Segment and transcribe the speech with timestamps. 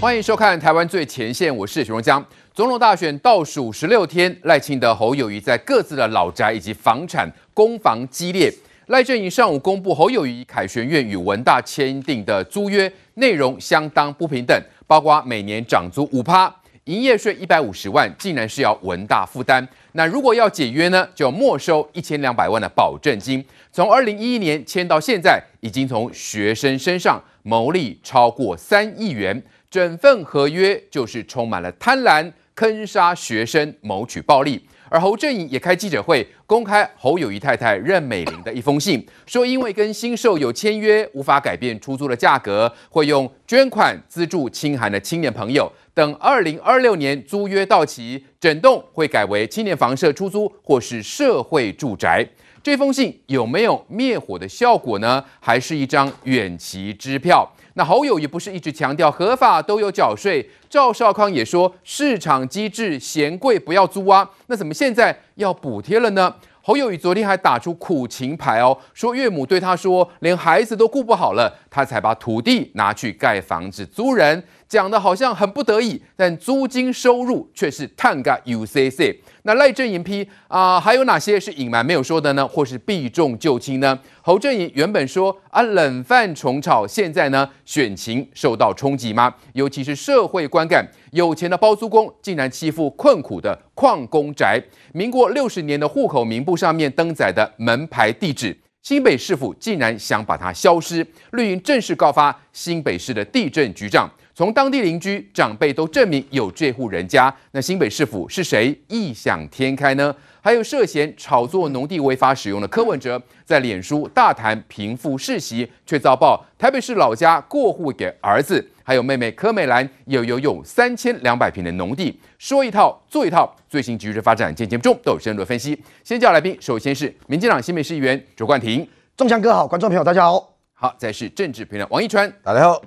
[0.00, 2.24] 欢迎收看《台湾最前线》，我是许荣江。
[2.54, 8.48] 总统大选倒数十六天，赖清德、侯友宜在各自的老宅以及房产攻防激烈。
[8.86, 14.56] 赖阵营上午公布侯友宜凯旋苑与文大签订的租约内容相当不平等，
[14.86, 16.46] 包括每年涨租五趴，
[16.84, 19.66] 营业税一百五十万，竟然是要文大负担。
[19.94, 23.44] 那如果要解约呢，就要没收一千两百万的保证金。
[23.72, 29.42] 从二零一一年签到现在，已经从学生身上牟利超过三亿元。
[29.70, 34.66] 整份合约就是充满了贪婪、坑杀学生、谋取暴利。
[34.90, 45.70] 而侯振颖也开记者会，公开侯友谊太太任美玲的一封信，说因为跟新售有签约，无法改变出租的价格，会用捐款资助清寒的青年朋友。
[45.92, 52.26] 等二零二六年租约到期，整栋会改为青年房舍出租或是社会住宅。
[52.68, 55.24] 这封信有没有灭火的效果呢？
[55.40, 57.50] 还是一张远期支票？
[57.72, 60.46] 那侯友宜不是一直强调合法都有缴税？
[60.68, 66.34] 赵少康也说市场机制嫌贵不要租啊，那怎么现在要补贴了呢？
[66.60, 74.44] 侯友宜昨天还打出苦情牌哦，说岳母对他说连孩子都顾不好了，他才把土地拿去盖房子租人。
[74.68, 79.16] 讲的好像很不得已，但租金收入却是探个 UCC。
[79.44, 82.46] 那赖政营批啊，还有哪些是隐瞒没有说的呢？
[82.46, 83.98] 或是避重就轻呢？
[84.20, 89.34] 侯阵营原本说啊，冷饭重炒，现在呢，选情受到冲击吗？
[89.54, 94.62] 尤其是社会观感，有钱的包租公竟然欺负困苦的矿工宅。
[94.92, 101.06] 民国六十年的户口名簿上面登载的门牌地址，新北市府竟然想把它消失。
[101.32, 104.10] 绿营正式告发新北市的地震局长。
[104.38, 110.14] 从当地邻居、长辈都证明有这户人家，那新北市府是谁异想天开呢？
[110.40, 123.52] 还有涉嫌炒作农地违法使用的柯文哲，在脸书大谈贫富世袭，却遭曝台北市老家过户给儿子，还有妹妹柯美兰有拥有三千两百平的农地，说一套做一套。
[123.68, 125.76] 最新局势发展，今天节目中都有深入的分析。
[126.04, 130.54] 先叫来宾，首先是民进党新北市议员卓冠廷，仲强哥好，观众朋友大家好。
[130.74, 132.80] 好，再是政治评论王一川，大家好。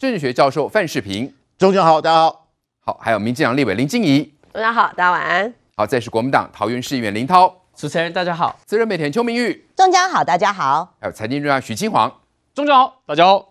[0.00, 2.48] 政治学教授范世平，中江好，大家好。
[2.80, 5.52] 好，还有民进党立委林静怡，大家好，大家晚安。
[5.76, 8.58] 好，再是国民党桃园市议员林涛，主持人大家好。
[8.64, 10.96] 资深媒体人邱明玉，中江好，大家好。
[10.98, 12.10] 还有财经专家许清煌，
[12.54, 13.40] 中江好，大家好。
[13.40, 13.48] 好，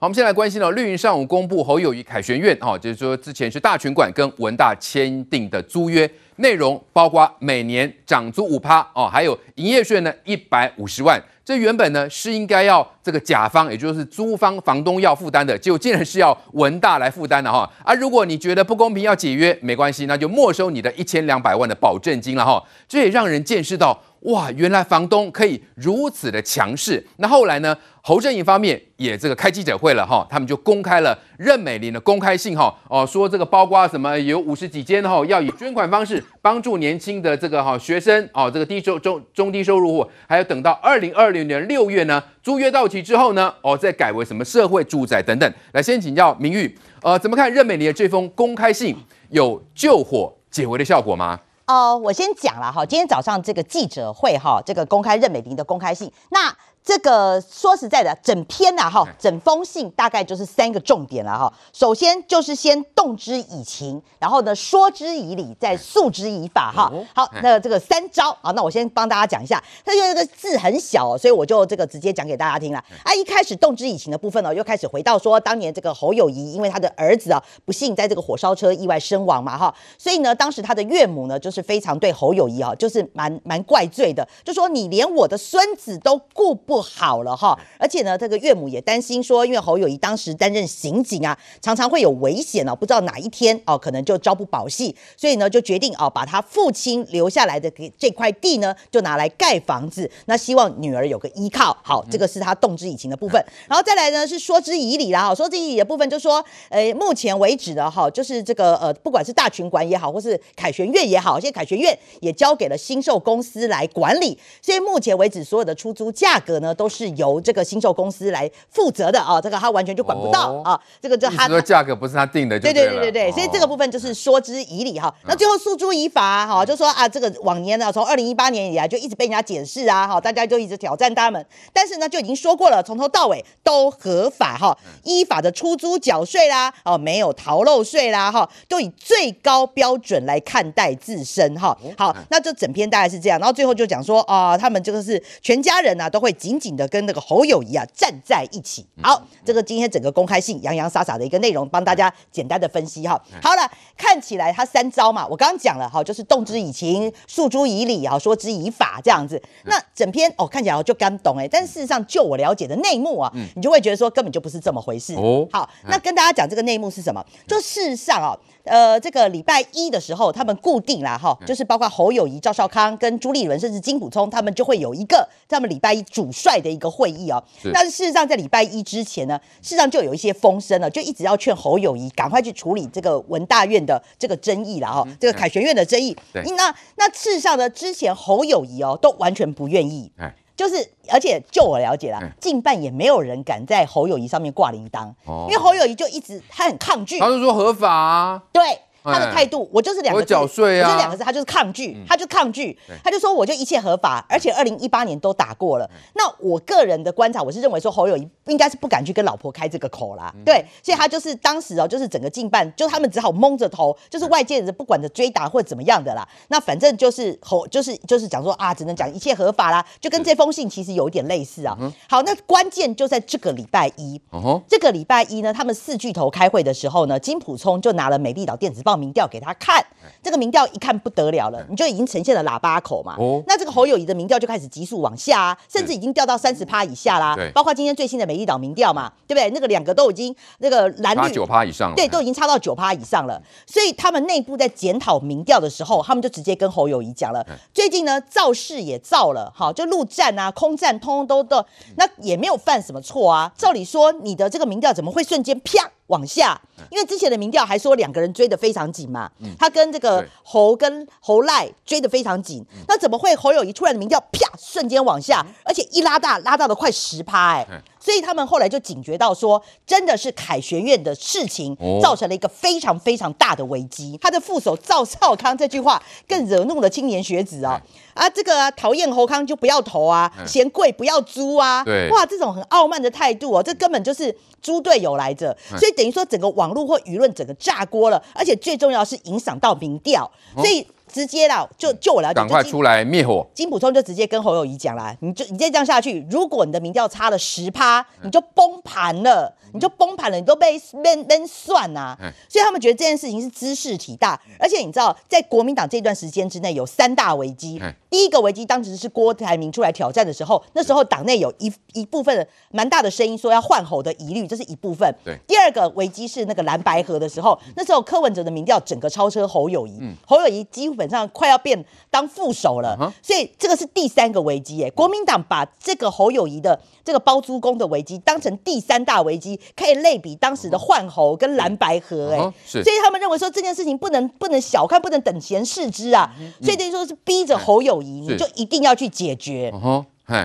[0.00, 11.22] 我们先来关心了，绿营上午公布侯友谊凯旋院，哈，就是说之前是大群馆跟文大签订的租约内容，包括每年涨租五趴哦，还有营业税呢一百五十万。
[11.50, 17.68] 这原本呢是应该要这个甲方，也就是租方房东要负担的，结果竟然是要文大来负担的哈。
[17.84, 22.62] 啊，如果你觉得不公平要解约，没关系，那就没收你的一千两百万的保证金了哈。
[22.88, 24.00] 这也让人见识到。
[24.20, 27.06] 哇，原来房东可以如此的强势。
[27.16, 27.76] 那后来呢？
[28.02, 45.52] 侯阵营方面也这个开记者会了哈，他们就公开了任美玲的公开信哈哦，说这个包括什么有五十几间哈，要以捐款方式帮助年轻的这个哈学生哦，这个低收中中低收入户，还有等到二零二零年六月呢，租约到期之后呢，哦再改为什么社会住宅等等。
[45.72, 48.96] 来，先请教明玉，呃，怎么看任美玲的这封公开信
[49.28, 51.38] 有救火解围的效果吗？
[51.70, 56.52] 哦，我先讲了哈，今天早上这个记者会哈，这个公开任美玲的公开信，那。
[56.82, 61.52] 这个说实在的，整篇呐哈，整封信大概就是三个重点了哈。
[61.72, 66.90] 首先就是先动之以情，然后呢说之以理，再诉之以法哈。
[67.14, 69.62] 好，那这个三招啊，那我先帮大家讲一下。
[69.84, 72.78] 它因为这个字很小，所以我就这个直接讲给大家听了。
[73.04, 86.69] 啊，一开始动之以情的部分呢，又开始回到说当年这个侯友谊，因为他的儿子啊不幸在这个火烧车意外身亡嘛哈，所以呢当时他的岳母呢就是非常对侯友谊啊就是蛮蛮怪罪的，就说你连我的孙子都顾不。
[86.70, 101.76] 不好了哈，而且呢，这个岳母也担心说，因为侯友谊当时担任刑警啊，常常会有危险哦，不知道哪一天哦，可能就朝不保夕，所以呢，就决定哦，把他父亲留下来的给这块地呢，就拿来盖房子，那希望女儿有个依靠。
[101.82, 116.59] 好，这个是他动之以情的部分，然后再来呢是说之以理啦，哈，说之以理的部分就说，呃，目前为止的哈，就是这个呃，不管是大群馆也好，或是凯旋苑也好，现在凯旋苑也交给了新售公司来管理，所以目前为止所有的出租价格。
[116.60, 125.08] 呢，都是由这个新售公司来负责的啊，这个他完全就管不到、哦、啊，这个就他说价格不是他定的对，对对对对对，所以这个部分就是说之以理哈。
[125.08, 141.76] 哦、那最后诉诸以法哈，就说啊，这个往年呢，从二零一八年以来就一直被人家检视啊，哈，大家就一直挑战他们，但是呢，就已经说过了，从头到尾都合法哈，依法的出租缴税啦，哦，没有逃漏税啦，哈，都以最高标准来看待自身哈。
[141.96, 146.49] 好，那这整篇大概是这样，然后最后就讲说啊，他们这个是全家人呐、啊、都会集。
[146.50, 148.84] 紧紧的跟那个侯友谊啊站在一起。
[149.00, 153.20] 好，这个今天整个公开信洋洋洒洒的一个内容，帮大家简单的分析哈。
[153.40, 159.40] 好了，看起来他三招嘛，我刚刚讲了哈，就是动之以情，诉诸以理，哈，说之以法这样子。
[159.66, 165.14] 那整篇哦看起来就刚懂哎，但事实上就我了解的内幕啊，你就会觉得说根本就不是这么回事。
[165.14, 167.24] 哦，好，那跟大家讲这个内幕是什么？
[167.46, 168.36] 就事实上啊。
[168.64, 177.42] 呃，这个礼拜一的时候，他们固定啦，哈，就是包括侯友谊、赵少康跟朱立伦，甚至金溥聪，他们就会有一个他们礼拜一主帅的一个会议哦。
[177.72, 186.16] 但是事实上，在礼拜一之前呢，事实上就有一些风声了，就一直要劝侯友谊赶快去处理这个文大院的这个争议了哈，这个凯旋院的争议。
[186.32, 190.12] 对，那那事实上呢，之前侯友谊哦都完全不愿意。
[190.60, 195.10] 就是，而且就我了解啦，近半也没有人敢在侯友谊上面挂铃铛，
[195.48, 198.60] 因为侯友谊就一直他很抗拒，他就说合法啊，对。
[199.02, 205.90] 他的态度，我就是两个字，缴税啊，我就两个字，他就是抗拒，他就抗拒，他就说我就一切合法，而且二零一八年都打过了。
[206.14, 216.26] 那我个人的观察，我是认为说侯友谊应该是不敢去跟老婆开这个口啦，对，所以他就是当时哦，就是整个近半，就他们只好蒙着头，就是外界人不管的追打或怎么样的啦。
[216.48, 221.76] 那反正就是侯，就是就是讲说啊，只能讲一切合法啦，就跟这封信其实有一点类似啊。
[222.08, 224.20] 好，那关键就在这个礼拜一，
[224.68, 229.84] 这个礼拜一呢，他们四巨头开会的时候呢，金普聪就拿了美丽岛电子报民调给他看，
[230.22, 233.16] 这个民调一看不得了了，你就已经呈现了喇叭口嘛。
[233.18, 237.34] 哦，那这个侯友宜的民调就开始急速往下啊，甚至已经掉到三十趴以下啦。
[237.34, 239.50] 对，包括今天最新的美丽岛民调嘛，对不对？
[239.50, 243.40] 那个两个都已经那个蓝绿九趴以上了，对，都已经差到九趴以上了。
[243.66, 251.64] 所以他们内部在检讨民调的时候，他们就直接跟侯友宜讲了，最近呢造势也造了，好，就陆战啊、空战，通通都都，
[251.96, 253.52] 那也没有犯什么错啊。
[253.56, 255.90] 照理说，你的这个民调怎么会瞬间啪？
[256.10, 267.66] 往下，因为之前的民调还说两个人追得非常紧嘛，他跟这个侯跟侯赖追得非常紧，那怎么会侯友谊突然的民调啪瞬间往下，而且一拉大拉到了快十趴哎，
[268.00, 274.18] 所以他们后来就警觉到说，真的是凯旋院的事情造成了一个非常非常大的危机。
[274.20, 277.80] 他的副手赵少康这句话更惹怒了青年学子啊。
[278.14, 285.90] 啊，这个讨厌侯康就不要投啊，嫌贵不要租啊，哇，这种很傲慢的态度哦，这根本就是猪队友来着，所以。
[286.00, 293.46] 等于说整个网络或舆论整个炸锅了，而且最重要是影响到民调，所以直接啦，就就我了解，赶快出来灭火。
[293.54, 299.56] 金普聪就直接跟侯友谊讲啦，你就你再这样下去，如果你的民调差了十趴，你就崩盘了。
[299.72, 302.18] 你就崩盘了，你都被被被算呐、啊，
[302.48, 307.80] 所以他们觉得这件事情是知识体大，而且你知道，在国民党这段时间之内有三大危机。
[308.10, 315.08] 第一个危机当时是郭台铭出来挑战的时候，那时候党内有一一部分蛮大的声音说要换侯的疑虑，这是一部分。
[315.46, 324.84] 第二个危机是那个蓝白河的时候，那时候柯文哲的民调整个超车侯友谊，侯友宜基本上快要变当副手了，所以这个是第三个危机。
[324.84, 329.58] 哎，国民党把这个侯友谊的这个包租公的危机当成第三大危机。
[329.74, 336.30] 可以类比当时的换侯跟蓝白河，哎，所以他们认为说这件事情不能不能小看，不能等闲视之啊，
[336.60, 339.72] 所以等于说是逼着侯友谊，你就一定要去解决。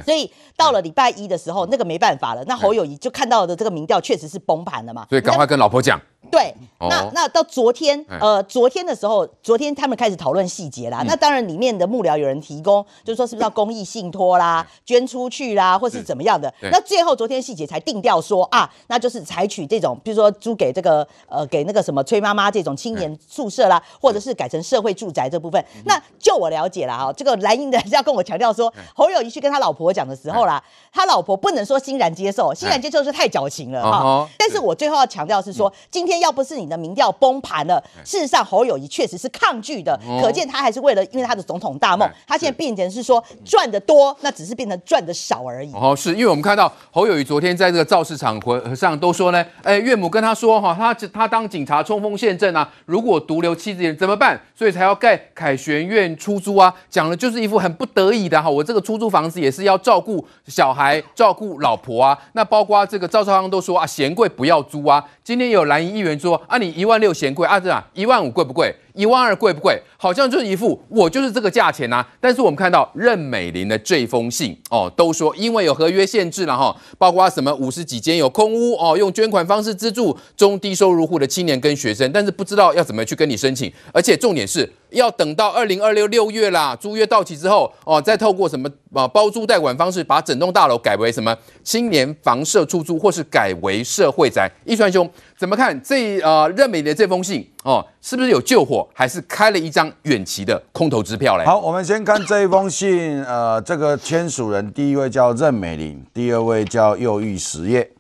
[0.05, 5.99] 所以到了礼拜一的时候，那个没办法了，那侯友谊就看到的这个民调确实是崩盘了嘛，所以赶快跟老婆讲。
[6.31, 11.03] 对，那那到昨天，呃，昨天的时候，昨天他们开始讨论细节啦。
[11.07, 16.53] 那当然，里面的幕僚有人提供，就是说是不是要公益信托啦，捐出去啦，或是怎么样的。
[16.71, 25.63] 那最后昨天细节才定调说啊，那就是采取这种，比如说租给这个呃给那个什么崔妈妈这种青年宿舍啦，或者是改成社会住宅这部分。
[25.85, 34.27] 那就我了解了哈，这个蓝营的要跟我强调说，侯友宜去跟他老婆讲的时候啦，他老婆不能说欣然接受，欣然接受是太矫情了哈。
[34.37, 36.14] 但是我最后要强调是说，今天。
[36.19, 45.71] 要不是你的民调崩盘了，事实上侯友谊确实是抗拒的，可见他还是为了因为他的总统大梦，他现在变成是说赚的多，那只是变成赚的少而已。
[45.73, 54.39] 哦，是因为我们看到侯友谊昨天在这个造势场合上都说呢，哎，岳母跟他说哈，他他当警察冲锋陷阵啊，如果独留妻子人怎么办？
[54.53, 68.75] 所以才要盖凯旋院出租啊，讲的就是一副很不得已的哈，我这个出租房子也是要照顾小孩、照顾老婆啊，那包括这个赵少康都说啊，嫌贵不要租啊，今天有蓝营议员说啊，你一万六嫌贵啊，这样一万五贵不贵？
[68.93, 69.81] 一万二贵不贵？
[69.97, 84.71] 好像就是一副我就是这个价钱呐、但是我们看到任美玲的这封信哦，都说因为有合约限制了哈，包括什么五十几间有空屋哦，用捐款方式资助中低收入户的青年跟学生，但是不知道要怎么去跟你申请，而且重点是。
[84.95, 94.49] 要等到二零二六六月啦，租约到期之后哦，再透过什么啊包租代管方式，把整栋大楼改为什么青年房舍出租，或是改为社会宅。
[94.65, 101.45] 一川兄怎么看这呃任美的这封信哦，是不是有救火，还是开了一张远期的空头支票嘞？
[101.45, 107.91] 好，我们先看这一封信，呃，这个签署人第一位叫任美玲，第二位叫右玉实业，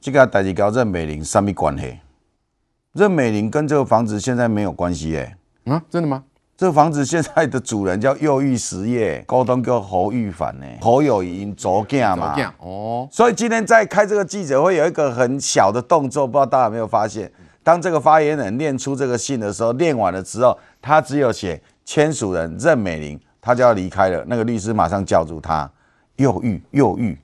[0.00, 1.98] 这个代志跟任美玲什么关系？
[2.94, 5.36] 任美玲跟这个房子现在没有关系耶。
[5.64, 6.24] 啊，真的吗？
[6.58, 12.34] 这房子现在的主人叫右玉实业， 高东叫侯玉凡呢，侯友宜左囝嘛。
[12.58, 13.08] 哦。
[13.12, 17.30] 所以今天在开这个记者会，有一个很小的动作，不知道大家有没有发现？
[17.62, 24.24] 当这个发言人念出这个信的时候，念完了之后，他只有写签署人任美玲，他就要离开了。
[24.26, 25.70] 那个律师马上叫住他，
[26.16, 27.16] 右玉，右玉，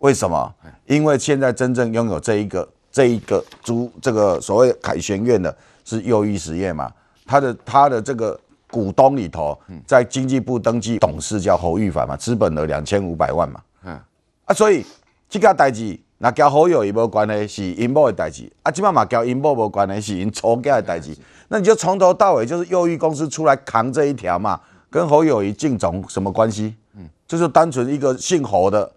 [0.00, 0.54] 为什么？
[0.84, 6.92] 因为现在真正拥有这一个这一个租这个所谓凯旋苑的是右玉实业嘛，
[7.24, 8.38] 他的他的这个。
[8.76, 13.98] 股东里头，在经济部登记董事叫侯玉凡嘛，资本额两千五百万嘛，嗯，
[14.44, 14.84] 啊，所以
[15.30, 21.16] 这个代志那跟侯友宜无关系，是因某的代志，啊，这嘛嘛跟因某无关系，是因仇家的代志，
[21.48, 26.74] 那你就从头到尾就是右翼公司出来扛这一条嘛，跟侯友谊进总什么关系？
[26.96, 28.92] 嗯，就是单纯一个姓侯的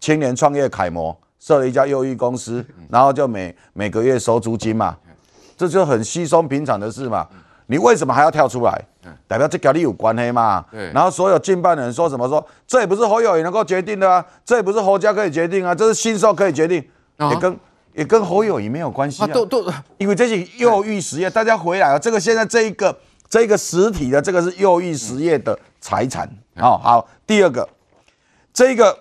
[0.00, 4.96] 青年创业楷模设了一家右翼公司，然后就每每个月收租金嘛，
[5.56, 7.28] 这就很稀松平常的事嘛。
[7.70, 8.84] 你为什么还要跳出来？
[9.28, 10.64] 代表这跟你有关系嘛？
[10.72, 10.90] 对。
[10.92, 16.84] 然后所有竞办人说什么说，这也不是侯友宜能够决定的啊，这也不是侯家可以决定啊，这是新受可以决定，
[17.16, 17.56] 也跟
[17.94, 19.26] 也跟侯友宜没有关系啊。
[19.28, 19.64] 都都，
[19.98, 22.94] 因为这是右翼实业，大家回来啊，这个现在这一个
[23.28, 26.28] 这一个实体的这个是右翼实业的财产。
[26.56, 27.68] 好好，第二个，
[28.52, 28.98] 这个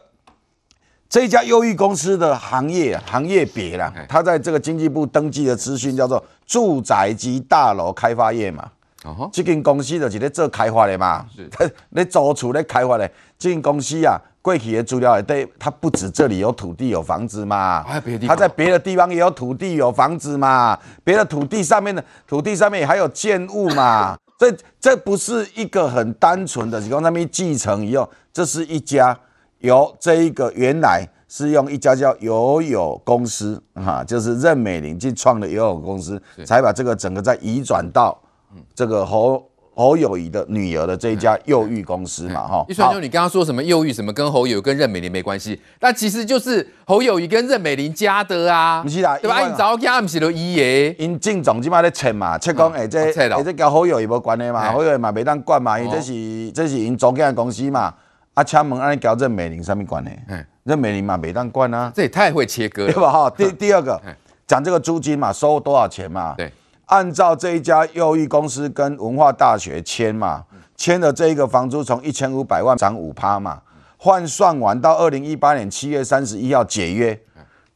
[1.10, 6.24] 这一家右玉公司的行业行业别啦，他在这个经济部登记的资讯叫做。
[6.50, 8.68] 住宅及大楼开发业嘛，
[9.03, 9.29] 哦、uh，huh.
[9.32, 11.48] 这间公司就是咧做开发的嘛，是，
[11.91, 13.08] 咧租厝咧开发的。
[13.38, 17.86] 这间公司啊，过去的资料也对，它不止这里有土地有房子嘛，
[18.27, 24.51] 它在别的地方也有土地有房子嘛，别的土地上面的土地上面还有建物嘛， 这
[24.82, 29.15] 这不是一个很单纯的，你讲他们继承以后，这是一家
[29.60, 31.08] 由这一个原来。
[31.32, 38.20] 是用一家叫友友公司，哈，就是任美玲去创的友友公司，才把这个整个再移转到
[38.74, 39.42] 这个侯
[39.76, 42.66] 侯友宜的女儿的这一家幼育公司嘛，哈。
[42.68, 49.48] 一传兄，你刚刚说什么幼育什么跟侯友跟任美玲没关系，那其实就是侯友宜跟任美玲家的啊，不是啦，对吧？
[49.48, 50.94] 你早讲不是都伊耶？
[50.98, 57.94] 因进总即马咧切嘛，切讲哎这哎这跟侯友宜无关系嘛，侯友宜嘛没当管嘛，因这是这是因租间公司嘛，
[58.34, 60.12] 啊，请问安尼交任美玲什么关系？
[60.70, 63.12] 任美玲嘛，没当官啊，这也太会切割了，对吧？
[63.12, 64.00] 哈， 第第二个
[64.46, 66.36] 讲这个租金嘛，收多少钱嘛？
[66.38, 66.54] 对，
[66.86, 70.46] 按照这一家右玉公司跟文化大学签嘛，
[70.78, 73.62] 签的这一个房租从一千五百万涨五趴嘛，
[73.98, 77.20] 换算完到二零一八年七月三十一号解约，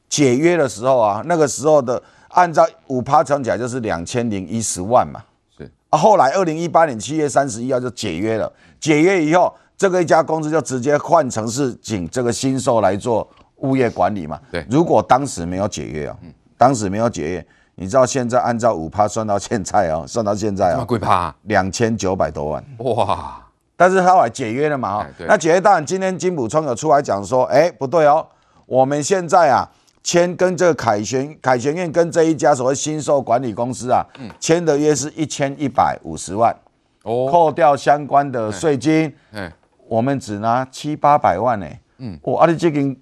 [0.08, 5.24] 解约的时候啊，那个时候的按照五趴乘起来就是两千零一十万嘛，
[5.58, 5.72] 是。
[5.90, 9.52] 啊，后来二零一八年七月三十一号就解约了，解约以后。
[9.78, 13.28] 这个一家公司就直接换成是请这个新售来做
[13.58, 14.40] 物业管理嘛？
[14.52, 14.66] 对。
[14.70, 16.18] 如果当时没有解约啊，
[16.58, 23.40] 当时没有解约，你知道现在按照五趴算到现在哦， 算到现在啊，贵趴两千九百多万哇！
[23.76, 25.00] 但是他后来解约了嘛？
[25.00, 28.26] 哈，那解约当然今天金溥聪有出来讲说，哎，不对哦，
[28.66, 29.68] 我们现在啊
[30.04, 34.06] 签跟这个凯旋凯旋苑跟这一家所谓新售管理公司啊，
[34.40, 36.56] 签的约是一千一百五十万
[37.04, 39.52] 哦，扣掉相关的税金，嗯。
[39.94, 41.68] 我们只拿七八百万呢，
[42.00, 42.98] 嗯，哇、哦，啊，你这间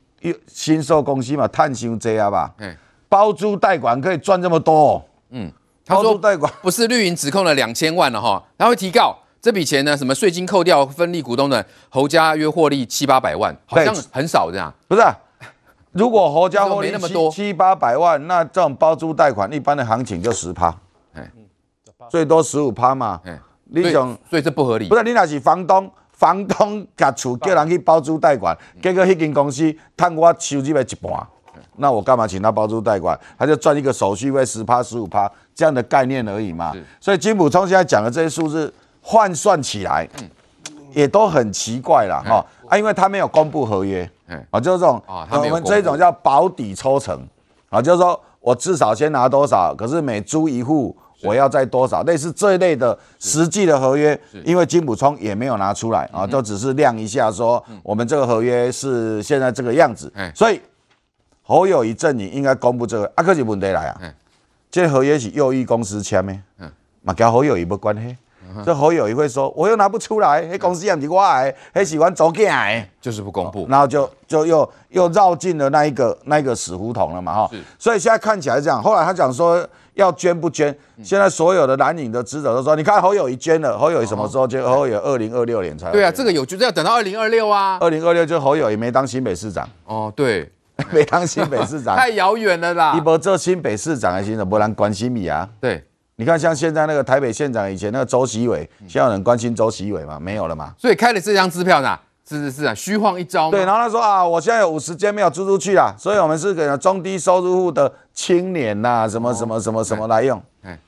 [0.45, 2.75] 新受公司嘛，赚伤济啊吧，嗯，
[3.07, 5.50] 包租代管可以赚这么多，嗯，
[5.86, 15.15] 包租代管不是绿营指控了两千万了哈，他会提告这笔钱呢，什么税金扣掉分利股东的侯家约获利七八百万，好像很少这样，不是、啊？
[15.93, 17.31] 如果侯家获利那么多？
[17.31, 20.75] 七八百万，那这种包租代款一般的行情就十趴，
[21.13, 21.31] 哎，
[22.10, 25.89] 最多十五趴嘛，哎，你讲所以这不合理，不是你那是房东。
[26.21, 31.27] 房东甲厝叫人去包租代管，结果迄间公司趁我收入的一半，
[31.77, 33.19] 那我干嘛请他包租代管？
[33.39, 36.73] 他就赚一个手续费十趴十五趴这样的概念而已嘛。
[36.99, 40.07] 所以金普聪现在讲的这些数字换算起来，
[40.93, 44.07] 也都很奇怪了哈啊，因为他没有公布合约，
[44.51, 47.19] 啊，就是这种我们这种叫保底抽成
[47.71, 50.95] 啊，就是说我至少先拿多少，可是每租一户。
[51.23, 52.03] 我要再多少？
[52.03, 60.11] 类似这一类的实际的合约，因为金补充也没有拿出来啊，都只是亮一下说我们这个合约是现在这个样子。
[60.35, 60.61] 所以
[61.41, 63.11] 侯友谊阵营应该公布这个。
[63.15, 64.01] 啊，可是问题来啊，
[64.69, 66.35] 这合约是右翼公司签的，
[67.01, 68.15] 嘛跟侯友谊没关系。
[68.65, 77.51] 这侯友谊会说，我又拿不出来，那公司也不是我的，黑喜欢走假的，就是不公布，然后就就又又绕进了那一个那一个死胡同了嘛哈。
[77.79, 84.63] 所以现在看起来这样，后来他讲说要捐不捐，现在所有的蓝营的职者都说，你看侯友谊捐了，侯友谊什么时候捐？
[84.63, 90.51] 侯友宜二零二六年才对啊，这个有就是要等到二零二六啊，二零二六就侯友谊没当新北市长哦，对。
[90.89, 92.93] 没当新北市长太遥远了啦！
[92.95, 95.48] 你不做新北市长还行，不然关心你啊？
[95.60, 95.83] 对，
[96.15, 100.19] 你看像现在那个台北县长，以前那个周习伟，现在有人关心周习伟吗？
[100.19, 100.74] 没有了嘛。
[100.79, 101.95] 所以开了这张支票呢，
[102.38, 103.51] 是是是啊，虚晃一招。
[103.51, 110.41] 对，然后他说啊，我现在有五十间没有租出去啦，所以我们是给中低收入户的青年呐、啊，什么什么什么什么来用。
[110.63, 110.79] 哎，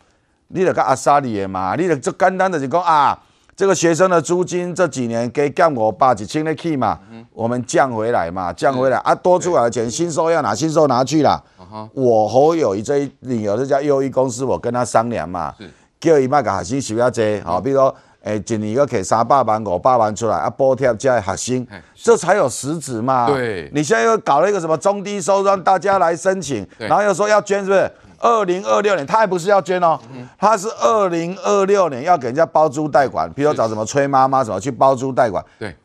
[0.47, 3.19] 你得跟阿萨里嘛，你得就简单的就讲啊。
[3.55, 11.39] 这个学生的租金这几年给降我八几千的 key 嘛，嗯、我们降回来嘛，降回来啊，多出来的钱，新收要拿，新收拿去了。
[11.71, 15.53] 嗯、我侯友谊这一理由，这家优衣公司，我跟他商量嘛，
[15.99, 23.27] 叫伊卖个学生收要济，好，比如说，诶，一年要给三百万五百万出来啊，补贴这些学生，这才有实质嘛。
[23.27, 27.91] 对，你现在又搞了一个什么中低收入，让大家来申请，然后又说要捐，是不是？
[28.19, 29.99] 二零二六年，他还不是要捐哦，
[30.37, 35.43] 他是二零二六年要给人家包租代管，比如找什么崔妈妈什么去包租代管。
[35.59, 35.75] 对，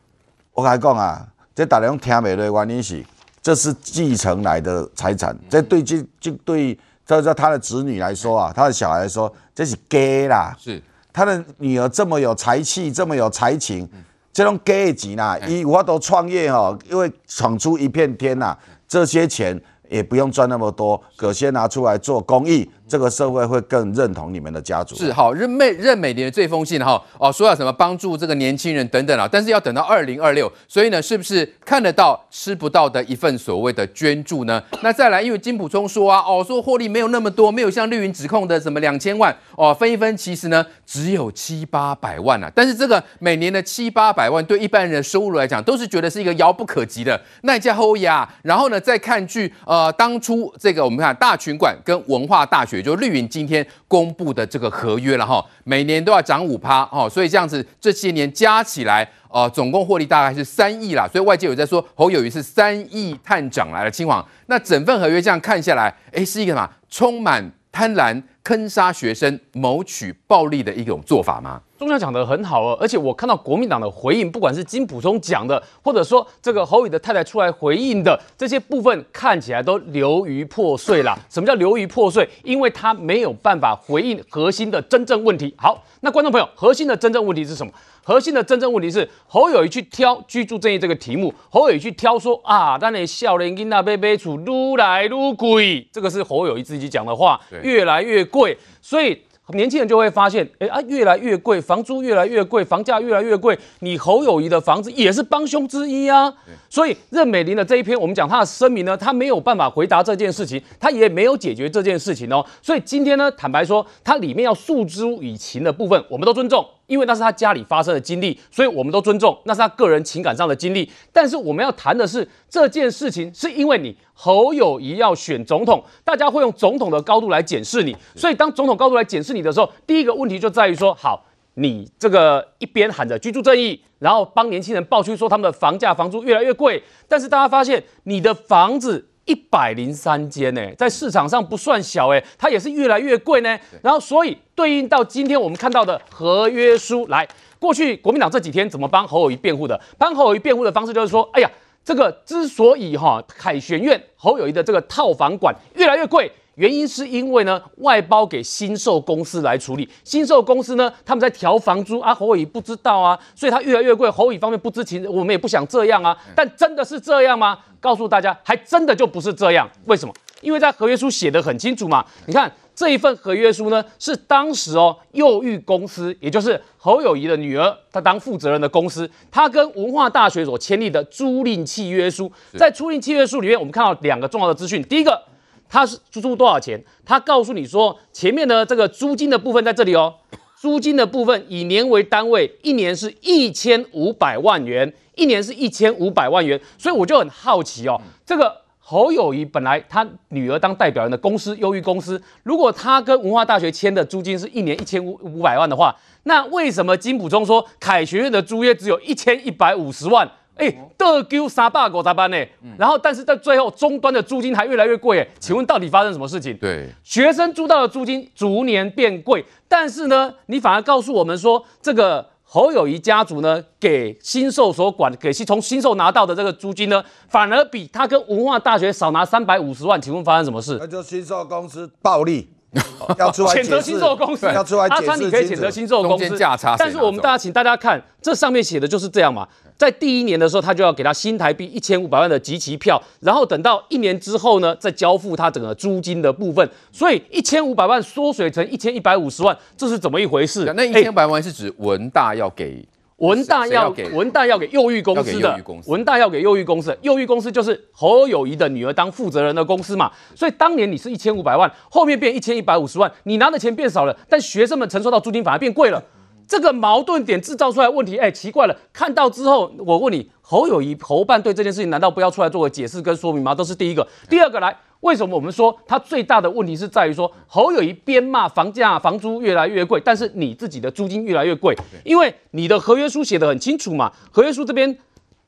[0.53, 3.03] 我跟你讲啊，这大家用听没的原因是，
[3.41, 10.55] 这是继承来的财产，这对这这对这这他的子女来说啊，他的小孩来说，这是给啦。
[10.57, 10.81] 是，
[11.11, 13.89] 他的女儿这么有才气，这么有才情，
[14.31, 19.61] 这种假的钱呐，以我都创业哦，因为闯出一片天呐，这些钱。
[19.89, 22.69] 也不用赚那么多，可先拿出来做公益。
[22.89, 24.95] 这个社会会更认同你们的家族。
[24.95, 34.61] 是好，任美任美玲的这封信哈哦，说要什么帮助这个年轻人等等啊，但是要等到二零二六，所以呢，是不是看得到吃不到的一份所谓的捐助呢？
[34.81, 42.51] 那再来，因为金普聪说啊，哦，说获利没有那么多，没有像绿云指控的什么两千万哦，分一分，其实呢只有七八百万啊。
[42.55, 48.27] 但是这个每年的七八百万，对一般人的收入来讲，都是觉得是一个遥不可及的那家后呀。
[48.41, 52.78] 然后呢，再看据呃当初这个我们看大群馆跟文化大学。
[52.79, 66.69] 也就绿云今天公布的这个合约了哈，每年都要涨五趴哦，所以这样子这些年加起来，呃，总共获利大概是三亿啦，所以外界有在说侯友谊是三亿探长来了亲王，那整份合约这样看下来，哎，是一个什么？
[66.89, 71.61] 充满贪婪、坑杀学生、谋取暴利的一种做法吗？
[71.77, 81.15] 中校讲的很好哦，而且我看到国民党的回应，不管是金溥聪讲的，或者说这个侯友宜的太太出来回应的这些部分，看起来都流于破碎啦。
[81.29, 82.27] 什么叫流于破碎？
[82.43, 85.53] 因为他没有办法回应核心的真正问题。
[85.55, 87.71] 好，那观众朋友，核心的真正问题是什么？
[88.03, 98.38] 核心的真正问题是侯友宜去挑居住正义这个题目，侯友宜去挑说啊，当年笑脸跟那杯杯处愈来愈贵，这个是侯友宜自己讲的话，越来越贵，
[98.81, 99.21] 所以。
[99.55, 103.57] 年轻人就会发现，哎啊，越来越贵，房租越来越贵，房价越来越贵。
[103.79, 106.31] 你侯友谊的房子也是帮凶之一啊。
[106.69, 112.45] 所以任美玲的这一篇，我们讲她的声明呢，她没有办法回答这件事情，她也没有解决这件事情哦。
[112.61, 116.63] 所以今天呢，坦白说，它里面要诉诸以情的部分，我们都尊重。
[116.89, 120.91] 因为那是他家里发生的经历，所以我们都尊重，那是他个人情感上的经历。
[121.13, 127.95] 但是我们要谈的是这件事情，是因为你侯友谊要选总统，大家会用总统的高度来检视你。
[128.15, 131.23] 所以当总统高度来检视你的时候，第一个问题就在于说：好，
[131.53, 139.08] 你这个一边喊着居住正义，然后帮年轻人爆出说他们的房价、房租越来越贵，但是大家发现你的房子。
[139.29, 143.59] 一百零三间呢，在市场上不算小哎，它也是越来越贵呢。
[143.83, 147.27] 然后，所以对应到今天我们看到的合约书，来，
[147.59, 149.79] 过去国民党这几天怎么帮侯友谊辩护的？
[149.99, 151.51] 帮侯友谊辩护的方式就是说，哎呀，
[151.85, 156.31] 这个之所以哈凯旋苑侯友谊的这个套房馆越来越贵。
[156.59, 164.09] 原因是因为呢，外包给新售公司来处理，新售公司呢，他们在调房租啊，侯友宜不知道啊，所以他越来越贵。
[164.09, 166.17] 侯友宜方面不知情，我们也不想这样啊。
[166.35, 167.57] 但真的是这样吗？
[167.79, 169.69] 告诉大家，还真的就不是这样。
[169.85, 170.13] 为什么？
[170.41, 172.05] 因为在合约书写得很清楚嘛。
[172.25, 182.29] 你看这一份合约书呢，是当时哦，幼育公司，也就是侯友谊的女儿，她当负责人的公司，她跟文化大学所签订的租赁契约书。
[182.57, 185.23] 在租赁契约书里面，我们看到两个重要的资讯，第一个。
[185.69, 186.83] 他是租出多少钱？
[187.05, 190.15] 他告诉你说，前面的这个租金的部分在这里哦，
[190.59, 196.59] 租金的部分以年为单位，一年是一千五百万元，一年是一千五百万元。
[196.77, 210.29] 所以我就很好奇哦，这个侯友谊本来他女儿当代表人的公司优于公司，如果他跟文化大学签的租金是一年一千五五百万的话，那为什么金溥聪说凯旋苑的租约只有一千一百五十万？
[210.59, 212.37] 哎，得丢三百五十万呢，
[212.77, 216.55] 然后但是在最后终端的租金还越来越贵，哎，请问到底发生什么事情？
[216.57, 230.77] 对，学生租到的租金逐年变贵，但是呢，你反而告诉我们说，这个侯友谊家族呢，给新受所管，给从新受拿到的这个租金呢，反而比他跟文化大学少拿三百五十万，请问发生什么事？
[230.79, 232.49] 那就新受公司暴利。
[233.17, 236.37] 要出来谴责新受公司，要出来阿川，你可以谴责新受公司，
[236.77, 239.47] 但是我们大家请大家看，这上面写的就是这样嘛。
[239.75, 246.69] 在第一年的时候，他就要给他新台币一千五百万的集齐票，然后等到一年之后呢，再交付他整个租金的部分。
[246.91, 250.71] 所以一千五百万缩水成一千一百五十万，这是怎么一回事？
[250.75, 252.85] 那一千五百万是指文大要给？
[253.19, 266.01] 文大要给文大要给幼育公司的，文大要给幼育公司，幼育公司就是侯友谊的女儿当负责人的公司嘛，所以当年你是一千五百万，后面变一千一百五十万，你拿的钱变少了，但学生们承受到租金反而变贵了，
[266.47, 273.53] 这个矛盾点制造出来问题，哎，奇怪了，看到之后我问你，侯友谊侯办对这件事情难道不要出来做个解释跟说明吗？
[273.53, 274.75] 都是第一个，第二个来。
[275.01, 284.97] 为什么我们说它最大的问题是在于说侯友谊边骂房价房租越来越贵，但是你自己的租金越来越贵，因为你的合约书写得很清楚嘛，合约书这边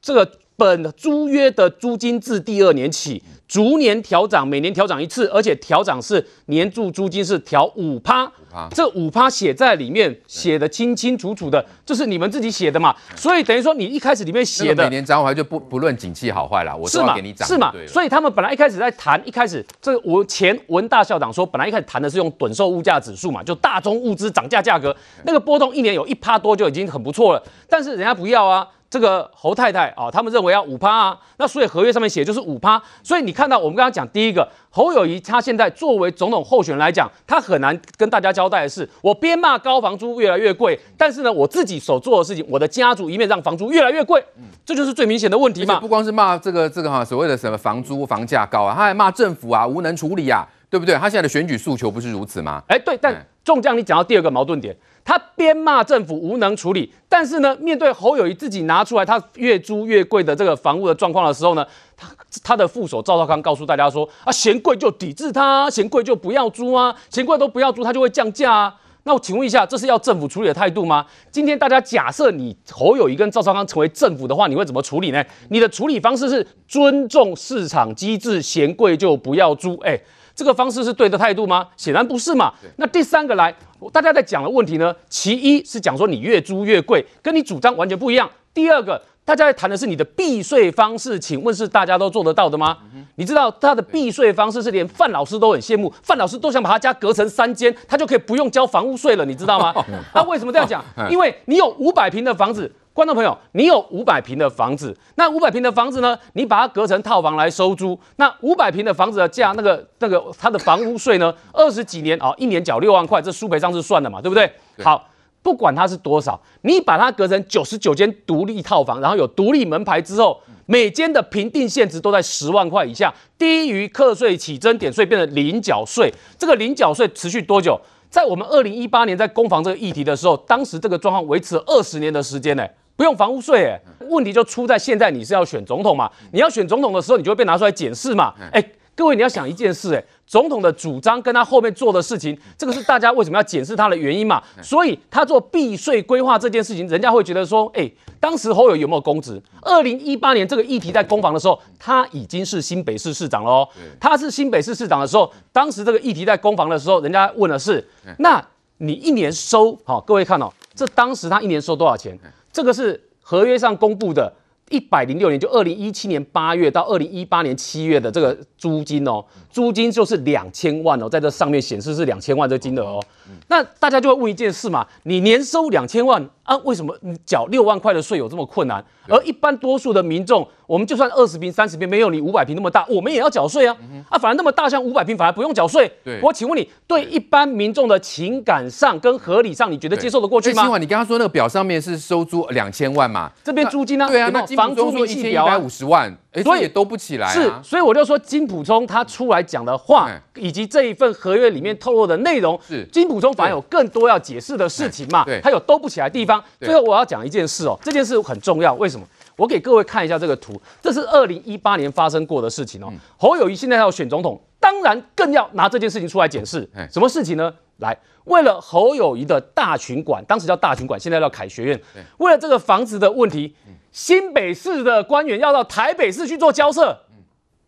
[0.02, 3.24] 这个本租约的租金自第二年起。
[3.48, 8.32] 逐年调涨，每年调涨一次，而且调涨是年住租金是调五趴，
[8.74, 12.96] 这五趴写在里面，写的清清楚楚的，这是你们自己写的嘛？
[13.14, 17.74] 所以等于说你一开始里面写的，每年涨我还就不不论景气好坏了，我是要给你涨，是嘛？
[17.86, 24.96] 所以他们本来一开始在谈，一开始这个我前文大校长说，本来一开始谈的是用趸售物价指数嘛，就大宗物资涨价价格
[25.26, 28.66] 那个波动一年有一趴多就已经很不错了，但是人家不要啊。
[28.92, 44.22] 这个侯太太啊，他们认为要五趴啊，那所以合约上面写就是五趴，所以你看到我们刚刚讲第一个侯友宜，他现在作为总统候选人来讲，他很难跟大家交代的是，我边骂高房租越来越贵，但是呢，我自己所做的事情，我的家族一面让房租越来越贵，
[44.66, 45.80] 这就是最明显的问题嘛。
[45.80, 50.96] 不光是骂这个这个哈所谓的什么房租房价高啊，他还骂政府啊无能处理啊，对不对？
[50.96, 52.64] 他现在的选举诉求不是如此吗？
[52.70, 54.74] 哎，对，但中将你讲到第二个矛盾点。
[55.04, 61.66] 他边骂政府无能处理，但是呢，面对侯友谊自己拿出来他越租越贵的这个房屋的状况的时候呢，
[61.98, 62.08] 他
[62.44, 68.76] 他的副手赵少康告诉大家说啊，嫌贵就抵制他，嫌贵就不要租啊，嫌贵都不要租，他就会降价啊。
[69.04, 71.06] 那我请问一下，这是要政府处理的态度吗？
[71.32, 75.22] 今天大家假设你侯友谊跟赵少康成为政府的话，你会怎么处理呢？
[75.50, 80.00] 你的处理方式是尊重市场机制，嫌贵就不要租，哎。
[80.36, 81.68] 这个方式是对的态度吗？
[81.78, 82.54] 显然不是嘛。
[82.78, 83.54] 那第三个来，
[83.92, 88.30] 大家在讲的问题呢，其一是讲说你越租越贵，跟你主张完全不一样。
[88.54, 92.78] 第二个，大家在谈的是你的避税方式，请问是大家都做得到的吗？
[93.16, 99.74] 你知道他的避税方式是连范老师都很羡慕，范老师都想把他家隔成三间，他就可以不用交房屋税了，你知道吗？
[100.16, 100.84] 那为什么这样讲？
[101.10, 102.72] 因为你有五百平的房子。
[102.94, 106.18] 观众朋友，你有五百平的房子，那五百平的房子呢？
[106.34, 111.34] 你把它隔成套房来收租，那五百平的房子的价，那个那个它的房屋税呢？
[111.54, 114.46] 二十几年啊、哦，一年缴六万块，这书赔上是算的嘛，对不对？
[114.76, 115.08] 对好，
[115.42, 126.14] 不管它是多少，你把它隔成九十九间独立套房，然后有独立门牌之后，每间的评定限值都在十万块以下，低于课税起征点税，变成零缴税。
[126.38, 127.80] 这个零缴税持续多久？
[128.10, 132.68] 在我们二零一八年在攻防这个议题的时候，当时这个状况维持了二十年的时间呢。
[132.96, 136.10] 不用房屋税，哎，问题就出在现在你是要选总统嘛？
[136.32, 138.34] 你要选总统的时候，你就会被拿出来检视嘛？
[138.52, 144.42] 哎，各位你要想一件事，哎，总统的主张跟他后面做的事情，这个是大家为什么要检视他的原因嘛？
[144.62, 149.42] 所以他做避税规划这件事情，人家会觉得说，哎，当时侯友有没有公职？
[149.64, 153.68] 二零一八年这个议题在攻防的时候，他已经是新北市市长了哦。
[154.00, 157.84] 他是新北市市长的时候，当时这个议题在攻防的时候，人家问的是，
[158.20, 158.46] 那
[158.78, 160.00] 你一年收好？
[160.02, 162.18] 各位看哦，这当时他一年收多少钱？
[162.52, 164.34] 这个是合约上公布的，
[164.70, 173.04] 一百零六年，就二零一七年八月到二零一八年七月的这个租金哦，租金就是两千万哦，在这上面显示是两千万这金额哦。
[173.48, 178.84] 那大家就会问一件事嘛，你年收两千万啊，为什么你缴六万块的税有这么困难？
[179.08, 183.76] 而一般多数的民众，我们就算二十平、三十平，没有你五百平那么大，我们也要缴税啊。
[184.08, 185.92] 啊，反而那么大，像五百平反而不用缴税。
[186.02, 190.64] 对，我请问你，对一般民众的情感上跟合理上，你觉得接受得过去吗？
[190.64, 193.30] 今晚，你刚刚说那个表上面是收租两千万嘛？
[193.44, 194.08] 这边租金呢？
[194.08, 197.28] 对啊，那房租说一千一百五十万，哎，所以也都不起来。
[197.28, 205.26] 是，所以我就说金普聪他出来讲的话，以及这一份合约里面透露的内容，是金普聪反而有更多要解释的事情嘛？
[205.26, 206.42] 对，他有兜不起来的地方。
[206.62, 209.06] 最后我要讲一件事哦，这件事很重要，为什么？
[209.42, 212.94] 我给各位看一下这个图，这是二零一八年发生过的事情哦。
[213.18, 216.70] 侯友谊现在要选总统，当然更要拿这件事情出来检视。
[216.92, 217.52] 什么事情呢？
[217.78, 221.82] 来，为了侯友谊的大群馆，当时叫大群馆，现在叫凯学院。
[222.20, 223.56] 为了这个房子的问题，
[223.92, 226.96] 新北市的官员要到台北市去做交涉，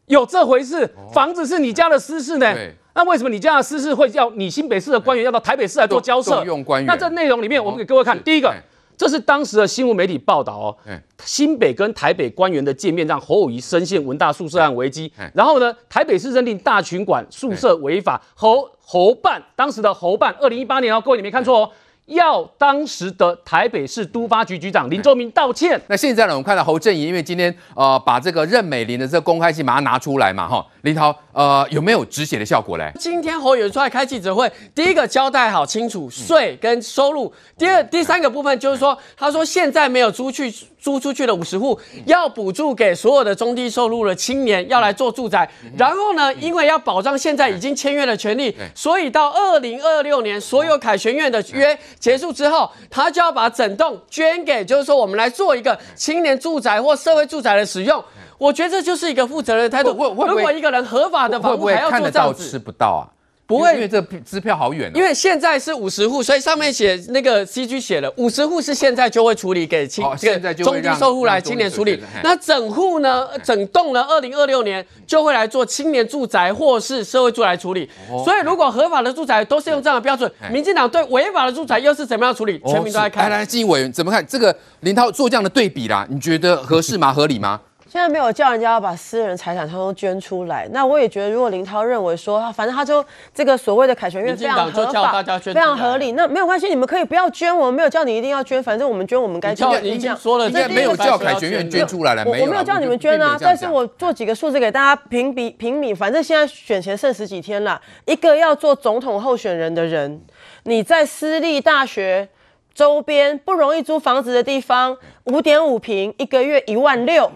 [0.05, 0.93] 有这回事？
[1.12, 2.55] 房子是你家的私事呢？
[2.93, 6.43] 那为什么你家的私事会要你新北市的官员要到台北市来做交涉？
[6.45, 6.86] 用官员。
[6.86, 8.53] 那这内容里面，我们给各位看，第一个，
[8.97, 10.77] 这是当时的新闻媒体报道哦，
[11.23, 15.12] 新北跟台北官员的见面让侯友谊深陷文大宿舍案危机。
[15.34, 21.71] 然后呢，台北市认定大群馆宿舍违法，侯侯办当时的侯办，二零一八年哦，各位你没看错哦。
[22.05, 25.79] 要当时的台北市都发局局长林周明道歉。
[25.87, 26.33] 那现在呢？
[26.33, 32.91] 我们看到侯正宜，因为今天呃把这个任美玲的这个公开信把它拿出来嘛，哈，林涛呃有没有止血的效果嘞？
[32.99, 40.53] 今天侯友宜出来开记者会，第一个交代好清楚税跟收入，第二第三个部分就是说，他说现在没有出去
[40.84, 45.50] 租出去的五十户，要补助给所有的中低收入的青年要来做住宅。
[45.78, 51.80] 然后呢，因为要保障现在已经签约的权利，所以到二零二六年所有凯旋苑的约。
[51.98, 58.04] 结束之后，他就要把整栋捐给，就是说我们来做一个青年住宅或社会住宅的使用。
[58.38, 59.91] 我觉得这就是一个负责任的态度。
[60.28, 63.08] 如果一个人合法的房屋还要做这样子，吃不到啊？
[63.57, 64.91] 不会，因为这支票好远。
[64.93, 72.01] 因为现在是五十户，所以上面写那个 CG 写了五十户是现在就会处理给青这个中低收入来青年处理。
[72.23, 77.89] 那整户呢，整栋呢，二零二六年就会来做青年住宅或是社会住宅处理。
[78.23, 82.59] 所以如果合法的住宅都是用这样的标准，民进党对违法的住宅又是怎么样处理？
[82.65, 83.29] 全民都在看。
[83.29, 86.07] 来来，基委员怎么看这个林涛做这样的对比啦？
[86.09, 87.13] 你觉得合适吗？
[87.13, 87.59] 合理吗？
[87.93, 99.86] 现在没有叫人家要把私人财产通通捐出来，那我也觉得，如果林涛认为说，反正他就这个所谓的凯旋苑非常合法，非常合理，那没有关系，你们可以不要捐，我们没有叫你一定要捐，反正我们捐我们该捐。
[99.86, 110.19] 已经说了，现在没有叫凯旋院捐出来了，我我没有叫你们捐啊，但是我做几个数字给大家评比评比，反正现在选前剩十几天了，一个要做总统候选人的人，
[110.63, 112.27] 你在私立大学
[112.73, 117.32] 周边不容易租房子的地方，五点五平，一个月一万六。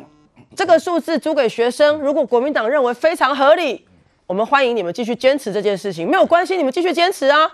[0.57, 3.85] 这个数字租给学生，如果国民党认为非常合理，
[4.25, 7.47] 我们欢迎你们继续坚持这件事情，没有关系，你们继续坚持啊。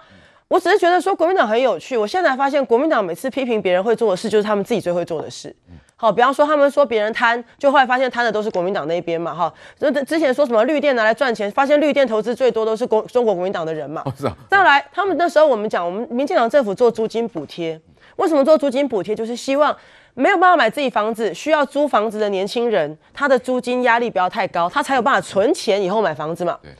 [0.48, 5.54] 我只是觉得说国民党很有趣，我现在发现国民党每次批评别人会做的事，就是他们自己最会做的事。
[5.98, 9.36] 好，比方说他们说别人贪，就后来发现贪的都是国民党那边嘛。
[9.36, 14.02] 哈，那之前说什么绿电拿来赚钱，发现绿电投资最多都是国中国国民党的人嘛。
[14.50, 17.78] 再来，他们那时候我们讲，我们民进党政府做租金补贴，
[18.16, 19.14] 为什么做租金补贴？
[19.14, 19.76] 就是希望。
[20.16, 26.58] 没有办法买自己房子，需要租房子的年轻人，他的租金压力不要太高，他才有办法存钱以后买房子嘛。
[26.62, 26.72] 对，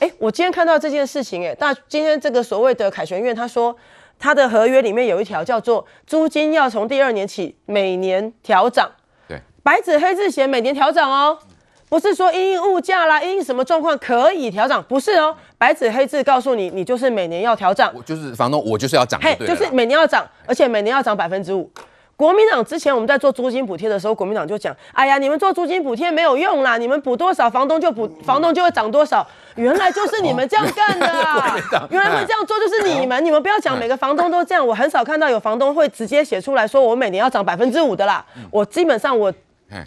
[0.00, 3.74] 哎，我今天看到这件事情，哎，大今天这个所谓的凯旋苑，他说
[4.18, 8.90] 他的合约里面有一条叫做租金要从第二年起每年调涨。
[9.26, 11.38] 对，白纸黑字写每年调涨哦，
[11.88, 17.90] 不是说因物价啦，因什么状况可以调涨，不是哦，白纸黑字告诉你，你就是每年要调涨。
[17.94, 21.70] 我就是房东，我就是要涨，嘿，就是每年要涨，而且每年要涨百分之五。
[22.16, 31.56] 国民党之前我们在做租金补贴的时候，国民党就讲：“哎呀，你们做租金补贴没有用啦，你们补多少，房东就补，房东就会涨多少。”原来就是你们这样干的啊！
[31.90, 34.66] 原来会这样做就是你们，你们不要讲每个房东都这样。
[34.66, 38.24] 我很少看到有房东会直接写出来说我每年要涨百分之五的啦。
[38.50, 39.32] 我基本上我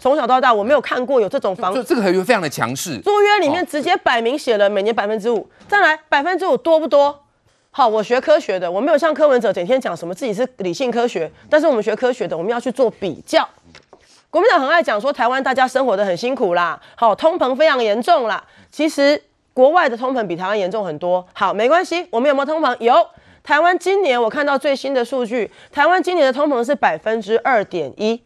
[0.00, 5.48] 从小到大我没有看过有这种房，这个合约非常的强势，租约里面直接摆明写了每年百分之五。
[5.66, 7.24] 再来百分之五多不多？
[7.70, 13.48] 好，我学科学的，我没有像柯文哲整天讲什么自己是理性科学，但是我们学科学的，我们要去做比较。
[14.30, 18.44] 国民党很爱讲说台湾大家生活的很辛苦啦，好，通膨非常严重啦。
[18.70, 19.22] 其实
[19.54, 21.24] 国外的通膨比台湾严重很多。
[21.32, 22.76] 好，没关系，我们有没有通膨？
[22.80, 22.94] 有。
[23.44, 28.20] 台湾今年我看到最新的数据，台湾今年的通膨是百分之二点一。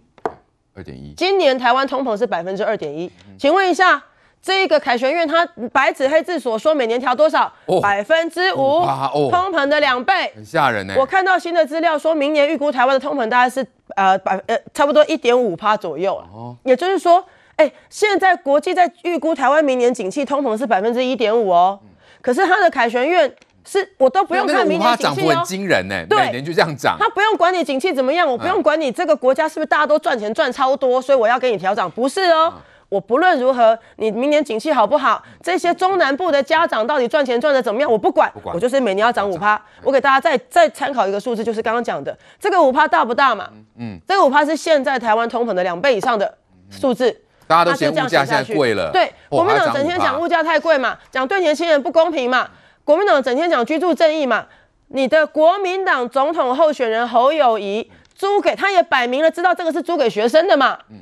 [0.74, 1.12] 二点一。
[1.16, 4.02] 今年台湾通膨是百分之二点一，请问一下。
[4.42, 7.50] 这一个凯旋院，它白纸黑字所说每年调多少？
[7.80, 8.82] 百分之五，
[9.30, 10.94] 通膨的两倍，很吓人呢。
[10.98, 16.16] 我看到新的资料说，明年预估台湾的通膨大概是呃百呃差不多一点五趴左右。
[16.34, 17.24] 哦，也就是说，
[17.54, 21.78] 哎，现在国际在预估台湾明年景气通膨是百分之一点五哦。
[22.20, 23.32] 可是它的凯旋院
[23.64, 26.96] 是我都不用看明年景气哦，涨幅很惊人呢，对，每年就这样涨。
[26.98, 32.52] 他不用管你景气怎么样，我不用管你这个国家是不是大家都赚钱赚超多，所以我要给你调涨，不是哦。
[32.92, 35.22] 我不论如何，你明年景气好不好？
[35.42, 37.90] 这些中南部的家长到底赚钱赚的怎么样？
[37.90, 39.58] 我不管，不管，我就是每年要涨五趴。
[39.82, 43.48] 我给大家再再参考一个数字，就是刚刚讲的这个五趴大不大嘛？
[43.78, 46.36] 嗯，这个五趴是现在台湾通膨的两倍以上的
[46.70, 47.18] 数字。
[47.46, 48.90] 大家都嫌物价现在贵了。
[48.92, 52.46] 对，国民党整天讲物价太贵嘛，讲对年轻人不公平嘛。
[52.84, 54.44] 国民党整天讲居住正义嘛。
[54.88, 60.78] 你的国民党总统候选人侯友谊租给他也摆明了知道这个是租给学生的嘛。
[60.90, 60.98] 嗯。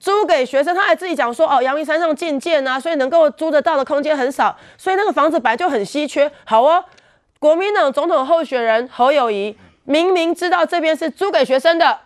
[0.00, 6.28] 租给学生，他还自己讲说哦，阳明山上禁建啊，所以能够租得到的空间很少，所以那个房子本来就很稀缺。
[6.44, 6.82] 好哦，
[7.38, 12.00] 国民党总统候选人侯友谊明明知道这边是租给学生的，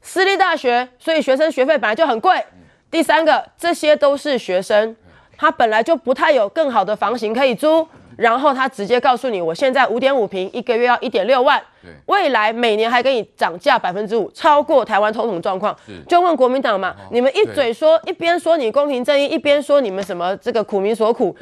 [0.00, 2.44] 私立大学，所以学生学费本来就很贵。
[2.90, 4.94] 第三个，这些都是学生，
[5.36, 7.88] 他本来就不太有更好的房型可以租。
[8.22, 11.60] 然后他直接告诉你，我现在五点五平，一个月要一点六万，
[12.06, 15.76] 未来每年还给你涨价百分之五，超过台湾通膨状况。
[16.08, 21.36] 就问国民党嘛，你们一嘴说一边说你公平正义，一边说你们什么这个苦民所苦。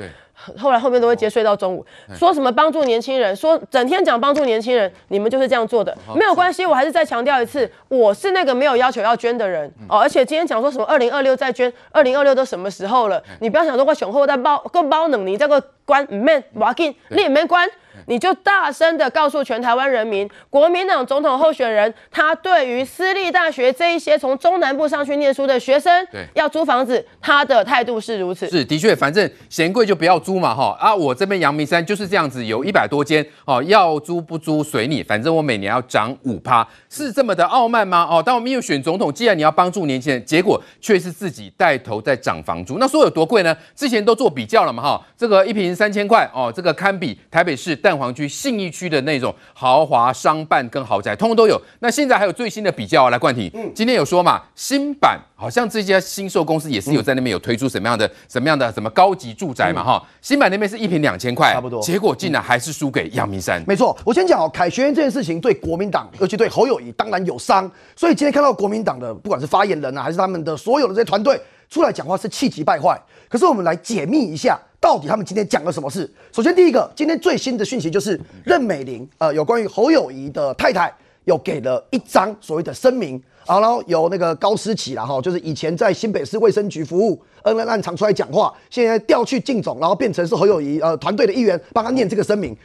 [0.59, 6.65] 后来后面都会接睡到中午，说什么帮助年轻人，说整天讲帮助年轻人，你们就是这样做的，没有关系。
[6.65, 9.99] 我还是再强调一次，我是那个没有要求要捐的人哦。
[9.99, 13.23] 而且今天讲说什么二零二六再捐，二零二六都什么时候了？
[13.41, 17.69] 你不要想说我雄厚再包个包能你这个关唔免我要紧，你也没关。
[18.11, 28.51] 你就大声的告诉全台湾人民，国民党总统候选人他对于私立大学这一些从中南部上去念书的学生，对，要租房子，他的态度是如此。
[28.51, 38.05] 是的确，反正嫌贵就不要租嘛，哈啊，我这边阳明山就是这样子，有一百多间哦，要租不租随你，反正我每年要涨五趴，是这么的傲慢吗？
[38.11, 43.57] 哦，当我们又选总统，既然你要帮助年轻人，结果却是自己带头在涨房租，那说有多贵呢？
[43.77, 47.77] 之前都做比较了嘛，哈，这个一坪三千块哦，这个堪比台北市。
[47.77, 51.61] 蛋黄区、信义区的那种豪华商办跟豪宅，通通都有。
[51.81, 60.03] 那现在还有最新的比较啊，来冠廷，嗯，今天有说嘛，新版好像这家新售公司也是有在那边有推出什么样的、什么样的、什么高级住宅嘛，哈。
[60.23, 61.83] 新版那边是一平两千块，差不多。
[61.83, 63.63] 结果竟然还是输给阳明山。
[63.67, 67.71] 没错，我先讲哦，凯旋这件事情对国民党，尤其对侯友谊当然有伤。
[67.95, 71.39] 所以今天看到国民党的不管是发言人啊，还是他们的所有的这些团队
[71.71, 73.01] 出来讲话，是气急败坏。
[73.29, 74.61] 可是我们来解密一下。
[74.81, 76.11] 到底他们今天讲了什么事？
[76.33, 80.91] 首先，第一个，今天最新的讯息就是任美玲，呃，有关于侯友宜的太太，
[81.27, 92.57] 有给了一张所谓的声明，然后有那个高思琪啦，哈，就是以前在新北市卫生局服务，恩恩案常出来讲话，现在调去进总，然后变成是侯友宜呃团队的一员，帮他念这个声明，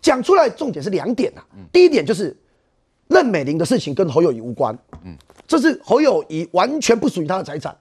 [0.00, 2.36] 讲出来重点是两点呐，第一点就是
[3.08, 5.12] 任美玲的事情跟侯友宜无关，嗯，
[5.48, 7.76] 这是侯友宜完全不属于他的财产，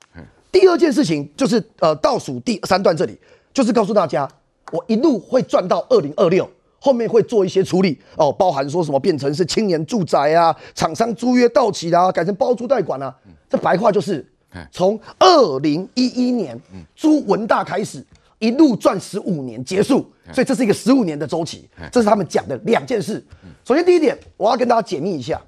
[0.54, 3.20] 第二件事情就是呃倒数第三段这里。
[3.54, 4.28] 就是告诉大家，
[4.72, 13.16] 我一路会赚到二零二六，后面会做一些处理哦，包含说什么变成是青年住宅啊，厂商租约到期啦、啊，改成包租代管啊。
[13.48, 14.26] 这白话就是
[14.72, 16.60] 从二零一一年
[16.96, 18.04] 租文大开始，
[18.40, 21.70] 一路赚十五年结束，所以这是一个十五年的周期。
[21.92, 23.24] 这是他们讲的两件事。
[23.64, 25.40] 首先第一点，我要跟大家解密一下，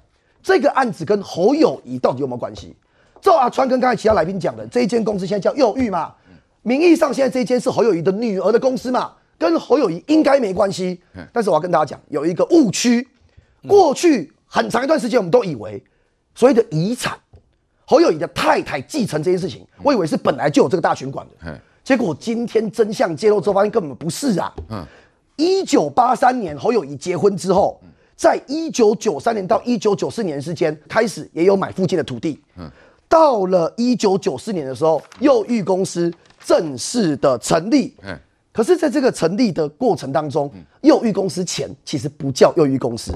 [0.44, 2.76] 这个案子跟侯友谊到底有没有关系？
[3.20, 6.14] 照阿川跟刚才其他来宾讲的，这一间公司现在叫右玉嘛。
[6.62, 11.00] 名义上现在这一间是侯友宜的女儿的公司嘛，跟侯友宜应该没关系。
[11.32, 13.06] 但是我要跟大家讲，有一个误区。
[13.68, 15.82] 过去很长一段时间，我们都以为
[16.34, 17.18] 所谓的遗产，
[17.84, 21.60] 侯友宜的太太继承这件事情，我以为是本来就有这个大群馆的。
[21.84, 24.52] 结果今天真相揭露之后，发现根本不是啊。
[25.36, 27.80] 一九八三年侯友宜结婚之后，
[28.16, 32.40] 在一九九三年到一九九四年之间，开始也有买附近的土地。
[33.08, 36.12] 到了一九九四年的时候，佑裕公司。
[36.44, 37.92] 正式的成立，
[38.52, 40.48] 可是在这个成立的过程当中，
[40.82, 43.12] 佑裕公司前其实不叫佑裕公司，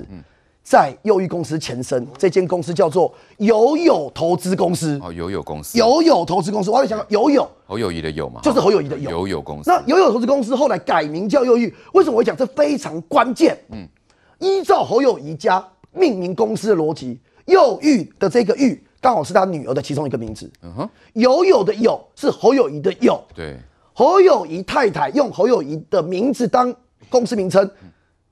[0.65, 4.99] 在佑裕公司前身，这间公司叫做友友投资公司。
[5.01, 9.71] 哦，友友公司，友友投资公司，我还想友友，侯友谊的友嘛，就是侯友谊的友，友友公司。
[9.71, 13.57] 那友友投资公司后来改名叫佑裕，为什么我会讲这非常关键？
[13.71, 13.87] 嗯，
[14.41, 18.83] 依照侯友谊家命名公司的逻辑，佑裕的这个裕。
[19.01, 20.51] 刚好是他女儿的其中一个名字。
[20.63, 23.23] 嗯哼，友友的友是侯友宜的友。
[23.35, 23.57] 对，
[23.95, 26.75] 侯友宜太太用侯友宜的名字当
[27.09, 27.69] 公司名称，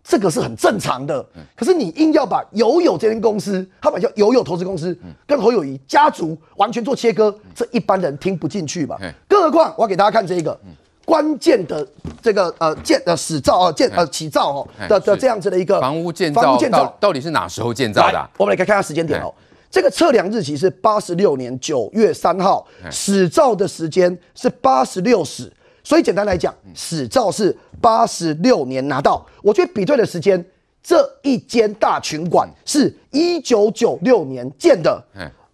[0.04, 1.26] 这个是很正常的。
[1.56, 8.98] 可是你硬要把友友这间公司，他把叫友友投资公司，跟侯友宜家族完全做切割，这一般人听不进去吧？
[9.26, 10.58] 更何况我要给大家看这个
[11.04, 11.86] 关键的
[12.20, 18.30] 这个呃建呃史照啊建呃起造哦的的这样子的一个房屋建造，房屋建造到底是哪时候建造的？
[18.36, 19.32] 我们来看看下时间点哦。
[19.70, 25.52] 这个测量日期是八十六年九月三号，始照的时间是八十六始，
[25.84, 29.24] 所以简单来讲，始照是八十六年拿到。
[29.42, 30.42] 我觉得比对的时间，
[30.82, 35.04] 这一间大群馆是一九九六年建的，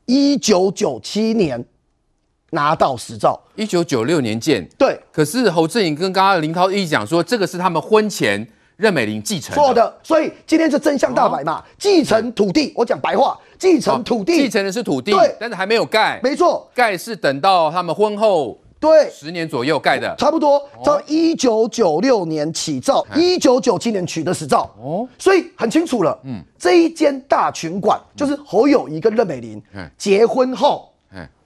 [0.06, 1.64] 一九九七年
[2.50, 4.64] 拿到始照，一九九六年建。
[4.78, 8.48] 对，可是侯志颖跟刚刚林涛一讲说，这个是他们婚前。
[8.76, 11.62] 任美玲继承错的，所以今天是真相大白嘛？
[11.78, 19.08] 继承土地，我讲白话，继承土地，继承的是土地，对，但是还没有盖，没错，盖是等到他们婚后对。
[19.10, 29.62] 十年左右盖的，差不多到一九九六年起造，一九九七年取得实照哦，所以很清楚了，嗯，这一间大群馆就是侯友谊跟任美玲
[29.96, 30.92] 结婚后，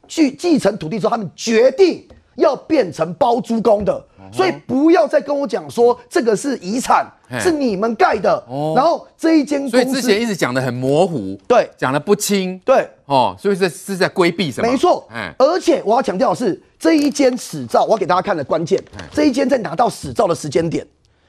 [0.09, 2.03] 去继承土地之后，他们决定
[2.37, 4.03] 要变成包租公的，
[4.33, 7.07] 所以不要再跟我讲说这个是遗产，
[7.41, 8.43] 是你们盖的。
[8.75, 14.71] 然后这一间公司，所以之前一直讲的很模糊，对，讲的不清，对，哦，所以这是在规避什么？
[14.71, 15.09] 没错，
[15.39, 20.87] 而且我要强调的是，这一间使照，我要给大家看的关键，这一间在拿到使照的时间点，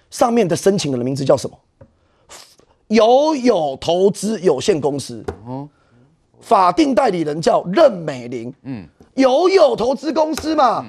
[0.09, 1.57] 上面的申请人的名字叫什么？
[2.87, 5.23] 友友投资有限公司，
[6.41, 10.83] 法定代理人叫任美玲，嗯，友友投资公司嘛，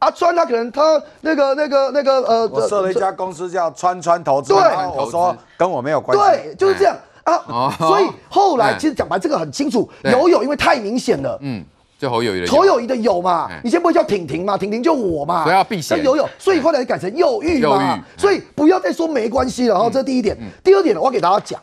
[0.00, 4.62] 阿川他可能他那个那个那个呃，我设了一家公司叫川川投资，对，
[4.96, 6.96] 我说跟我没有关系，对，就是这样。
[7.22, 11.64] 啊，所以后来其实讲白这个很清楚，友友因为太明显了，嗯。
[11.98, 16.02] 就侯友谊的侯友谊的友嘛，你先不会叫婷婷嘛，婷婷就我嘛，所以要避嫌。
[16.02, 19.74] 友友，所以后来改成佑育嘛，所以不要再说没关系了。
[19.74, 20.34] 然后这是第一点，
[20.64, 21.60] 第二点呢，我要给大家讲，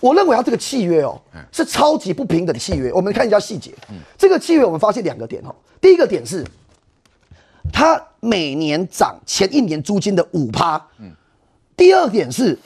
[0.00, 1.20] 我认为他这个契约哦
[1.52, 2.90] 是超级不平等的契约。
[2.94, 3.72] 我们看一下细节，
[4.16, 6.42] 这个契约我们发现两个点哦，第一个点是，
[7.74, 11.10] 他每年涨前一年租金的五趴，嗯
[11.76, 12.56] 第二点是。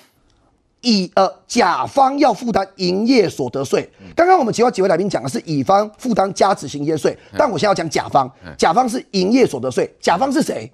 [0.82, 3.90] 乙呃，甲方要负担营业所得税。
[4.14, 9.92] 刚刚我们几位几位来宾讲的是乙方负担加值型营业税，但我现在要讲甲方，甲方是营业所得税。
[9.98, 10.70] 甲方是谁？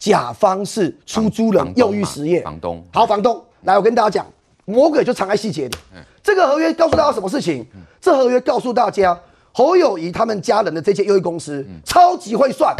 [0.00, 2.84] 甲方是出租人佑育实业房东。
[2.92, 4.26] 好，房东，来，我跟大家讲，
[4.64, 5.76] 魔鬼就藏在细节里。
[6.24, 7.64] 这个合约告诉大家什么事情？
[8.00, 9.16] 这合约告诉大家，
[9.52, 12.74] 侯友谊他们家人的这间佑育公司超级会算。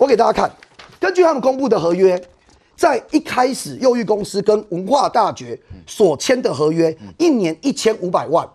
[0.00, 0.50] 我给大家看，
[0.98, 2.20] 根据他们公布的合约。
[2.74, 8.48] 在一开始，佑育公司跟文化大学所签的合约，一年一千五百万。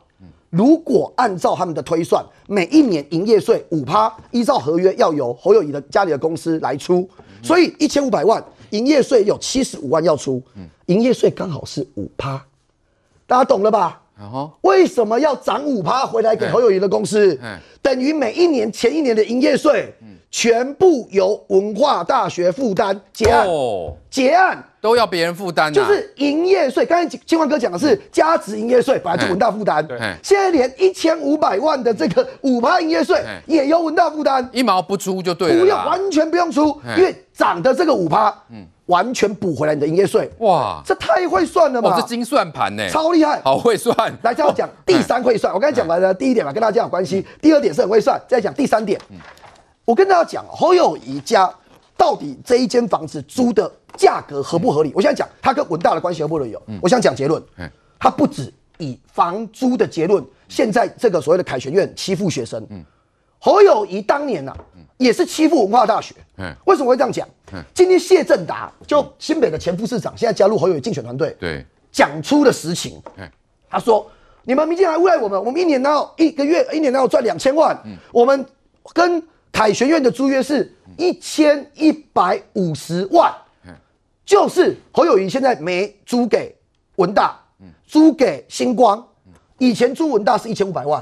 [0.50, 7.08] 如果按照他们的推算，每一年营业税五趴，依照合约要由侯友宜的家里的公司来出，
[7.44, 10.42] 所以一千五百万营业税有七十五万要出，
[10.88, 12.44] 营业税刚好是五趴，
[13.28, 14.02] 大家懂了吧？
[14.62, 17.40] 为什么要涨五趴回来给侯友宜的公司？
[17.84, 19.94] 等于每一年前一年的营业税。
[20.38, 23.48] 全部由文化大学负担结案，
[24.10, 24.62] 结案。
[24.82, 26.86] 都要别人负担，就是营业税。
[26.86, 29.88] 刚才金万哥讲的是加值营业税，本来就文大负担，
[30.22, 38.68] 现在连一千五百万的这个五趴营业税也由文大负担，一毛不出就对了，不用完全不用出，因为涨的这个五趴，嗯。
[38.88, 40.30] 完全补回来你的营业税。
[40.40, 43.96] 哇，这太会算了嘛，这精算盘呢，超厉害，好会算。
[44.22, 49.00] 来，这样讲第三会算，我刚才讲完了第一点嘛，跟大家讲有关系，第二点是很会算，再讲第三点。
[49.86, 51.50] 我跟大家讲，侯友宜家
[51.96, 54.92] 到底这一间房子租的价格合不合理？
[54.96, 56.58] 我现在讲他跟文大的关系合不合理？
[56.82, 57.42] 我想讲结论，
[58.00, 62.68] 他不止以房租的结论，现在这个所谓的凯旋院欺负学生，
[63.38, 64.58] 侯友宜当年呐
[64.98, 66.16] 也是欺负文化大学，
[66.66, 67.28] 为什么会这样讲？
[67.72, 73.00] 今天谢振达就新北的前副市长，现在加入侯友宜竞选团队，对，讲出了实情，
[73.70, 74.10] 他说：
[74.46, 77.80] 你们民进党诬赖我们，我们一年要一个月一年要赚两千万，
[78.12, 78.44] 我们
[78.92, 79.22] 跟。
[79.56, 83.34] 凯旋院的租约是一千一百五十万，
[84.26, 86.54] 就是侯友谊现在没租给
[86.98, 87.40] 文大，
[87.88, 89.02] 租给星光，
[89.58, 91.02] 以前租文大是一千五百万，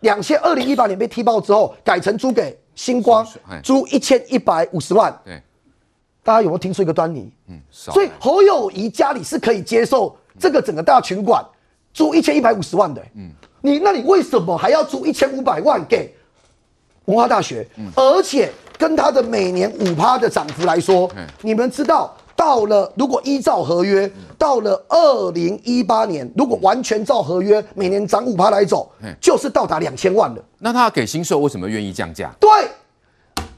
[0.00, 3.24] 两千二零一八年被踢爆之后改成租给星光，
[3.62, 5.16] 租一千一百五十万，
[6.24, 7.32] 大家有没有听出一个端倪？
[7.46, 11.40] 嗯所以侯友谊家里是可以接受这个整个大群馆
[11.94, 13.30] 租一千一百五十万的，嗯。
[13.60, 16.12] 你那你为什么还要租一千五百万给？
[17.06, 21.10] 文化大学，而且跟它的每年五趴的涨幅来说，
[21.42, 28.90] 你们知道，到了如果依照合约，到了二零一八年，如果完全照合约，每年涨五趴来走，
[29.20, 30.42] 就是到达两千万了。
[30.58, 32.30] 那他给新秀为什么愿意降价？
[32.38, 32.48] 对。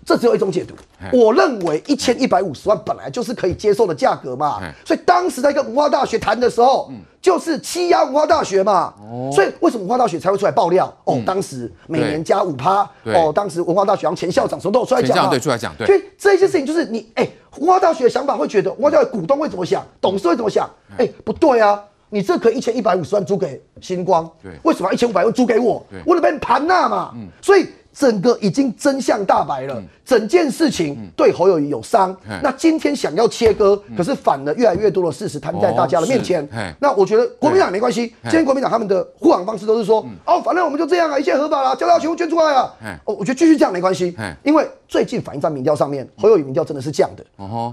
[0.09, 0.75] 这只有一种解读，
[1.13, 6.91] 我认为一千一百五十万本来就是可以接受的价格嘛，所以当时在跟文化大学谈的时候，
[7.21, 8.95] 就是欺压文化大学嘛，
[9.31, 10.91] 所以为什么文化大学才会出来爆料？
[11.05, 17.29] 哦，当时每年加五趴，哦，当时文化大学前校长什么都有出来讲，对，出来讲，对，所以这些事情就是你，哎，
[17.59, 20.67] 文化大学的想法会觉得，文化大学股东会怎么想，董事会怎么想？
[20.97, 21.79] 哎，不对啊，
[22.09, 25.85] 你这可以一千一百五十万租给星光，对，为什么一千五百万租给我？
[26.07, 27.67] 为了被盘那嘛，所以。
[27.99, 32.17] 整个已经真相大白了，整件事情对侯友宜有伤。
[32.41, 36.49] 那今天想要切割，可是反了越来越多的事实摊在大家的面前。
[36.79, 42.73] 那我觉得国民党没关系，今天国民党他们的护航方式都是说，哦，反正我们就这样啊，一切合法了，交大全部捐出来啊。
[43.05, 47.25] 哦，我觉得继续这样没关系，因为最近反映在民调上面，侯友宜民调真的是降的，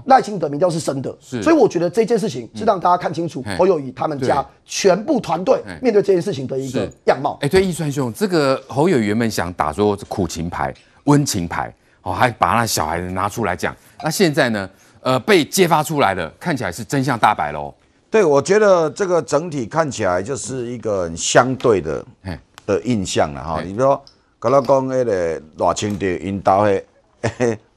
[0.06, 7.38] 赖清德民调是升的，所以我觉得这件事情是让大家看清楚侯友宜他们家全部团队面对这件事情的一个样貌。
[7.42, 9.96] 哎，对，易川兄，这个侯友宜原本想打说。
[10.16, 10.72] 苦情牌、
[11.04, 13.76] 温情牌，哦，还把那小孩子拿出来讲。
[14.02, 14.70] 那现在呢？
[15.02, 17.72] 呃，被揭发出来了，看起来是真相大白喽。
[18.10, 22.04] 对，我觉得这个整体看起来就是一个很相对的
[22.64, 23.60] 的印象了哈。
[23.60, 24.02] 你比如说，
[24.40, 26.82] 刚刚讲那个赖清德引导的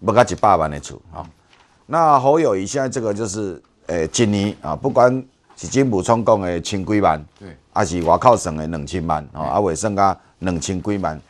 [0.03, 1.27] 不到一百万的厝啊。
[1.85, 5.11] 那侯友谊现在这个就是，诶、欸，今年啊，不管
[5.55, 11.21] 是金补充讲的千几万，对，还是外口算的两千万，哦，啊，尾剩啊两千几万，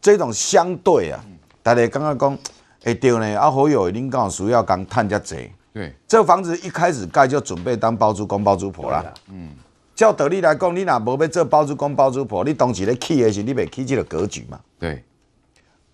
[0.00, 1.24] 这种相对啊，
[1.62, 2.38] 大家刚刚讲，
[2.84, 9.50] 哎对呢，啊，侯友宜恁刚好需要刚探家贼，对，这房子一开始盖就准备当包租公包租婆啦，嗯，
[9.94, 15.04] 照道理来讲，你若无要做包租公包租婆，你当时咧起的时候，你袂起这个格局嘛，对。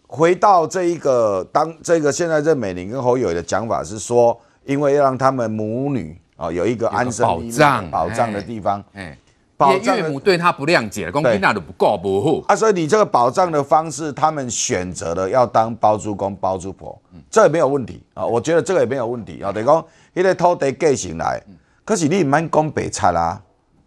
[0.09, 9.19] 回到这一个当这个现在任美玲跟侯友的讲法是说，因为要让他们母女啊有一个安身保障保障的地方，哎，
[9.57, 17.01] 保障岳母对他不谅解，公平那都不够不护啊，所以你这个保障的方式，他们选择了要当包租公包租婆，
[17.31, 19.85] 这也没有问题啊，我觉得这个也没有问题啊，等于讲
[20.15, 21.43] 迄个土地继承来，
[21.85, 23.41] 可是你唔免讲白贼啦，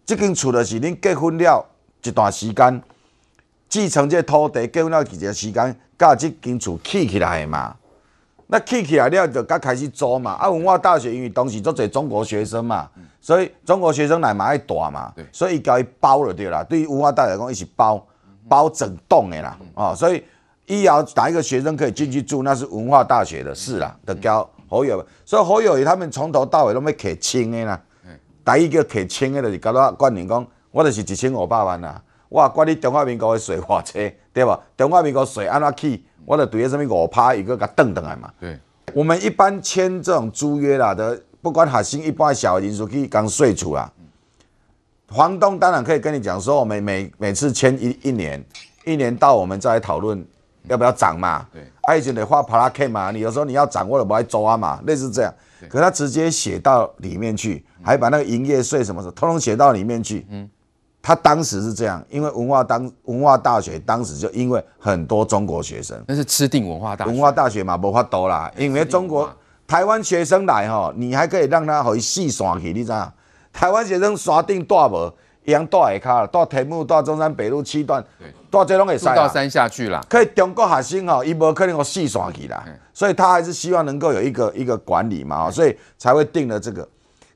[0.06, 1.66] 这间厝的是你结婚了
[2.04, 2.82] 一段时间，
[3.68, 5.80] 继承这土地结婚了几段时间。
[6.00, 7.76] 甲这间厝起起来嘛，
[8.52, 10.32] 那起起来了就刚开始租嘛。
[10.32, 12.90] 啊，文化大学因为当时做侪中国学生嘛，
[13.22, 16.64] 所以中国学生来嘛爱住嘛，所以伊交伊包了对啦。
[16.64, 18.04] 对于文化大学来讲，一起包
[18.48, 20.24] 包整栋的啦，啊，所以
[20.66, 25.06] 以后哪一个学生可以进去住，那是文化大学的事啦，就交好友。
[25.24, 27.80] 所以好友宜他们从头到尾都没给清的啦，
[28.44, 32.02] 第一个给清的就是交到冠霖讲，我就是一千五百万啦。
[32.30, 34.60] 我管你中华民国的税偌济，对吧？
[34.78, 38.32] 中华民国税安怎起，我就对个什么五趴一个给它转转来嘛。
[38.40, 38.56] 对，
[38.94, 43.92] 我们一般签这种租约啦的，不管核心一般小的人数可以讲税出啦。
[45.08, 48.46] 房东当然可以跟你讲说，我们每每次签一一年，
[48.86, 50.24] 一年到我们再来讨论
[50.68, 51.48] 要不要涨嘛。
[51.52, 55.34] 对，爱情得画帕拉 K 嘛，你有时候你要涨，我就不爱租啊嘛，类似这样。
[55.68, 60.28] 可他直接写到里面去，还把那个营业税什么的，通通写到里面去。
[60.30, 60.48] 嗯。
[61.02, 69.30] 他当时是这样，因为文化当文化大学当时就因为很多中国学生，那是吃定文化大学文化大学嘛，无法多啦，因为中国
[69.66, 73.12] 台湾学生来哈，你还可以让他可以细耍去，你知道？
[73.54, 75.12] 台湾学生耍定大无，
[75.46, 78.04] 一样大下卡，到天母到中山北路七段，
[78.52, 80.06] 到这拢会塞到山下去了。
[80.10, 86.88] 可以中国学生哈，伊无可能个细耍去啦，所以他还是希望能够有一个一个管理嘛，所以才会定了这个。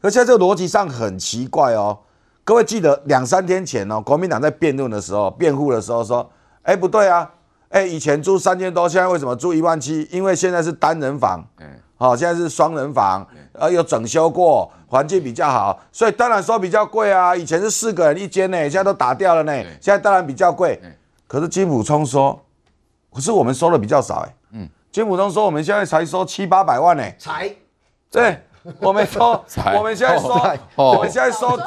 [0.02, 1.98] 而且这个逻辑上很奇怪哦。
[2.46, 6.30] 各位记得两三天前哦，国民党在辩论的时候、辩护的时候说
[6.64, 7.30] ：“哎，不对啊，
[7.70, 10.06] 哎，以前租三千多，现在为什么租一万七？
[10.12, 11.66] 因为现在是单人房，嗯，
[11.96, 17.34] 好，现在是双人房，呃，有整修过，环境比较好，所以当然说比较贵啊。
[17.34, 20.78] 以前是四个人一间呢，现在都打掉了呢，现在当然比较贵。
[21.28, 22.38] 可是金普聪说，
[23.14, 27.56] 可是我们收的比较少哎，嗯，金普聪说我们现在才收七八百万呢，才，
[28.12, 28.38] 对。”
[28.80, 29.44] 我们收，
[29.76, 30.30] 我们现在收，
[30.76, 31.60] 我们现在收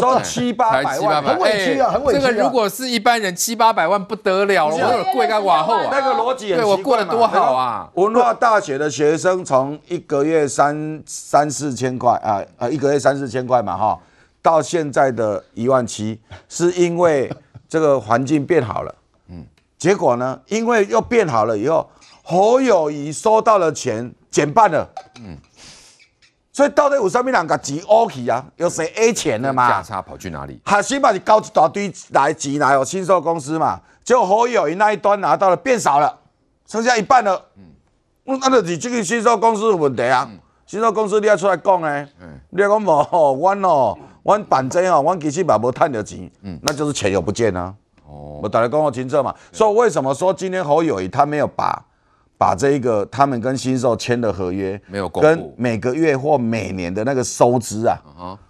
[0.00, 2.20] 收七八百万，很委屈啊，很委屈。
[2.20, 5.88] 这个如果是一般人七八百万不得了了，我有贵干往后啊。
[5.90, 7.90] 那个逻辑对我过得多好啊！
[7.94, 13.98] 文化大学的学生从一个月三三四千块啊啊，一个月三四千块嘛哈，
[14.40, 17.32] 到现在的一万七，是因为
[17.68, 18.94] 这个环境变好了。
[19.28, 19.44] 嗯，
[19.76, 21.90] 结果呢，因为又变好了以后，
[22.22, 24.88] 侯友宜收到了钱减半了。
[25.20, 25.36] 嗯。
[26.58, 28.44] 所以到底有啥物人甲钱讹去啊？
[28.56, 29.68] 有谁 A 钱的嘛？
[29.68, 30.60] 价差跑去哪里？
[30.64, 36.18] 核心嘛是交一大堆来钱来哦，新售公司嘛，结果侯友宜那一端拿到了变少了，
[36.66, 37.40] 剩下一半了。
[37.54, 37.62] 嗯，
[38.40, 40.28] 那就是这个新售公司的问题啊。
[40.28, 40.36] 嗯、
[40.66, 42.08] 新售公司你要出来讲呢？
[42.20, 46.28] 嗯，你要讲无，我哦，我办这哦，我其实嘛无赚着钱。
[46.42, 47.72] 嗯，那就是钱又不见了。
[48.04, 49.32] 哦，我大家讲我清楚嘛。
[49.52, 51.84] 所以为什么说今天侯友宜他没有把？
[52.38, 58.00] 把这一个他们跟新售签的合约没有跟每个月或每年的那个收支啊，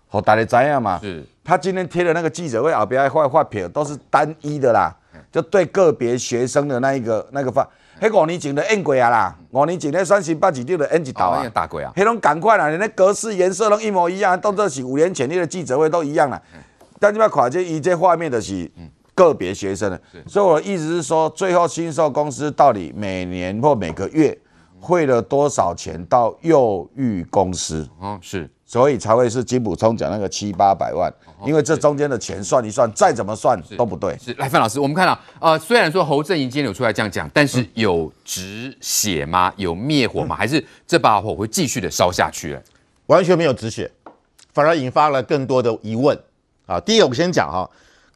[0.07, 1.01] 好大家知样嘛？
[1.03, 4.95] 是，他今天贴的那个记者会后边还发票都是单一的啦，
[5.33, 7.67] 就对个别学生的那一个那个发，
[7.99, 16.41] 那五年前的印过啊啦，五年前那三十八几六的 N 几道啊，打过啊，那种赶快啦，连那格式颜色都一模一样，到这是五年前那个记者会都一样了，
[17.01, 18.71] 但你要看这一这画面的是。
[19.19, 24.39] 个别学生的，所以我的意思是说，最后新售公司到底每年或每个月
[24.79, 27.89] 汇了多少钱到幼育公司？
[27.99, 31.13] 哦，是，所以才会是金补充讲那个七八百万，
[31.45, 34.17] 因为这中间的钱算一算，再怎么算都不对。
[34.23, 39.53] 是，来范老师，我们看到，呃，虽然说侯正营今天有出来这样讲，但是有止血吗？
[39.57, 40.37] 有灭火吗？
[40.37, 42.57] 还是这把火会继续的烧下去？
[43.07, 43.91] 完全没有止血，
[44.55, 46.17] 反而引发了更多的疑问。
[46.67, 47.69] 啊，第一个我先讲哈。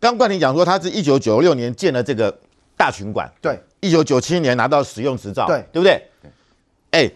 [0.02, 2.36] 刚冠霖讲说，他是一九九六年建了这个
[2.76, 6.02] 大群馆，对，一九九七年拿到使用执照，对，对不对？
[6.90, 7.08] 哎，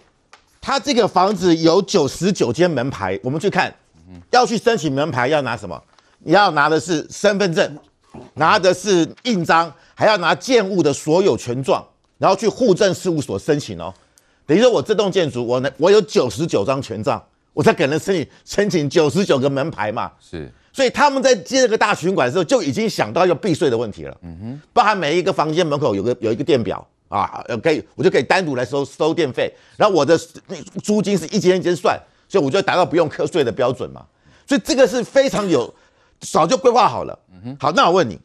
[0.60, 3.74] 他这个房子有九十九间门牌，我们去看，
[4.30, 5.82] 要去申请门牌要拿什么？
[6.20, 7.76] 你要拿的是身份证，
[8.34, 11.84] 拿的是印章，还要拿建物的所有权状，
[12.18, 13.92] 然后去户政事务所申请哦。
[14.46, 17.20] 等于说我这栋建筑，我呢我有九十九张权状，
[17.52, 20.12] 我才可能申请申请九十九个门牌嘛。
[20.20, 24.14] 是，所以他们在接这个大群馆的时候，就已经想到要避税的问题了。
[24.20, 30.18] 嗯哼，包含每一个房间门口有个有一个电表啊，可以我就可以单独来收收电费，然后我的
[30.84, 31.98] 租金是一间一间算，
[32.28, 34.04] 所以我就达到不用课税的标准嘛。
[34.46, 35.74] 所以这个是非常有
[36.20, 37.18] 早就规划好了。
[37.32, 38.20] 嗯哼，好，那我问你，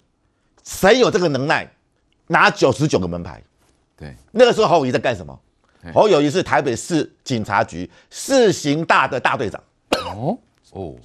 [0.65, 1.65] 谁有这个能耐
[2.27, 3.41] 拿九十九个门牌？
[3.97, 5.39] 对，那个时候侯友谊在干什么？
[5.93, 9.63] 侯友谊是台北市警察局市刑大的大队长。
[10.13, 10.37] 哦
[10.71, 10.95] 哦，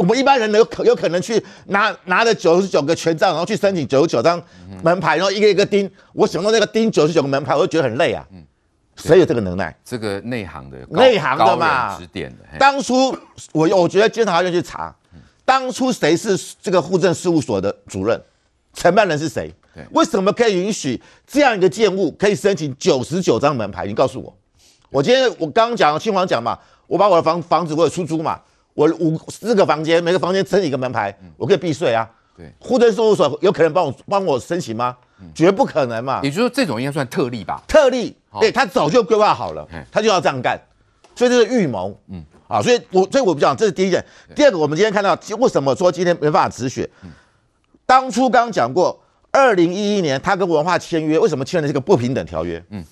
[0.00, 4.42] 我们一般人有可有可能去拿拿着九十九个权杖，然后去申请九十九张
[4.82, 5.88] 门牌，然后一个一个钉。
[6.14, 8.26] 我想到那个钉九十九个门牌，我就觉得很累啊。
[8.32, 8.42] 嗯，
[8.96, 9.76] 谁有这个能耐？
[9.84, 12.58] 这个内行的，内行的嘛，指点的。
[12.58, 13.14] 当初
[13.52, 14.96] 我我觉得监察院去查，
[15.44, 18.18] 当初谁是这个户政事务所的主任，
[18.72, 19.54] 承办人是谁？
[19.90, 23.84] 为什么可以允许这样一个建物可以申请九十九张门牌？
[23.84, 24.34] 你告诉我，
[24.88, 28.40] 我今天我刚刚讲青黄讲嘛，我把我的房房子我有出租嘛，
[28.80, 32.08] 我五四个房间，每个房间申请一个门牌，我可以避税啊。
[32.34, 34.96] 对，户政事务所有可能帮我帮我申请吗？
[35.34, 36.20] 绝不可能嘛。
[36.22, 37.62] 也就是说，这种应该算特例吧？
[37.68, 40.58] 特例，对，他早就规划好了，他就要这样干，
[41.14, 41.94] 所以这是预谋。
[42.08, 44.02] 嗯，啊，所以我所以我不讲，这是第一点。
[44.34, 46.88] 第二个，我们今天看到为什么说今天没办法止血？
[47.84, 48.98] 当初刚刚讲过。
[49.32, 52.60] 二零一一年，他跟文化签约，为什么签的这个不平等条约？
[52.70, 52.84] 嗯，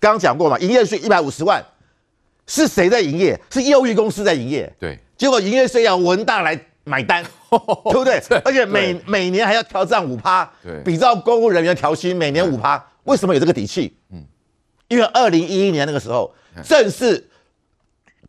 [0.00, 1.64] 刚刚讲过嘛，营业税一百五十万，
[2.46, 3.38] 是谁在营业？
[3.50, 4.72] 是幼育公司在营业。
[4.78, 8.20] 对，结果营业税要文大来买单， 对不对？
[8.44, 13.96] 而且每每年还要调涨五趴，对，比照公务人员调薪每年五趴，为什么有这个底气？
[14.10, 14.24] 嗯，
[14.88, 16.32] 因为二零一一年那个时候，
[16.64, 17.28] 正是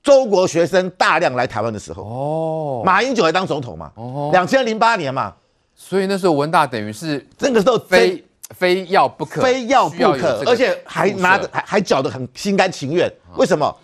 [0.02, 2.04] 中国学生大量来台湾的时候。
[2.04, 3.92] 哦，马英九还当总统嘛？
[3.96, 5.34] 哦，两千零八年嘛。
[5.76, 8.24] 所以那时候文大等于是那个时候非
[8.56, 13.12] 非要不可，非要不可，而且还拿着还还缴得很心甘情愿。
[13.36, 13.76] 为什么？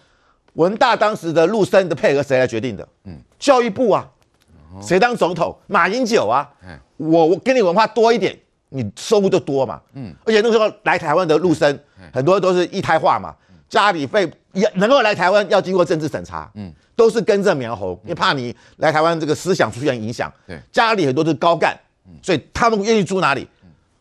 [0.60, 2.86] 文大当时的陆生的配合谁来决定的？
[3.05, 4.05] 嗯，教育部啊。
[4.82, 5.57] 谁当总统？
[5.68, 6.47] 马英九啊。
[6.97, 8.38] 我我给你文化多一点，
[8.68, 9.82] 你收入就多嘛。
[9.93, 11.80] 嗯，而且那时候来台湾的陆生
[12.14, 13.34] 很多都是一胎化嘛，
[13.70, 16.51] 家里费也能够来台湾要经过政治审查。
[16.55, 16.72] 嗯。
[16.97, 20.30] 都是根正苗红，因为怕你来台湾这个思想出现影响。
[20.45, 21.74] 对，家里很多都是高干，
[22.22, 23.47] 所以他们愿意住哪里？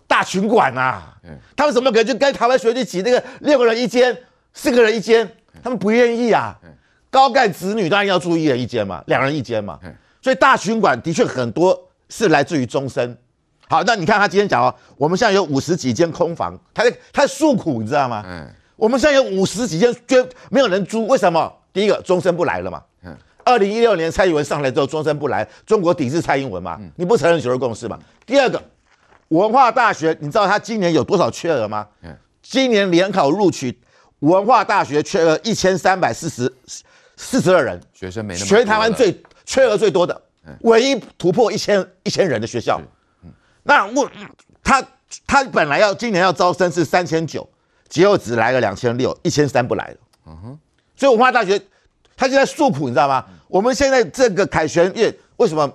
[0.08, 1.16] 大群馆啊。
[1.56, 4.16] 他们怎么可能就跟台湾学去挤那个六个人一间、
[4.52, 5.30] 四个人一间？
[5.62, 6.56] 他们不愿意啊。
[7.10, 9.78] 高干子女当然要住一人一间嘛，两人一间嘛。
[10.20, 13.16] 所以大群馆的确很多是来自于中生。
[13.68, 18.24] 好，那你看他今天讲哦，我们现在有五十几间空房，他在他在诉苦，你知道吗？
[18.26, 18.48] 嗯。
[18.76, 20.16] 我们现在有五十几间，居
[20.50, 21.52] 没有人租，为什么？
[21.72, 22.82] 第一个，中生不来了嘛。
[23.44, 26.78] 二零一六年蔡英文上来之后，中生不来，中国抵制蔡英文嘛？
[26.96, 27.98] 你不承认九二共识嘛？
[28.26, 28.62] 第二个，
[29.28, 31.86] 文化大学，你知道他今年有多少缺额吗？
[32.42, 33.78] 今年联考录取
[34.20, 36.52] 文化大学缺额一千三百四十
[37.16, 40.20] 四十二人，学生没那么全台湾最缺额最多的，
[40.60, 42.80] 唯一突破一千一千人的学校。
[43.62, 44.10] 那我
[44.62, 44.86] 他
[45.26, 47.48] 他本来要今年要招生是三千九，
[47.88, 49.96] 结果只来了两千六，一千三不来了。
[50.26, 50.58] 嗯哼，
[50.96, 51.60] 所以文化大学。
[52.20, 53.24] 他就在诉苦，你知道吗？
[53.46, 55.72] 我们现在这个凯旋院为什么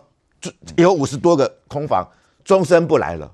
[0.75, 2.05] 有五十多个空房，
[2.43, 3.31] 终身不来了，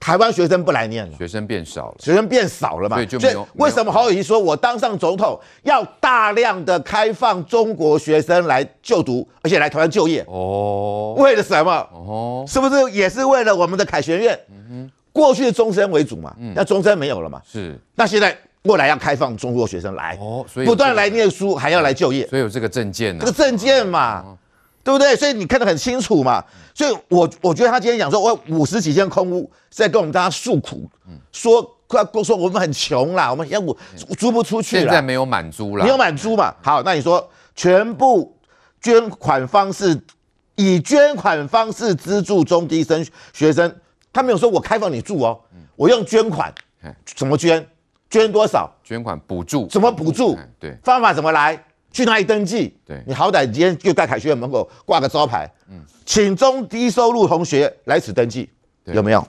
[0.00, 2.96] 台湾学生不来念了，学生变少了，学生变少了嘛？
[2.96, 3.46] 所以就没有。
[3.54, 10.24] 为什么侯友宜说我当上总统要大量的开放中国学生来就读，而且来台湾就业？
[10.28, 11.72] 哦，为了什么？
[11.92, 14.38] 哦，是不是也是为了我们的凯旋院？
[14.50, 17.40] 嗯哼，过去的中生为主嘛，那中生没有了嘛？
[17.44, 18.36] 是，那现在。
[18.60, 24.36] 过来要开放中国学生来，哦，所以不断来念书，还要来就业，所以有这个证件呢，这个证件嘛，
[24.84, 25.14] 对不对？
[25.16, 26.42] 所以你看得很清楚嘛。
[26.74, 30.88] 所以我我觉得他今天讲说，我五十几间空屋是在跟我们大家诉苦，
[31.32, 33.76] 说快说我们很穷啦，我们要我
[34.16, 36.54] 租不出去了，现在没有满租了，没有满租嘛。
[36.62, 38.38] 好，那你说全部
[38.80, 40.00] 捐款方式
[40.54, 43.74] 以捐款方式资助中低生学生，
[44.12, 45.40] 他没有说我开放你住哦，
[45.74, 46.52] 我用捐款，
[47.04, 47.66] 怎么捐？
[48.10, 48.72] 捐多少？
[48.82, 49.66] 捐款补助？
[49.66, 50.38] 怎么补助？
[50.58, 51.62] 对，方法怎么来？
[51.90, 52.76] 去哪里登记？
[52.86, 58.48] 对，你好歹今天就在凯旋院门口挂个招牌，嗯，请中低收入同学来此登记，
[58.84, 59.26] 有没有？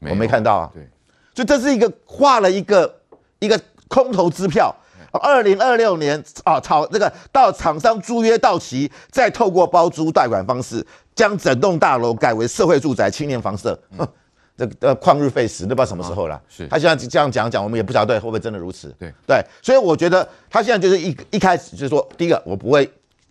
[0.00, 0.70] 我没看到啊。
[0.74, 0.88] 对，
[1.34, 3.00] 所以这是一个画了一个
[3.38, 4.74] 一个空头支票。
[5.12, 10.86] 二零二六年啊，炒这个到厂商租约到期，再透过包租代管方式，
[11.16, 13.76] 将整栋大楼改为社会住宅、青年房舍。
[14.60, 16.38] 这个呃旷日费时，都不知道什么时候了。
[16.46, 18.94] 是他现在这样讲讲，我们也不晓得会不会真的如此。
[18.98, 22.86] 对对，所以我觉得他现在就是一一开始就是说，第一个我不会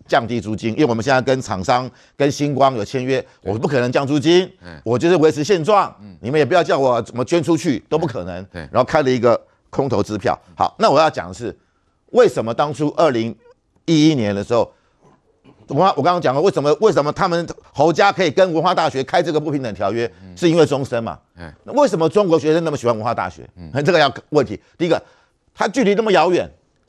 [0.08, 4.50] 降低租金，因为我们现在跟厂商跟星光有签约，我不可能降租金，
[4.82, 5.94] 我就是维持现状。
[6.20, 8.44] 你们也不要叫我怎么捐出去，都不可能。
[8.46, 10.36] 对，然后开了一个空头支票。
[10.56, 11.56] 好，那我要讲的是，
[12.06, 13.32] 为什么当初二零
[13.84, 14.72] 一一年的时候，
[15.70, 21.18] 文化我刚刚讲了，为什么为什么他们侯家可以跟文化大学开这个不平等条约，是因为终身嘛？
[21.36, 23.48] 嗯，那为什么中国学生那么喜欢文化大学？
[23.56, 24.60] 嗯，这个要问题。
[24.76, 25.00] 第一个，
[25.54, 26.48] 它距离那么遥远，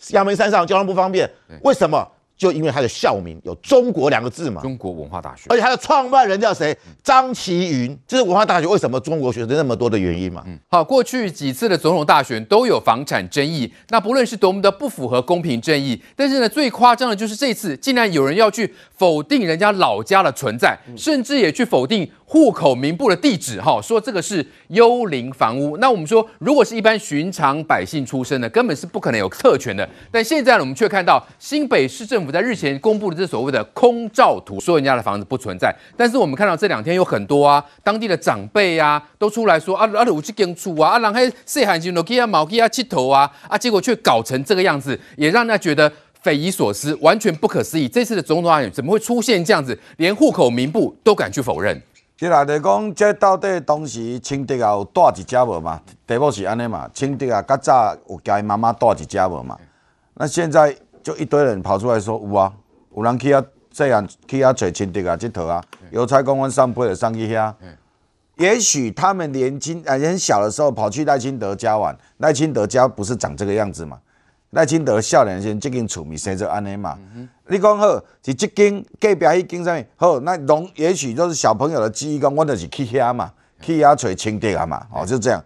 [0.09, 1.29] 阳明山上交通不方便，
[1.63, 2.07] 为什么？
[2.41, 6.75] 就因为他的校名有“中国”两个字嘛，中国文化大学，而且他的创办人叫谁？
[7.03, 10.43] 张其云，这是文化大学为什么中国学生那么多的原因嘛。
[10.47, 22.09] 嗯，好，过去几次的总统大选都有房产争议，那不论是多么的不符合公平正义，但是呢，最夸张的就是这次竟然有人要去否定人家老家的存在，甚至也去否定。
[22.31, 25.75] 户口名簿的地址，哈，说这个是幽灵房屋。
[25.79, 29.85] 那我们说，如果是一般寻常百姓出身的，根本是不可能有特权的。
[30.09, 35.75] 但现在呢，我们却看到新北市政府在日前公布的这所谓的空照图，说人家的房子不存在。
[35.97, 47.87] 但是我们看到这两天有很多啊，当地的长辈啊，都出来说啊，啊，有去跟处啊，啊，人还细汉时都去啊，毛去啊，剃头啊，啊，结果却搞成这个样子，也让人家觉得匪夷所思，完全不可思议。
[47.87, 51.81] 这次的总统大选怎么会出现这样子，连户口名簿都敢去否认？
[52.17, 55.81] 即来就讲，这到底当时清德也有带一家无嘛？
[56.05, 56.87] 题目是安尼嘛？
[56.93, 59.57] 清德啊，较早有家妈妈带一家无嘛？
[60.13, 62.53] 那现在就一堆人跑出来说有啊，
[62.95, 67.53] 有人去啊这样去啊找清德啊佚佗啊，邮差公安上坡的上去遐。
[68.37, 73.99] 也许他们年轻啊很小的时候跑去赖清德家玩，赖清德家不是长这个样子嘛？
[74.51, 76.97] 赖清德少年时这间厝咪生做安尼嘛？
[77.15, 77.87] 嗯、你讲好
[78.25, 79.85] 是这间隔壁迄间啥物？
[79.95, 83.31] 好，那龙也许就是小朋友的记忆，讲我就是去遐嘛，
[83.61, 85.41] 去遐找清德啊嘛，哦，就这样。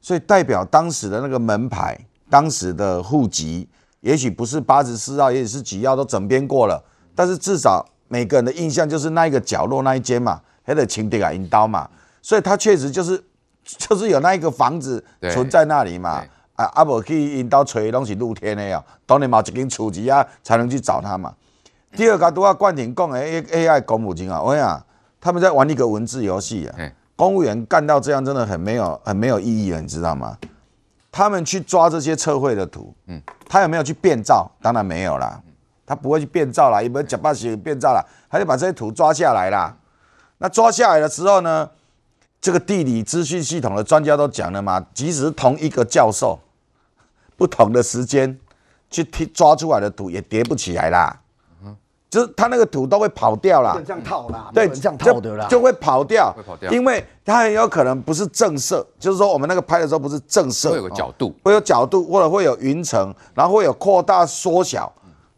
[0.00, 1.96] 所以代表当时的那个门牌，
[2.28, 3.68] 当时的户籍，
[4.00, 6.82] 也许不是八十四号，也许是几号都整编过了，
[7.14, 11.88] 但是至少每个人的印象就是那一个角落那一间嘛，还得情敌啊引刀嘛，
[12.22, 13.22] 所以他确实就是
[13.64, 16.24] 就是有那一个房子存在那里嘛。
[16.58, 16.84] 啊啊！
[16.84, 18.84] 无去引刀吹，拢是露天的哦。
[19.06, 21.32] 当然嘛，一间厝子啊，才能去找他嘛。
[21.92, 24.84] 第二个，都要冠廷讲的 AI 公务员啊，我讲
[25.20, 26.76] 他们在玩一个文字游戏啊。
[27.14, 30.36] 公务员干到这样，真的很没有、很没有意义了，你知道吗？
[31.18, 34.48] 他们去抓这些测绘的图，嗯，他有没有去变造？
[34.62, 35.42] 当然没有啦，
[35.84, 38.00] 他不会去变造啦，也不会假把戏变造啦，
[38.30, 39.76] 他就把这些图抓下来啦。
[40.38, 41.68] 那抓下来的时候呢，
[42.40, 46.38] 这个地理资讯系统的专家都讲了嘛，即使是同一个教授。
[47.36, 48.38] 不同的时间
[48.88, 51.20] 去贴抓出来的图也叠不起来啦，
[52.10, 64.90] 就是它那个土都会跑掉啦，这样套啦，对，这样套的啦，就会跑掉，会跑掉，因为它很有可能不是正色，就是说我们那个拍的时候不是正色，会有个角度，会有角度，或者会有云层，然后会有扩大缩小，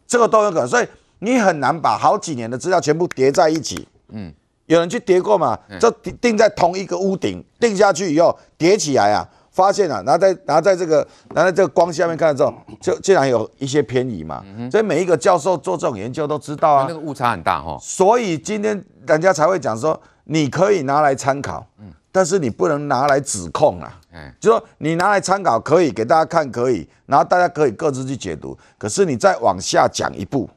[0.07, 0.87] 这个都有可能，所以
[1.19, 3.87] 你很难把好几年的资料全部叠在一起。
[4.13, 4.33] 嗯，
[4.67, 5.57] 有人去叠过嘛？
[5.79, 5.91] 就
[6.21, 9.27] 定在同一个屋顶，定下去以后叠起来啊。
[9.51, 14.43] 发现了、啊，然后在然后在这个然后在这个光下面看的时候，就竟然有一些偏移嘛。
[14.71, 17.77] 所以每一个教授做这种研究都知道啊，那个误差很大哈。
[17.81, 21.67] 所以今天人家才会讲说，你可以拿来参考，
[22.13, 23.99] 但是你不能拿来指控啊。
[24.39, 28.57] 就说你拿来参考可以给大家看可以，然后大家可以各自去解读。
[28.77, 30.49] 可是你再往下讲一步，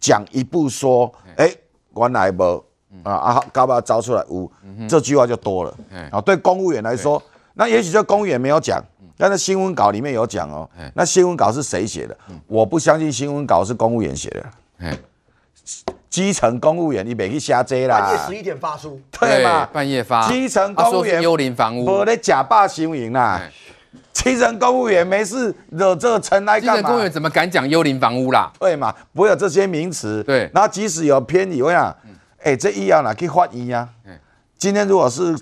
[0.00, 1.54] 讲一步说，哎，
[1.94, 2.64] 原来不
[3.04, 4.50] 啊啊，搞不好招出来无，
[4.88, 5.76] 这句话就多了。
[6.10, 7.22] 啊，对公务员来说。
[7.54, 8.82] 那也许这公务员没有讲，
[9.16, 10.68] 但是新闻稿里面有讲哦。
[10.94, 12.16] 那新闻稿是谁写的？
[12.48, 14.98] 我不相信新闻稿是公务员写的。
[16.10, 18.00] 基层公务员你别去瞎追啦。
[18.00, 19.66] 半夜十一点发书，对嘛？
[19.66, 20.28] 半夜发。
[20.28, 23.40] 基层公务员幽灵房屋，我的假霸行营啦。
[24.12, 26.76] 基层公务员没事惹这个尘来干嘛？
[26.76, 28.52] 基层公务员怎么敢讲幽灵房屋啦？
[28.58, 28.94] 对嘛？
[29.12, 30.22] 不会有这些名词。
[30.24, 30.50] 对。
[30.52, 31.96] 然后即使有偏移，我想，
[32.42, 33.88] 哎，这医药哪可以换医呀？
[34.58, 35.38] 今天如果是。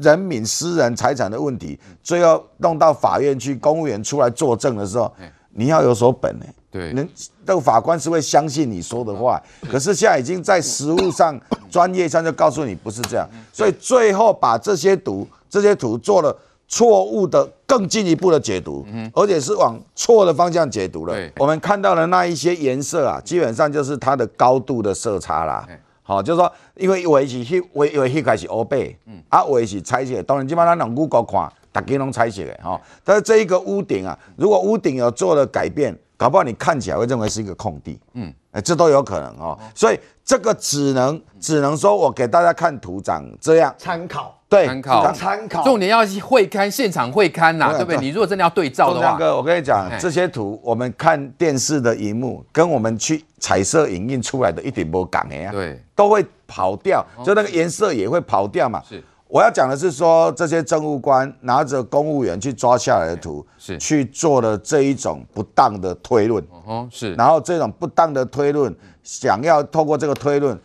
[0.00, 5.12] 人民私人财产的问题，最后弄到法院去，公务员出来作证的时候，
[5.50, 6.46] 你要有所本呢。
[6.70, 7.08] 对，能，
[7.44, 9.40] 那个法官是会相信你说的话。
[9.70, 21.14] 可是现在已经在实务上、专业上就告诉你不是这样，所以最后把这些图、这些图做了错误的、更进一步的解读，而且是往错的方向解读了。
[21.36, 25.64] 我们看到的那一些颜色啊，基本上就是它的高度的色差啦。
[26.06, 27.56] 好，就是说，因为有的是迄，
[27.90, 30.22] 有的迄块是乌白，嗯，啊，有的是彩色。
[30.24, 32.78] 当然，即摆咱用 Google 看，大家拢彩色的哈。
[33.02, 39.58] 但是这一个屋顶啊，如果屋顶有做了改变，搞不好你看起来会认为是一个空地，嗯，哎，这都有可能哦。
[39.74, 44.38] 所以这个只能只能说我给大家看图长这样参考。
[44.46, 47.98] 对，参考参考，重点要会看现场会看呐，对不对？
[47.98, 58.80] 你如果真的要对照的话，哥，我跟你讲，这些图我们看电视的荧幕，跟我们去彩色影印出来的一点不一样的呀，对，都会跑掉，就那个颜色也会跑掉嘛。
[58.88, 59.02] 是，
[59.34, 66.46] 我要讲的是说，这些政务官拿着公务员去抓下来的图，是去做了这一种不当的推论。
[66.64, 67.16] 哦，是。
[67.16, 68.72] 然后这种不当的推论，
[69.02, 70.56] 想要透过这个推论，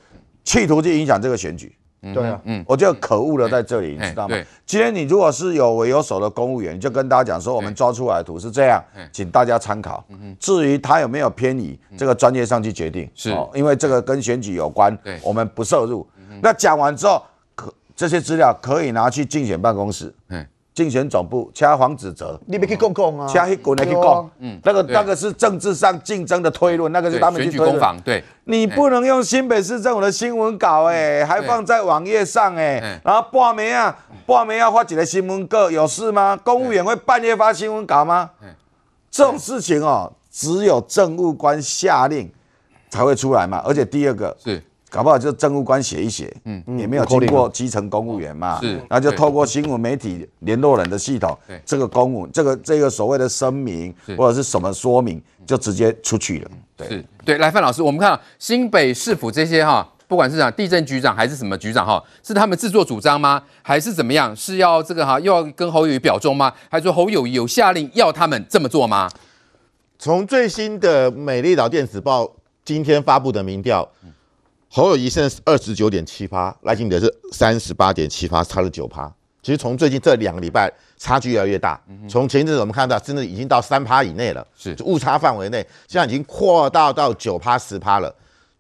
[0.44, 1.76] 企图去影响这个选举。
[2.14, 4.38] 对啊，嗯，我觉得可恶的在这里，你知道吗？
[4.68, 8.80] 今天你如果是有为有守的公务员，就跟大家讲说，我们抓出来的图是这样，
[9.12, 10.06] 请大家参考。
[10.40, 13.10] 至于他有没有偏移，这个专业上去决定。
[13.16, 16.08] 是，因为这个跟选举有关，我们不涉入。
[16.40, 17.26] 那讲完之后，可
[18.00, 20.14] 这些资料可以拿去竞选办公室。
[20.74, 28.02] 竞选总部，掐黄子哲，你别去讲讲啊，掐一滚来去讲，嗯，那个那个是政治上竞争的推论，那个是他们去推论。
[28.06, 33.94] 对，你不能用新北市政府的新闻稿，哎，还放在网页上，哎，然后半暝啊，
[34.26, 36.40] 半暝要发几个新闻稿，有事吗？
[36.42, 38.30] 公务员会半夜发新闻稿吗？
[39.12, 42.32] 这种事情哦，只有政务官下令
[42.90, 44.64] 才会出来嘛，而且第二个是。
[44.90, 63.44] 搞不好就政务官写一写，嗯，也没有经过基层公务员嘛，是，然后就透过新闻媒体联络人的系统，对，这个公务这个这个所谓的声明或者是什么说明，就直接出去了，对，是，对，来范老师，我们看新北市府这些哈，不管是讲地震局长还是什么局长哈，是他们自作主张吗？
[63.62, 64.36] 还是怎么样？
[64.36, 66.52] 是要这个哈，又要跟侯友宜表忠吗？
[66.68, 69.08] 还是说侯友宜有下令要他们这么做吗？
[70.00, 72.32] 从最新的美丽岛电子报
[72.66, 73.88] 今天发布的民调。
[74.72, 79.12] 侯友谊现在是二十九点七趴，赖清德是三十八点七趴，差了九趴。
[79.42, 81.82] 其实从最近这两个礼拜，差距越来越大。
[82.08, 88.14] 从前一阵子我们看到，真的已经到三趴以内了，是误差范围内，现在已经扩大到九趴十趴了。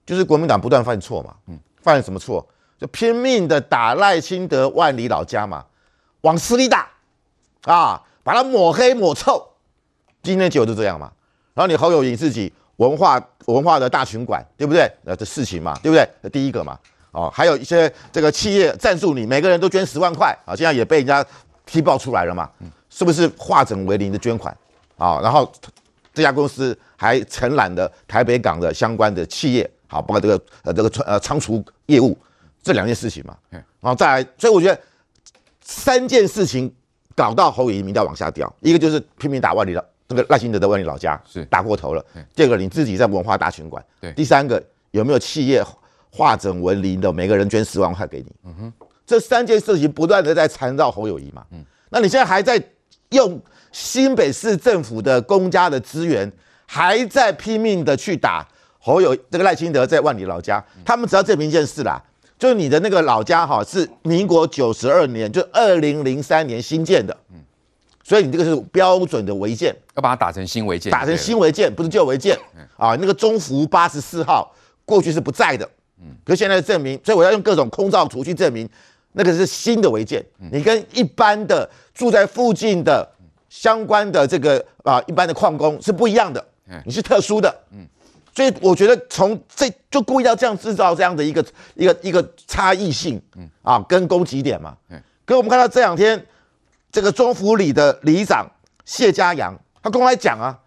[0.03, 1.35] 就是国民党不断犯错嘛，
[1.83, 2.43] 犯了什么错？
[2.79, 5.63] 就拼命的打赖清德万里老家嘛，
[6.21, 6.89] 往死里打
[7.65, 9.47] 啊，把他抹黑抹臭。
[10.23, 11.11] 今天就就这样嘛，
[11.53, 12.51] 然后你侯友谊自己。
[12.79, 14.89] 文化文化的大群馆，对不对？
[15.03, 16.07] 呃，这事情嘛，对不对？
[16.23, 16.79] 这第一个嘛，
[17.11, 21.25] 哦，还有一些这个企业赞助你，每个人都捐十万块啊，现在也被人家
[21.65, 22.49] 踢爆出来了嘛，
[22.89, 24.55] 是不是化整为零的捐款
[24.97, 25.19] 啊？
[25.21, 25.51] 然后
[26.13, 32.17] 这家公司还承揽了台北港的相关的企业，好，包括这个呃这个呃仓储业务
[32.63, 34.81] 这两件事情嘛，然后再来，所以我觉得
[35.61, 36.73] 三件事情
[37.13, 39.85] 搞到侯友宜民调往下掉，一个就是拼命打万里了。
[40.09, 42.03] 这个赖清德的万里老家是打过头了。
[42.35, 43.83] 第二个，你自己在文化大群馆。
[44.01, 44.11] 对。
[44.13, 45.63] 第三个，有没有企业
[46.09, 48.31] 化整为零的，每个人捐十万块给你？
[48.43, 48.73] 嗯哼。
[49.05, 51.45] 这三件事情不断的在缠绕侯友谊嘛。
[51.51, 51.63] 嗯。
[51.91, 52.59] 那你现在还在
[53.09, 53.39] 用
[53.71, 56.31] 新北市政府的公家的资源，
[56.65, 58.47] 还在拼命的去打
[58.79, 60.63] 侯友这个赖清德在万里老家。
[60.83, 62.01] 他们只要证明一件事啦，
[62.39, 67.15] 就是你的那个老家哈是民国九十二年，就二零零三年新建的。
[67.31, 67.38] 嗯。
[68.09, 72.35] 所以你这个是标准的违建，要把它打成新违建，打成新违建，不是旧违建。
[72.75, 72.97] 啊。
[72.99, 74.51] 那个中福八十四号
[74.83, 75.69] 过去是不在的，
[76.01, 78.67] 嗯，可是现在证明，所以我要用各种空照图去证明
[79.11, 80.25] 那个是新的违建。
[80.51, 83.07] 你跟一般的住在附近的
[83.47, 86.43] 相关的这个啊一般的矿工是不一样的，
[86.85, 87.85] 你是特殊的，嗯，
[88.33, 91.45] 所以我觉得从这就故意要这样制造这样的一个
[91.75, 93.47] 一个一个差异性，嗯。
[93.61, 96.19] 啊，跟攻击点嘛，嗯，可我们看到这两天。
[96.91, 98.49] 这个中福里的里长
[98.85, 100.57] 谢家阳，他公开讲啊，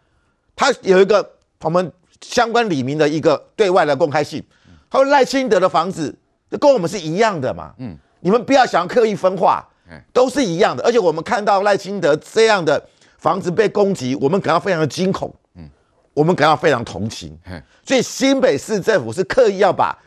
[0.54, 4.42] 他有一个我们相关里民的一个对外的公开信，
[4.88, 6.16] 他说赖清德的房子
[6.60, 9.66] 跟我们是一样的嘛，嗯，你们不要想要刻意分化，
[10.12, 12.80] 都是一样的，而且我们看到赖清德这样的
[13.18, 15.68] 房子被攻击，我们感到非常的惊恐，嗯，
[16.14, 17.36] 我们感到非常同情，
[17.84, 19.98] 所以新北市政府是刻意要把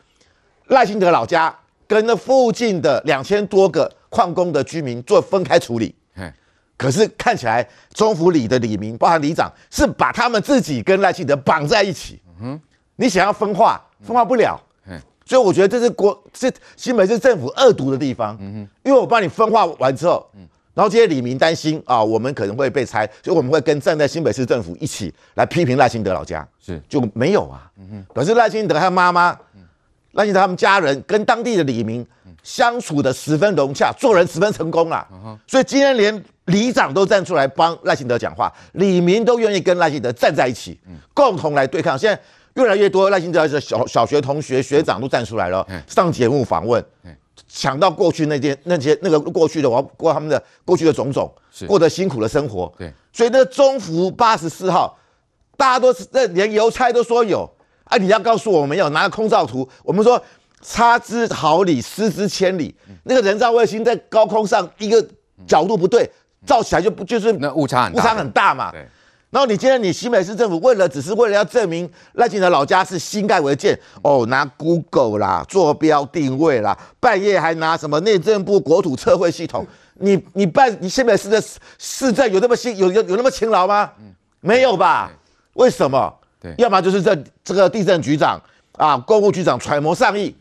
[0.68, 1.54] 赖清德老家
[1.86, 5.94] 跟那附近的两千多个矿工的居民做分开处理。
[6.76, 12.20] 可是看起来中府里的李明，包含里长，是把他们自己跟赖清德绑在一起。
[12.40, 12.60] 嗯，
[12.96, 14.60] 你想要分化，分化不了。
[14.86, 18.36] 嗯，所以我觉得这是国是新北市政府恶毒的地方。
[18.40, 26.46] 嗯哼，因为我帮你分化完之后，嗯，然后这些李明担心啊，我们可能会被拆，所以我们会跟站在新北市政府一起来批评赖清德老家。
[26.60, 27.70] 是就没有啊。
[27.78, 29.34] 嗯哼，可是赖清德他妈妈，
[30.12, 32.06] 赖清德他们家人跟当地的李民
[32.46, 35.04] 相处的十分融洽，做人十分成功啊。
[35.48, 36.24] 所以今天连。
[36.46, 40.78] 里长都站出来帮赖清德讲话，李明都愿意跟赖清德站在一起，
[41.12, 41.98] 共同来对抗。
[41.98, 42.22] 现在
[42.54, 46.80] 越来越多赖清德的小小学同学、学长都站出来了，上节目访问，
[47.48, 51.28] 想到过去那件那些那个过去的我过他们的过去的种种，
[51.66, 52.72] 过得辛苦的生活。
[52.78, 54.96] 对，所以那中福八十四号，
[55.56, 57.50] 大家都是那连邮差都说有
[57.82, 60.22] 啊，你要告诉我们有拿个空照图，我们说
[60.60, 62.74] 差之毫厘，失之千里。
[63.04, 65.06] 那个人造卫星在高空上一个
[65.46, 66.10] 角度不对。
[66.44, 68.70] 照起来就不就是那误差误差很大嘛？
[68.70, 68.78] 对，
[69.30, 81.42] 然后你今天你新北市政府为了只是为了要证明赖清德老家是新盖违建哦，拿 Google 啦坐标定位啦，半夜还拿什么内政部国土测绘系统，你你办你新北市的
[81.78, 83.90] 市政有那么辛有有有那么勤劳吗？
[84.40, 85.10] 没有吧？
[85.54, 86.14] 为什么？
[86.38, 88.40] 对，要么就是这这个地震局长
[88.76, 90.32] 啊，公务局长揣摩上意，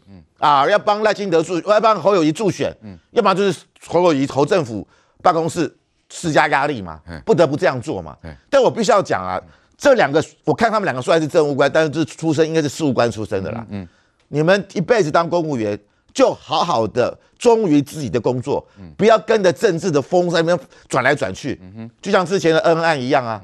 [0.45, 4.87] 啊，要帮赖清德助，要帮侯友谊助选，嗯，要么就是侯友谊侯政府
[5.21, 5.75] 办公室。
[6.07, 8.15] 施加压力嘛，不得不这样做嘛。
[8.47, 9.41] 但我必须要讲啊，
[9.75, 13.65] 这两个我看他们两个虽然是政务官，但是这出身应该是事务官出身的啦。
[13.69, 13.85] 嗯，
[14.27, 15.77] 你们一辈子当公务员，
[16.13, 18.65] 就好好的忠于自己的工作，
[18.95, 21.59] 不要跟着政治的风在那边转来转去。
[21.99, 23.41] 就像之前的恩恩案一样啊，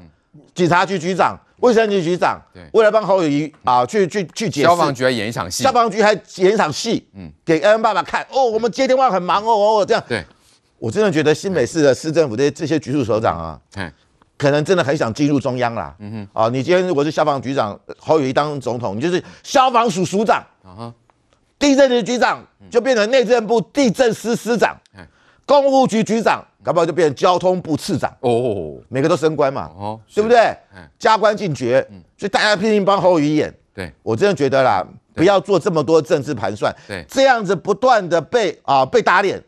[0.54, 2.40] 警察局局长、卫生局局长，
[2.72, 10.04] 为了帮侯友谊啊去去去解释，消防局还演一场戏，消防局还演一场戏，嗯，给恩恩爸爸看哦，我们接电话很忙哦哦这样。
[10.08, 10.24] 对。
[10.78, 13.92] 我真的觉得新北市的市政府这些这些局处首长啊，嗯
[14.36, 15.94] 可能真的很想进入中央啦。
[16.00, 20.44] 嗯哼，啊，你今天如果是消防局长，侯友谊当总统，你就是消防署署长。
[20.64, 20.92] 啊
[21.60, 24.76] 地震局局长就变成内政部地震司司长。
[25.46, 28.12] 公务局局长搞不好就变成交通部次长。
[28.20, 29.70] 哦，每个都升官嘛。
[29.76, 30.56] 哦，对不对？
[30.98, 31.86] 加官进爵。
[32.16, 33.52] 所以大家拼命帮侯友宜演。
[33.74, 36.74] 对，我真的觉得啦，不要做这么多政治盘算。
[36.86, 39.42] 对，这样子不断的被啊被打脸。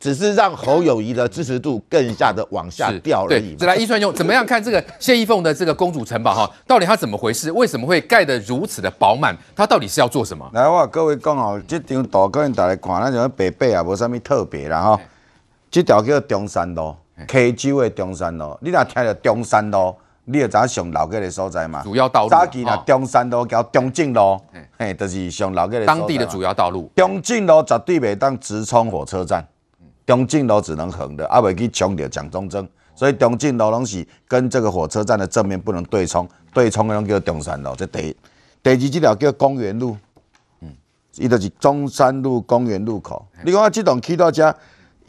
[0.00, 3.54] 只是让侯友谊的支持度更加的往下掉而已。
[3.54, 6.50] 对，来，一川兄怎么样看这个谢依凤的这个公主城堡哈？
[6.66, 7.52] 到底它怎么回事？
[7.52, 9.36] 为什么会盖得如此的饱满？
[9.54, 10.50] 它到底是要做什么？
[10.54, 15.00] 来，我各位讲哦，这张图可能大家看，那种白白啊，无啥物特别啦哈。
[15.70, 16.94] 这条叫中山路，
[17.28, 18.58] 溪州的中山路。
[18.60, 19.94] 你若听到中山路，
[20.24, 21.82] 你就知影上老街的所在嘛。
[21.84, 22.28] 主要道路。
[22.28, 24.36] 早期呢，中山路叫中正路，
[24.76, 25.86] 嘿，就是上老街的。
[25.86, 26.90] 当地的主要道路。
[26.96, 29.46] 中正路绝对袂当直冲火车站。
[30.04, 37.72] 中正路只能横的，阿未去冲着蒋中正，所以中正路拢是跟这个火车站的正面不能对冲，对冲的拢叫中山路。
[37.76, 38.16] 这第一，
[38.60, 39.96] 第二这条叫公园路，
[40.62, 40.74] 嗯，
[41.14, 43.24] 伊就是中山路公园路口。
[43.34, 44.42] 嗯、你讲啊，这栋去到这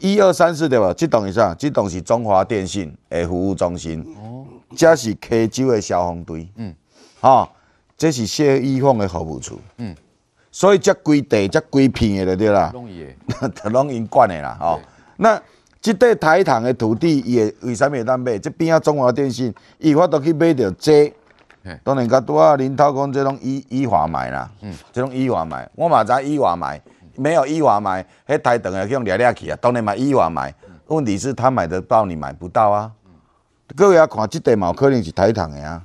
[0.02, 0.92] 一二三四对吧？
[0.92, 1.54] 这栋是啥？
[1.54, 4.04] 这栋是中华电信的服务中心。
[4.20, 4.44] 哦，
[4.76, 6.48] 这是溪州的消防队。
[6.56, 6.74] 嗯，
[7.20, 7.48] 哦，
[7.96, 9.60] 这是谢依凤的服务处。
[9.76, 9.94] 嗯，
[10.50, 14.80] 所以这规地这规片的就对啦，拢伊的， 拢因管的啦，哦。
[15.18, 15.40] 那
[15.80, 18.36] 这块台糖的土地也为什么会当买？
[18.38, 21.12] 这边啊中华电信，伊有法度去买到这，
[21.84, 26.82] 当然，甲拄啊林涛讲这种依依华买啦，嗯，这种依华买，我嘛知依华买，
[27.16, 30.54] 没有伊娃买，迄台糖的用掠掠去啊，当然嘛伊娃买，
[30.86, 32.90] 问题是他买得到，你买不到啊。
[33.74, 35.82] 各位啊，看这块嘛，可能是台糖的啊，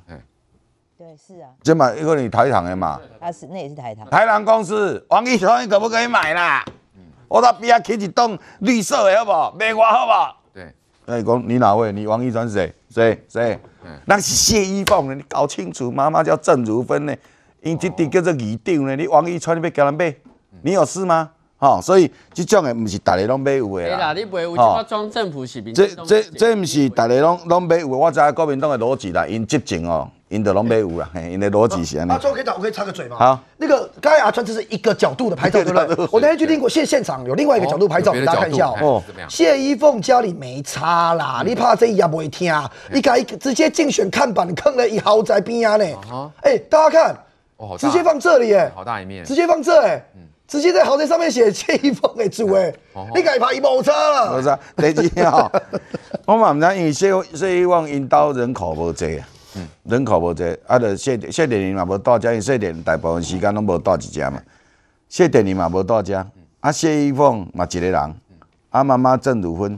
[0.98, 6.66] 对，是啊，这嘛可能是台糖的嘛，啊是，那也是台糖，台糖公司，王一川可不可以买啦？
[7.30, 9.56] 我到边啊，起一栋绿色的好不好？
[9.58, 10.42] 卖我好不好？
[10.54, 10.74] 对，
[11.06, 11.92] 那你讲你哪位？
[11.92, 12.74] 你王一川是谁？
[12.90, 13.60] 谁谁？
[14.06, 15.16] 那是谢依凤呢？
[15.16, 17.16] 你搞清楚，妈妈叫郑如芬呢，
[17.62, 18.96] 因这地叫做二长呢。
[18.96, 20.14] 你王一川你要叫人买？
[20.68, 21.30] 你有事吗？
[21.59, 24.11] 哦，所以这种的不是大家拢买有的啦。
[24.13, 25.74] 你买有就要装政府是民。
[25.74, 30.09] 这这这不是大家拢拢买有的，我知国民党的逻辑啦，因执政哦。
[30.30, 32.11] 赢得龙没有了，因的逻辑是安尼。
[32.11, 33.15] 阿川可以打，我可以插个嘴吗？
[33.18, 36.07] 好，那个刚才阿川这是一个角度的拍照，对不对？
[36.11, 39.01] 我那天去听过现现场有另外一个角度拍照，给大家看一下哦。
[39.30, 42.53] 谢依凤家里没差啦，你怕这也不会听？
[42.91, 45.86] 你敢直接竞选看板坑了一豪宅边啊呢？
[46.41, 47.15] 哎，大家
[47.57, 50.05] 看，直接放这里哎，好大一面，直接放这哎，
[50.48, 52.74] 直接在豪宅上面写谢依凤的字哎，
[53.14, 54.36] 你敢怕一毛差了？
[54.36, 55.52] 不是，第二哈，
[56.26, 59.28] 我嘛唔知，因为谢谢依凤因兜人口无济啊。
[59.84, 64.41] 人口无济，啊，着谢谢点林嘛无到遮，因谢点大部分时间拢无到一家嘛。
[65.10, 66.26] 谢点林嘛无到遮，
[66.60, 68.16] 啊，谢依凤嘛一个人，
[68.70, 69.78] 啊，妈妈郑如芬，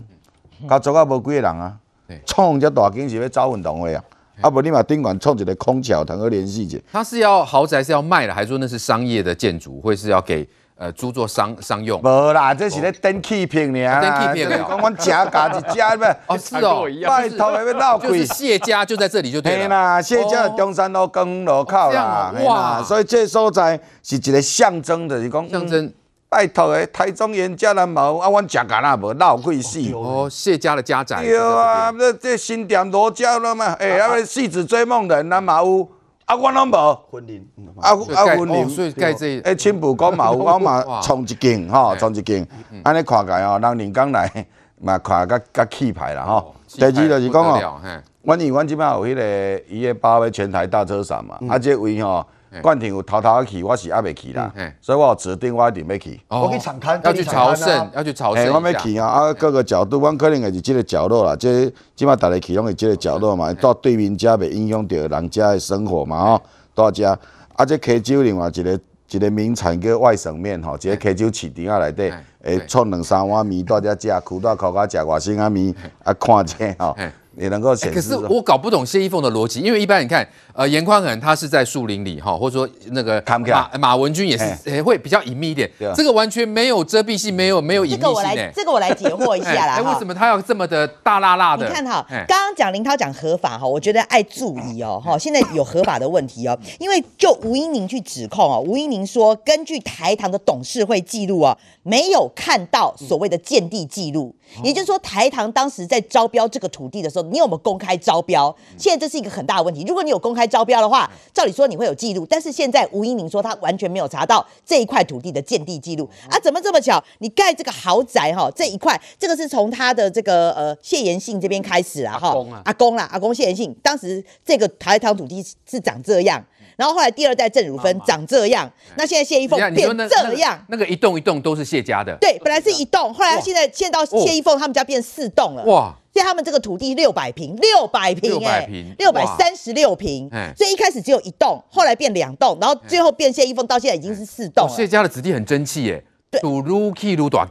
[0.70, 1.78] 家族啊无几个人啊。
[2.26, 4.04] 创遮大间是要走运动会啊，
[4.42, 6.78] 啊，不你把顶悬创起来空桥，通去联系者。
[6.92, 10.48] 他是要豪宅是要卖了，还是说那是商业的建筑，会是要给？
[10.82, 16.08] 呃，租做商商用，无啦，这是咧电器片尔，电器片，讲阮家家一家咩？
[16.26, 19.68] 哦，是哦，拜托要闹鬼，就是谢家就在这里就对了。
[19.68, 25.92] 啦，谢家中山路公路口啦，哇，所以这所在是一个象征的，是讲象征。
[26.30, 29.80] 拜托诶，台中原家人冇，啊，阮家家那无闹鬼死。
[29.94, 31.24] 哦，谢家的家宅。
[31.24, 33.74] 对啊，这这新店罗家了嘛？
[33.80, 35.90] 诶，啊，戏子追梦人，咱嘛有。
[36.26, 37.42] 啊，我拢无婚姻，
[37.82, 42.48] 啊啊婚姻，所以盖这，诶，青浦讲嘛 有，我嘛创一间，吼，创一间，
[42.84, 44.32] 安尼看起来哦，人人讲来
[44.80, 46.54] 嘛看较较气派啦，吼。
[46.68, 47.82] 第二就是讲哦，
[48.22, 52.24] 阮因阮即摆有迄个伊个包围全台大车赏嘛，啊，这位吼
[52.62, 56.20] 冠廷有偷偷去，我是还没去啦，所以我有指定我一定要去。
[56.28, 58.52] 我去场勘，要去朝圣，要去朝圣。
[58.52, 59.08] 我要去啊！
[59.08, 61.36] 啊，各个角度，我可能也是这个角落啦。
[61.36, 66.42] 这起码大家去拢是这个角落嘛，到对面家袂影响到人家的生活嘛，吼，
[66.74, 67.18] 到家。
[67.56, 68.80] 啊，这溪州另外一个
[69.12, 75.74] 一个名产叫外省面吼，一个溪州市场啊内底，会创两三碗面，大家食，苦大口家食外省啊面，
[76.04, 76.96] 啊，看这吼。
[77.38, 78.18] 也能够显示、欸。
[78.18, 80.28] 可是我搞不懂谢依凤的逻辑，因为一般你看，
[80.60, 88.02] 呃，严宽恒他是在树林里哈，或者说那个马马文君也是、也、会比较隐秘一点，这个完全没有遮蔽性，没有没有隐秘性。
[88.02, 89.76] 这个我来，这个我来解惑一下啦。
[89.76, 91.66] 哎、欸，为什么他要这么的大辣辣的？
[91.66, 104.36] 你看哈，刚刚讲林涛讲合法哈，我觉得爱注意哦哈，现在有合法的问题哦，因为就吴英宁去指控哦，吴英宁说根据台糖的董事会记录哦，没有看到所谓的建地记录。
[104.64, 108.54] 也就是说，台糖当时在招标这个土地的时候，你有没有公开招标？
[108.80, 109.86] 现在这是一个很大的问题。
[109.88, 112.26] 如果你有公开招标的话，照理说你会有记录。
[112.30, 116.40] 但是现在吴音宁说他完全没有查到这一块土地的建地记录啊！
[116.40, 117.02] 怎么这么巧？
[117.20, 122.36] 你盖这个豪宅哈，这一块这个是从他的这个呃谢延信这边开始啊哈，
[122.66, 126.44] 阿公啦，阿公谢延信，当时这个台糖土地是长这样。
[126.80, 132.18] 然后后来第二代郑汝芬长这样，那现在谢依凤变这样，那，那个一栋一栋都是谢家的。
[132.22, 135.66] 对，本来是一栋，后来现在现在到谢依凤他们家变四栋了。
[135.66, 135.94] 哇！
[136.14, 138.68] 所以他们这个土地六百平，六百平哎，
[138.98, 140.30] 六百三十六平。
[140.58, 144.74] 所以一开始只有一栋，后来变两栋，然后最后变谢一凤，到现在已经是四栋了。
[144.74, 146.02] 谢家的子弟很争气耶。
[146.32, 146.40] 对，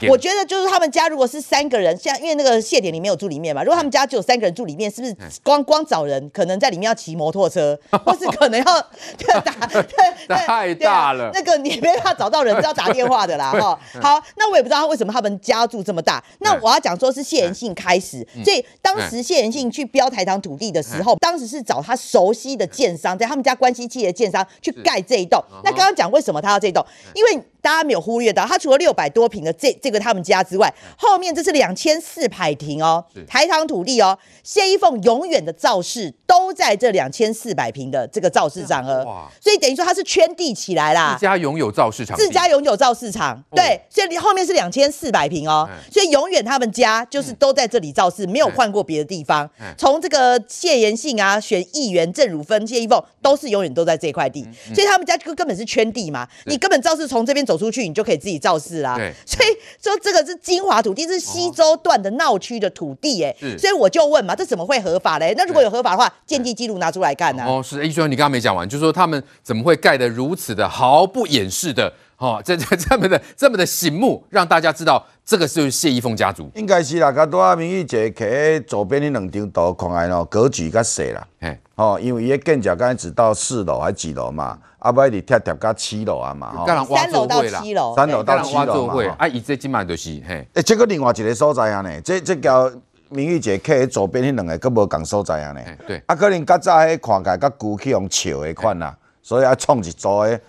[0.09, 8.65] 我觉得就是他们家如果是三个人，像因为那个谢典里没有住里面嘛，如果他们家只有三个人住里面，是不是光光找人可能在里面要骑摩托车，或是可能要
[9.43, 10.15] 打对
[10.47, 13.77] 太大了，那个你没办法找到人，是要打电话的啦 哈。
[14.01, 16.23] 好，那我也不知道他为什么他们家住这么大。
[16.39, 25.43] 那我要讲说是谢延信开始，所以当时谢延信去标台糖土地的时候，当时是找他熟悉的建商，在他们家关系企业的建商去盖这一栋。
[25.65, 26.85] 那刚刚讲为什么他要这一栋？
[27.13, 39.03] 因为大家没有忽略到，他除了六百多平的这这个他们家之外，后面这是两千四百平哦，台糖土地哦，谢依凤永远的造势都在这两千四百平的这个造势场合，
[39.41, 49.49] 所以等于说他是圈地起来啦，自家拥有造势场，自家拥有造势场，对，所以后面是两千四百平哦，所以永远他们家就是都在这里造势，没有换过别的地方。
[49.77, 57.45] 从这个谢延信啊，选议员郑汝芬、谢依凤都是永远都在这块地，所以他们家根根本是圈地嘛，你根本造势从这边。
[57.49, 58.95] 走出去，你就可以自己造势啦。
[58.95, 59.49] 对，所以
[59.81, 65.33] 说这个是金华土地，是西周段的闹区的土地，哎，所以我就问嘛，这怎么会合法嘞？
[65.35, 67.43] 那如果有合法的话，建地记录拿出来看呢？
[67.47, 76.51] 哦，是，一说你刚刚没讲完，就是说他们怎么会盖得如此的毫不掩饰的，哦，这这这么的这么的醒目，让大家知道这个是谢依凤家族。
[76.53, 81.27] 应该是啦，刚多阿，明玉姐喺左边的两张图看来哦，格局较小啦，
[81.73, 84.59] 哦，因为伊个建筑刚才只到四楼还几楼嘛？
[84.79, 89.15] 阿伯你贴贴到七楼啊嘛，三楼到七楼，三楼到七楼嘛。
[89.17, 90.47] 啊，伊这即卖就是嘿。
[90.53, 92.71] 诶，这个另外一个所在啊呢，这这交
[93.09, 95.61] 明玉姐客左边那两个，佫无共所在啊呢。
[95.85, 96.01] 对。
[96.07, 100.39] 啊，可能较早迄看起来较旧去用笑的款啦，所以啊创一组的，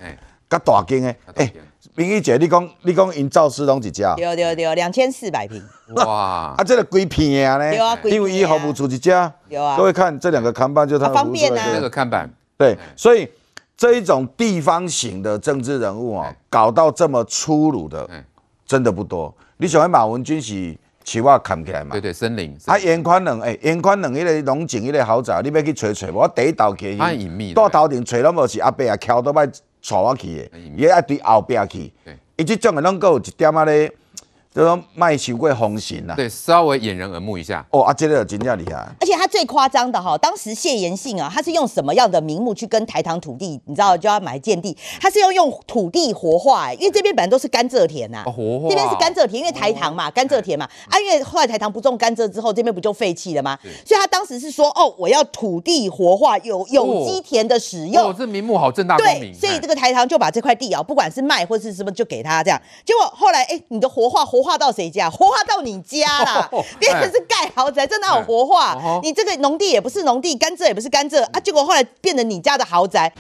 [0.48, 1.14] 较大间的。
[1.34, 1.52] 诶，
[1.96, 4.14] 明玉姐，你讲你讲因造势拢一家？
[4.14, 5.60] 对对对，两千四百平。
[5.96, 6.54] 哇！
[6.56, 7.70] 啊，这个规片的呢？
[7.72, 9.32] 对啊，因为一号不出一家。
[9.48, 9.76] 有啊。
[9.76, 11.64] 各位看这两个看板，就它方便啊。
[11.74, 12.30] 那个看板。
[12.56, 13.28] 对，所以。
[13.80, 18.06] 这一种地方型的政治人物啊，搞到这么粗鲁的，
[18.66, 19.34] 真的不多。
[19.56, 21.92] 你想马文君是起码看起来嘛？
[21.92, 22.54] 对对，森林。
[22.66, 27.54] 啊，颜宽恒，哎，颜宽恒，一个龙井，一个豪宅，你要去找找，我第一道去，太隐秘了。
[27.54, 31.90] 大头顶找拢无是阿伯啊，翘都歹带我去的，伊爱对后壁去。
[32.36, 33.90] 伊即种的拢够有一点啊咧。
[34.52, 37.64] 这种卖受过风行呐，对，稍微掩人耳目一下。
[37.70, 38.84] 哦，啊，这个真正厉害。
[39.00, 53.56] 而且他最夸张的哈，当时谢延信啊，他是用什么样的名目去跟台糖土地，你知道就要买建地，他是要用土地活化，哎，因为这边本来都是甘蔗田呐、啊，活化，这边是甘蔗田，因为台糖嘛，甘蔗田嘛，啊，因为后来台糖不种甘蔗之后，这边不就废弃了吗？
[53.86, 59.32] 所以他当时是说，哦，我要土地活化，有有机田的使用，哦，这名目好正大光明。
[59.32, 62.60] 对，所以这个台糖就把这块地啊，不管是卖或是什么，就给他这样。
[62.84, 65.08] 结果后来，哎，你的活化活化到谁家？
[65.10, 68.76] 活化到你家啦， 变成是盖豪宅，真的有活化。
[69.02, 73.12] 你这个农地也不是农地，甘蔗也不是甘蔗啊，结果后来变成你家的豪宅。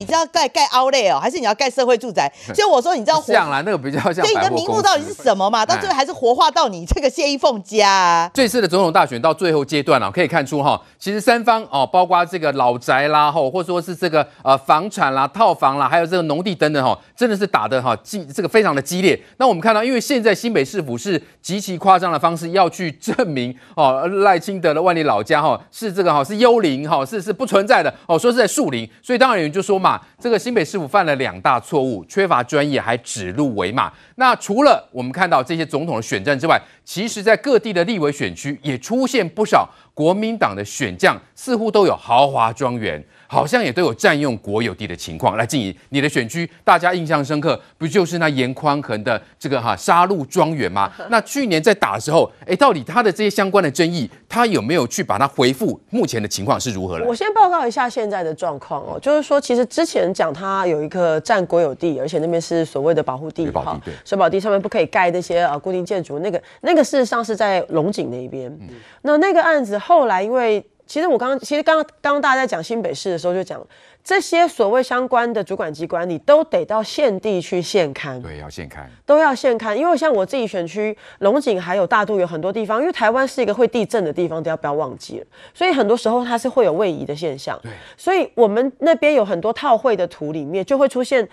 [0.00, 2.32] 你知道盖盖 outlet 哦，还是你要盖社会住宅？
[2.54, 4.14] 所以我说，你知道 像啦，那个比较像。
[4.24, 5.66] 所以你的名目到底是什么嘛？
[5.66, 8.30] 到最后还是活化到你这个谢依凤家啊。
[8.32, 19.20] 这次的总统大选到最后阶段了，可以看出哈，其实三方哦，包括这个老宅啦，吼，或者说是这个呃房产啦、套房啦，还有这个农地等等哈，真的是打得哈激这个非常的激烈。
[19.38, 33.92] 那我们看到，因为现在新北市府是极其夸张的方式要去证明哦 赖清德的万里老家哈是这个哈是幽灵哈是是不存在的哦，说是在树林，所以当然有人就说嘛，这个新北市府犯了两大错误，缺乏专业，还指鹿为马。
[34.14, 43.04] 那除了我们看到这些总统的选战之外，其实在各地的立委选区也出现不少国民党的选将，似乎都有豪华庄园。
[43.28, 45.36] 好像也都有占用国有地的情况。
[45.36, 50.90] 来，静怡，你的选区大家印象深刻，不就是那严宽恒的这个哈沙鹿庄园吗？
[51.10, 55.78] 那去年在打的时候，哎，到底他的这些相关的争议，他有没有去把它回复？
[55.90, 56.98] 目前的情况是如何？
[57.04, 68.50] 我先报告一下现在的状况哦，就是说，其实之前讲他有一个占国有地，而且那边是所谓的保护地，水保地，对，水保地上面不可以盖那些呃固定建筑，那个那个事实上是在龙井那边。
[68.62, 68.68] 嗯、
[69.02, 70.64] 那那个案子后来因为。
[70.88, 73.64] 其实我刚刚，其实刚刚刚刚大家在讲新北市的时候就讲，
[74.02, 78.20] 这些所谓相关的主管机关，你都得到现地去现勘。
[78.22, 79.74] 对，要现勘，都要现勘。
[79.74, 85.26] 因为像我自己选区龙井还有大肚有很多地方，因为台湾是一个会地震的地方，都要不要忘记了。
[85.52, 87.60] 所以很多时候它是会有位移的现象。
[87.62, 91.28] 对，所以我们那边有很多套会的图里面就会出现。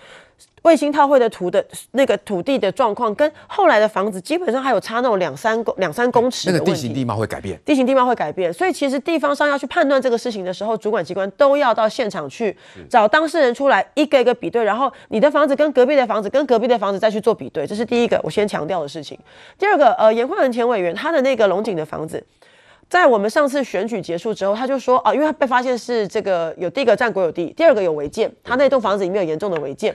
[0.66, 6.50] 卫星套绘的图的那个土地的状况，跟后来的房子基本上还有差那种两三公两三公尺。
[6.50, 12.56] 那个地形地貌会改变，地形地貌会改变，所以其实地方上要去判断这个事情的时候，主管机关都要到现场去
[12.90, 19.16] 找当事人出来，一个一个比对，然后你的房子跟隔壁的房子跟隔壁的房子再去做比对，这是第一个我先强调的事情。
[19.56, 22.20] 第二个，呃，颜焕文前委员他的那个龙井的房子。
[22.88, 29.94] 在我们上次选举结束之后，他就说啊，因为他被发现是这个有第一个占国有地，第二个有违建，他那栋房子里面有严重的违建。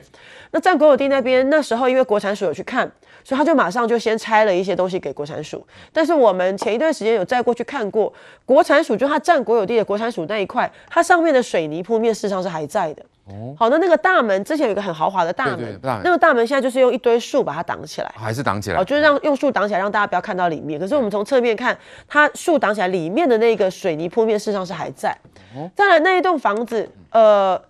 [0.52, 2.92] 那占国有地那边那时候因为国产署有去看，
[3.24, 5.66] 所以他就马上就先拆了一些东西给国产署。
[5.94, 8.12] 但是我们前一段时间有再过去看过，
[8.46, 13.06] 国产署就他占国有地的国产署那一块，它上面的水泥铺面事实上是还在的。
[13.26, 20.80] 哦，好，那那个大门之前有一个很豪华的大门，对对对，那个大门现在就是用一堆树把它挡起来，还是挡起来，哦，就是让用树挡起来，让大家不要看到里面。
[20.80, 21.78] 可是我们从侧面看，
[22.08, 25.16] 它树挡起来，里面的那个水泥铺面事实上是还在。
[25.56, 27.62] 哦，再来那一栋房子，呃，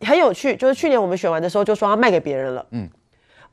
[0.00, 2.66] 很有趣，就是去年我们选完的时候就说要卖给别人了。
[2.70, 2.88] 嗯，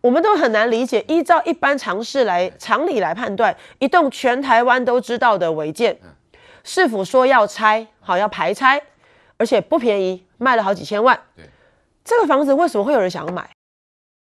[0.01, 5.97] 我们都很难理解，依照一般常识来常理来判断，一栋全台湾都知道的违建，
[6.63, 8.81] 市府说要拆，好要排拆，
[9.43, 10.23] 而且不便宜。
[10.39, 11.45] 卖了好几千万，对，
[12.03, 13.49] 这个房子为什么会有人想要买？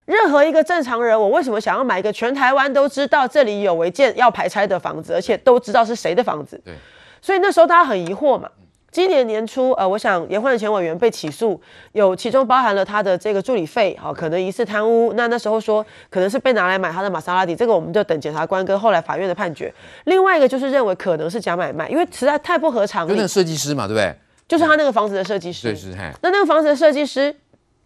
[0.05, 6.61] 任何一个正常人，我为什么想要买一个全台湾都知道这里有违建要排拆的房子，而且都知道是谁的房子？
[6.63, 6.75] 对，
[7.23, 8.51] 所以那时候大家很疑惑嘛。
[8.91, 11.59] 今年年初，呃，我想颜宽恒前委员被起诉，
[11.93, 15.15] 有其中包含了他的这个助理费，好，可能疑似贪污。
[15.15, 19.73] 那那时候说可能是被拿来买他的玛莎拉蒂，这个我们就等检察官跟后来法院的判决。
[20.05, 23.13] 另外一个就是认为可能是假买卖，因为实在太不合常理。
[23.13, 24.15] 就那个设计师嘛，对不对？
[24.53, 25.97] 就是他那个房子的设计师，对，是。
[26.21, 27.35] 那那个房子的设计师，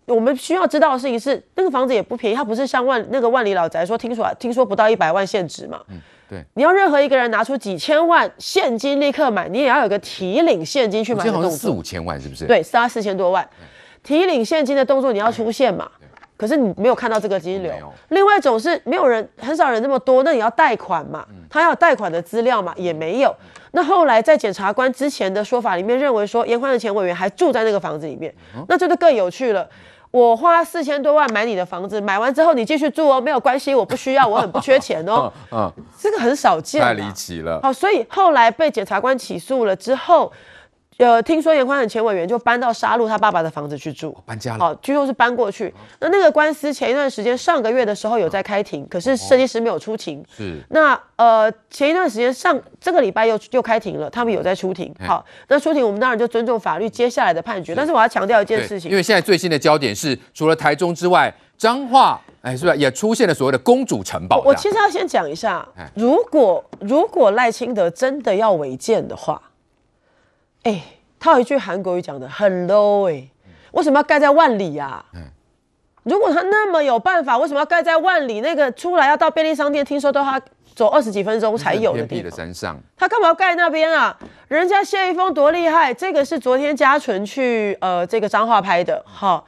[0.06, 5.80] 我们需要知道的事情是，那个房子也不便宜，它不是像万那个万里老宅说，听说听说不到一百万现值嘛。
[5.90, 6.44] 嗯，对。
[6.54, 11.50] 你要任何一个人拿出几千万现金立刻买，你也要有个提领现金去买的动作。
[11.52, 12.46] 四五千万是不是？
[12.46, 13.48] 对，杀四千多万，
[14.02, 15.88] 提领现金的动作你要出现嘛。
[16.36, 17.72] 可是你没有看到这个金流。
[18.08, 23.34] 另外一种是没有人，很少人那么多，那你要贷款嘛，他要贷款的资料嘛，也没有。
[23.76, 28.34] 那后来在检察官之前的说法里面，认为说严宽的前委员还住在那个房子里面，
[28.68, 29.68] 那这就更有趣了。
[30.10, 35.30] 我花四千多万买你的房子，买完之后你继续住哦，没有关系，我不需要，我很不缺钱哦。
[35.52, 35.70] 嗯，
[36.00, 37.60] 这个很少见，太离奇了。
[37.62, 40.32] 好，所以后来被检察官起诉了之后。
[40.98, 44.58] 呃，听说严宽的前委员就搬到沙鹿他爸爸的房子去住，搬家了。
[44.58, 45.72] 好，据说是搬过去。
[46.00, 50.24] 那那个官司前一段时间，上个月的时候有在开庭，可是设计师没有出庭。
[50.34, 50.58] 是。
[50.70, 54.94] 那呃，前一段时间上这个礼拜又又开庭了，他们有在出庭。
[55.06, 57.74] 好，那出庭我们当然就尊重法律接下来的判决。
[57.74, 64.40] 但是我要强调一件事情，因为现在最新的焦点是，除了台中之外，彰化哎，是不是也出现了所谓的公主城堡？
[64.46, 69.38] 我其实要先讲一下，如果如果赖清德真的要违建的话。
[70.66, 70.82] 哎，
[71.20, 73.28] 套一句韩国语讲的很 low 哎，
[73.70, 75.04] 为什么要盖在万里呀？
[76.02, 78.40] 如果他那么有办法，为什么要盖在万里？
[78.40, 80.40] 那个出来要到便利商店，听说都要
[80.74, 82.24] 走二十几分钟才有的地方。
[82.24, 84.18] 的山上，他干嘛要盖那边啊？
[84.48, 89.44] 人家谢一峰多厉害，这个是昨天嘉纯去呃这个彰化拍的，哈。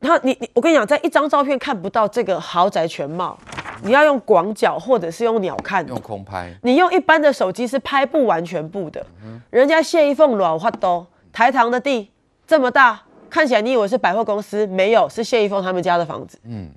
[0.00, 3.38] 他你你，我跟你讲，在一张照片看不到这个豪宅全貌，
[3.82, 9.04] 你要用广角或者是用鸟瞰，用空拍，你用一般的手机是拍不完全部的。
[9.24, 12.10] 嗯、人家谢一凤老花都台糖的地
[12.46, 16.38] 这么大，看起来你以为是百货公司，没有，是谢一凤他们家的房子。
[16.44, 16.68] 嗯，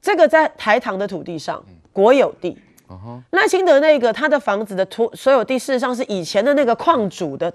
[0.00, 2.58] 这个在台糖的土地上，国有地，
[3.30, 7.52] 赖清德那个他的房子的土所有地，事实上是以前的那个矿主的，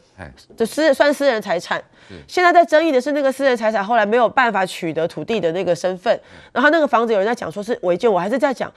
[0.55, 1.83] 就私算私人财产。
[2.27, 6.19] 现在在争议的是那个私人财产后来没有办法取得土地的那个身份，
[6.51, 8.71] 然后那个房子有人在讲说是违建，我还是在讲，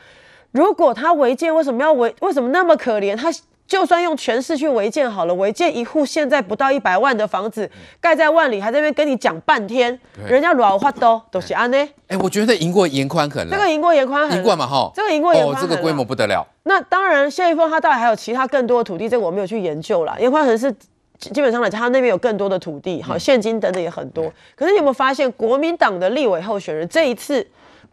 [0.53, 2.15] 如果他违建，为什么要违？
[2.21, 3.17] 为什么那么可怜？
[3.17, 3.33] 他。
[3.67, 7.69] 就算用权势去违建好了，违建一户现在不到一百万的房子，
[8.01, 11.89] 盖在万里，还在那边跟你讲半天，人家老话都都是安呢。
[12.07, 13.51] 哎，我觉得赢过严宽很了。
[13.51, 14.91] 这个赢过严宽很，赢过嘛哈？
[14.95, 15.57] 这个赢过严宽。
[15.57, 16.47] 哦，这个规模不得了。
[16.63, 20.17] 那当然，谢逸凤他到底还有其他更多的土地，这个我没有去研究了。
[20.21, 20.73] 严宽恒是
[21.19, 24.33] 基本上来讲，他那边有更多的土地，好，现金等等也很多。
[24.55, 27.45] 可是你有没有发现，国民党的立委候选人这一次？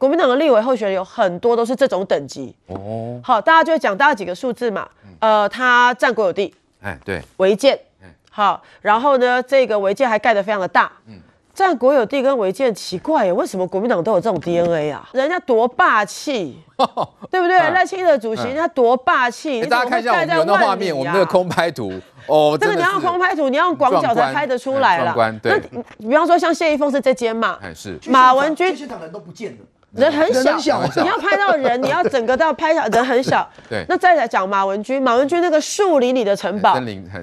[0.04, 3.18] 国民党的立委候选人有很多都是这种等级哦。
[3.24, 4.86] 好，大家就会讲大概几个数字嘛。
[5.20, 7.80] 呃，他占国有地，哎，对，违建，
[8.30, 10.92] 好，然后呢，这个违建还盖得非常的大。
[11.08, 11.22] 嗯，
[11.54, 15.08] 占国有地跟违建奇怪耶，为什么国民党都有这种 DNA 啊？
[15.14, 16.58] 人家多霸气，
[17.32, 17.58] 对不对？
[17.58, 19.62] 赖清德主席人家多霸气。
[19.68, 21.94] 大家看一下我们的画面，我们的空拍图
[22.28, 25.16] 哦， 这个你要用空拍图，你要用广角才拍得出来了。
[25.42, 29.58] 对，那比方说像谢一峰是这间嘛，是马文君，现场人都不见了。
[29.96, 33.48] 人很小，你要拍到人， 你要整个都要拍小，人很小。
[33.70, 33.86] 对。
[33.88, 36.80] 那再来讲马文君，马文君那个树林里的城堡，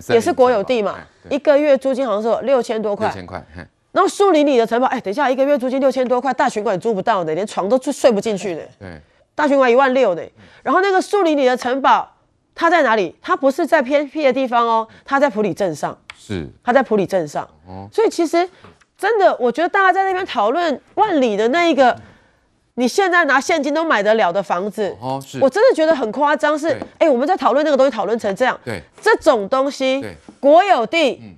[0.08, 0.96] 也是国有地嘛，
[1.28, 3.08] 一个月租金好像是六千多块。
[3.08, 3.44] 六千块。
[3.90, 8.62] 然后树林里的城堡，哎，等一下，一个月租金六千多块，大群馆租不到的，连床都睡睡不进去的。
[8.78, 8.88] 对。
[9.34, 10.22] 大群馆一万六的，
[10.62, 12.08] 然后那个树林里的城堡，
[12.54, 13.16] 它在哪里？
[13.20, 15.98] 它不是在偏僻的地方哦，它在普里镇上。
[16.16, 16.48] 是。
[16.62, 17.42] 它在普里镇上。
[17.66, 17.88] 哦。
[17.92, 18.48] 所以其实
[18.96, 21.96] 真的，我觉得大家在那边讨论万里的那一个。
[22.80, 26.58] 你现在拿现金都买得了的房子，哦，是我真的觉得很夸张。
[26.58, 31.20] 是，哎、欸，我们在讨论那个东西，讨论成这样，对，这种东西，对国有地。
[31.22, 31.36] 嗯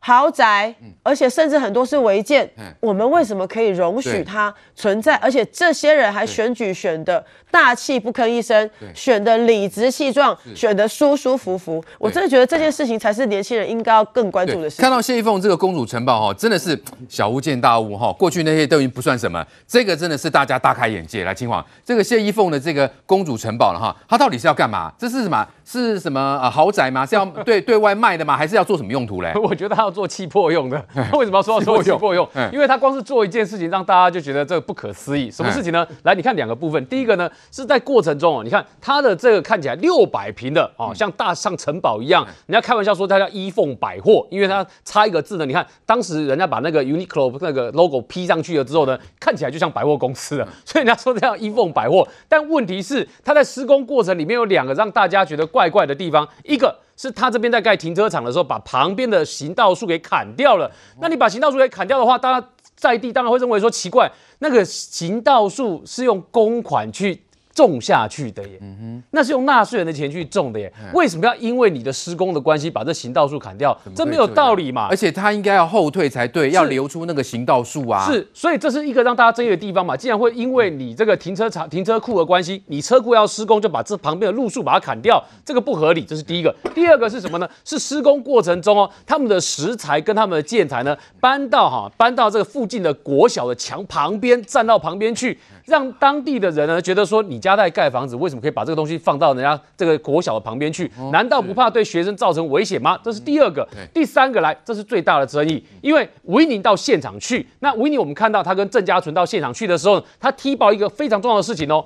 [0.00, 5.14] 豪宅，嗯、而且甚至很多是违建，嗯、我们为什么可以容许它存在？
[5.16, 11.84] 而且这些人还选举选的大气不吭一声，对选的理直气壮，是选的舒舒服服。
[11.98, 14.82] 我真的觉得这件事情才是年轻人应该要更关注的事情。
[14.82, 21.24] 看到谢依凤这个公主城堡哈，真的是小巫见大巫哈，过去那些都已经不算什么，这个真的是大家大开眼界。
[21.24, 24.90] 来，嶔煌，这个谢依凤的这个公主城堡了哈，它到底是要干嘛？
[24.98, 25.46] 这是什么？
[25.70, 26.50] 是什么啊？
[26.50, 27.06] 豪宅吗？
[27.06, 28.36] 是要 对对外卖的吗？
[28.36, 29.32] 还是要做什么用途嘞？
[29.40, 30.84] 我觉得他要做气魄用的。
[31.14, 32.28] 为什么要说要做气魄用？
[32.52, 35.30] 因为他光是做一件事情，让大家就觉得这个不可思议。
[35.30, 35.86] 什么事情呢？
[36.02, 36.84] 来，你看两个部分。
[36.86, 42.26] 第一个呢，是在过程中哦，你看他的这个看起来六百平的哦，像大像城堡一样。
[42.46, 45.46] 人家开玩笑说他叫一凤百货，因为他差一个字呢。
[45.46, 50.48] 你看当时人家把那个 Uniqlo 那个 logo P 上去了之后呢，看起来就像百货公司了。
[50.64, 52.06] 所以人家说这叫一凤百货。
[52.28, 56.26] 但问题是，他在施工过程里面有两个让大家觉得怪怪怪的地方。
[56.44, 60.70] 一个是他这边在盖停车场的时候，把旁边的行道树给砍掉了。
[61.02, 67.24] 那你把行道树给砍掉的话，大家在地当然会认为说奇怪，那个行道树是用公款去。
[67.60, 73.76] 种下去的耶，嗯哼，那是用纳税人的钱去种的耶，为什么要因为你的施工的关系把这行道树砍掉？
[73.94, 74.88] 这没有道理嘛！
[74.88, 78.06] 而且他应该要后退才对，要留出那个行道树啊。
[78.10, 79.96] 是，所以这是一个让大家争议的地方嘛。
[79.96, 86.02] 既然会因为你这个停车场、停车库的关系，你车库要施工就把这旁边的路树把它砍掉，这个不合理。
[86.04, 86.54] 这是第一个。
[86.74, 87.48] 第二个是什么呢？
[87.64, 95.38] 是施工过程中哦，他们的石材跟他们的建材呢，搬到哈，搬到这个附近的国小的墙旁边，站到旁边去。
[95.70, 100.90] 让当地的人呢觉得说，你家在盖房子，为什么可以把这个东西放到人家这个国小的旁边去？
[101.12, 102.98] 难道不怕对学生造成危险吗？
[103.02, 103.66] 这是第二个。
[103.94, 111.84] 第三个来，这是最大的争议，因为吴怡宁到现场去，那吴怡宁我们看到他跟郑家纯到现场去的时候，他踢爆一个非常重要的事情哦，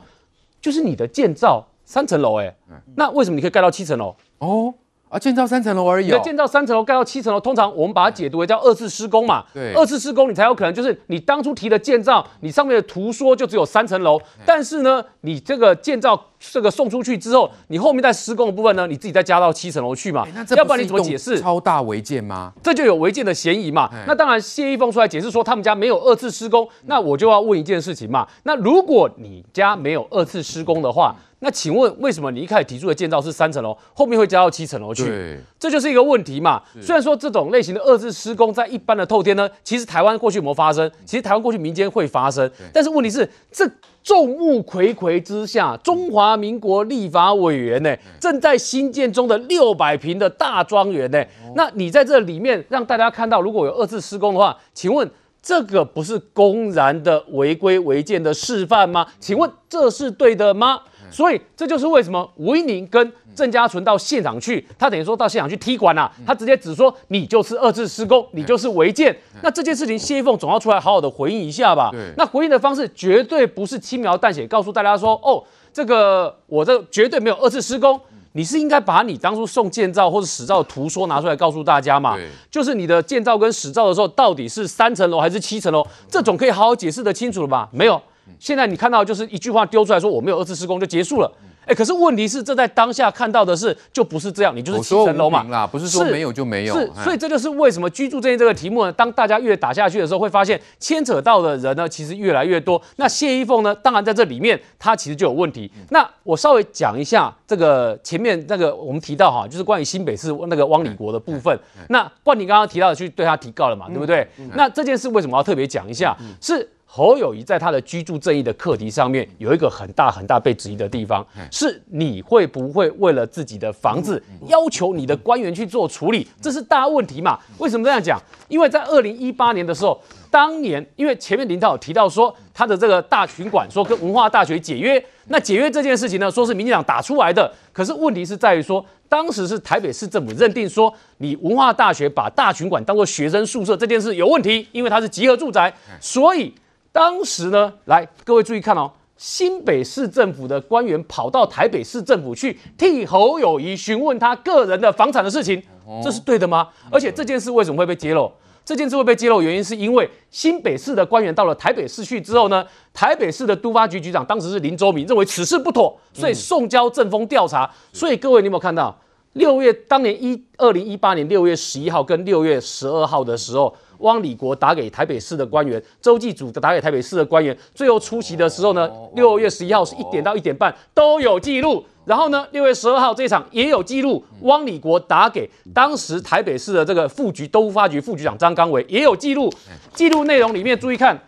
[0.61, 2.55] 就是你的建造三层楼，哎，
[2.97, 4.16] 那为什么你可以盖到七层楼？
[4.39, 4.74] 哦。
[5.14, 6.06] 啊，建造三层楼而已。
[6.06, 9.44] 你的建造三层楼盖到七层楼，通常我们把它解读为叫二次施工嘛。
[9.54, 20.26] 对，二次施工你才有可能，就是你当初提的建造，你上面的图说就只有三层楼，但是呢，你这个建造这个送出去之后，你后面在施工的部分呢，你自己再加到七层楼去嘛。
[20.56, 21.38] 要不然你怎么解释？
[21.38, 22.52] 超大违建吗？
[22.60, 23.88] 这就有违建的嫌疑嘛。
[24.08, 28.26] 那当然，谢一峰出来解释说他们家没有二次施工，那我就要问一件事情嘛。
[28.42, 31.14] 那如果你家没有二次施工的话，
[31.44, 35.04] 那请问为什么你一开始提出的建造是三层楼，后面会加到七层楼去？
[35.04, 36.62] 对，这就是一个问题嘛。
[36.74, 40.90] 是虽然说这种类型的二次施工在一般的透天呢，其实台湾过去有没有发生？
[41.04, 43.70] 其实台湾过去民间会发生，但是问题是这
[44.02, 55.10] 众目睽睽之下，中华民国立法委员呢正在新建中的六百平的大庄园呢，哦、那你在这里面让大家看到，如果有二次施工的话，请问
[55.42, 59.06] 这个不是公然的违规违建的示范吗？
[59.20, 60.80] 请问这是对的吗？
[61.14, 69.16] 所以这就是为什么吴怡宁跟郑家纯到现场去，他等于说到现场去踢馆了，他直接只说你就是二次施工，你就是违建。
[69.40, 71.92] 那这件事情谢一凤总要出来好好的回应一下吧。
[72.16, 75.40] 那回应的方式绝对不是轻描淡写告诉大家说，哦，
[75.72, 78.00] 这个我这绝对没有二次施工。
[78.36, 82.16] 你是应该把你当初送建造或者使照的图说拿出来告诉大家嘛？
[82.16, 85.86] 对，就是你的建造跟使照的时候，到底是三层楼还是七层楼？
[86.10, 87.68] 这种可以好好解释得清楚了吧？
[87.70, 88.02] 没有，
[88.38, 91.32] 现在你看到就是一句话丢出来说我没有二次施工就结束了。
[91.66, 96.74] 哎，可是问题是，这在当下看到的是就不是这样，你就是七层楼嘛，不是说没有就没有。
[96.78, 98.92] 是，所以这就是为什么居住正义这个题目呢？
[98.92, 102.78] 当大家越打下去的时候，会发现牵扯到的人呢，其实越来越多。
[102.96, 105.72] 那谢依凤呢，当然在这里面，他其实就有问题。
[105.88, 111.59] 那我稍微讲一下这个前面那个我们提到哈，就是关于新北市那个汪礼国的部分。
[111.88, 114.28] 那冠廷刚刚提到的去对他提告了嘛，对不对？
[114.55, 116.14] 那这件事为什么要特别讲一下？
[116.42, 116.68] 是。
[116.96, 126.24] 侯友谊在他的居住正义的课题上面有一个很大很大被质疑的地方，是你会不会为了自己的房子要求你的官员去做处理？
[126.40, 127.36] 这是大问题嘛？
[127.58, 128.16] 为什么这样讲？
[128.46, 130.00] 因为在二零一八年的时候，
[130.30, 146.54] 当年因为前面林涛有提到说他的这个大群馆说跟文化大学解约，那解约这件事情呢，说是民进党打出来的，可是问题是在于说当时是台北市政府认定说你文化大学把大群馆当做学生宿舍这件事有问题，因为它是集合住宅，所以。
[146.94, 155.60] 当时呢，来各位注意看哦，新北市政府的官员跑到台北市政府去替侯友谊询问他个人的房产的事情，
[156.04, 156.68] 这是对的吗？
[156.92, 158.30] 而且这件事为什么会被揭露？
[158.64, 167.68] 这件事会被揭露原因是因为新北市的官员到了台北市去之后呢，台北市的都发局局长当时是林周明，认为此事不妥，所以送交政风调查。
[167.92, 168.96] 所以各位你有没有看到，
[169.32, 173.74] 六月当年一二零一八年六月十一号跟六月十二号的时候。
[174.05, 189.51] 汪礼国打给台北市的官员，周继祖打给台北市的官员，最后出席的时候呢，六月十一号是一点到一点半都有记录，然后呢，六月十二号这场也有记录，汪礼国打给当时台北市的这个副局都发局副局长张刚维也有记录，
[189.94, 191.18] 记录内容里面注意看，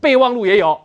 [0.00, 0.78] 备忘录也有，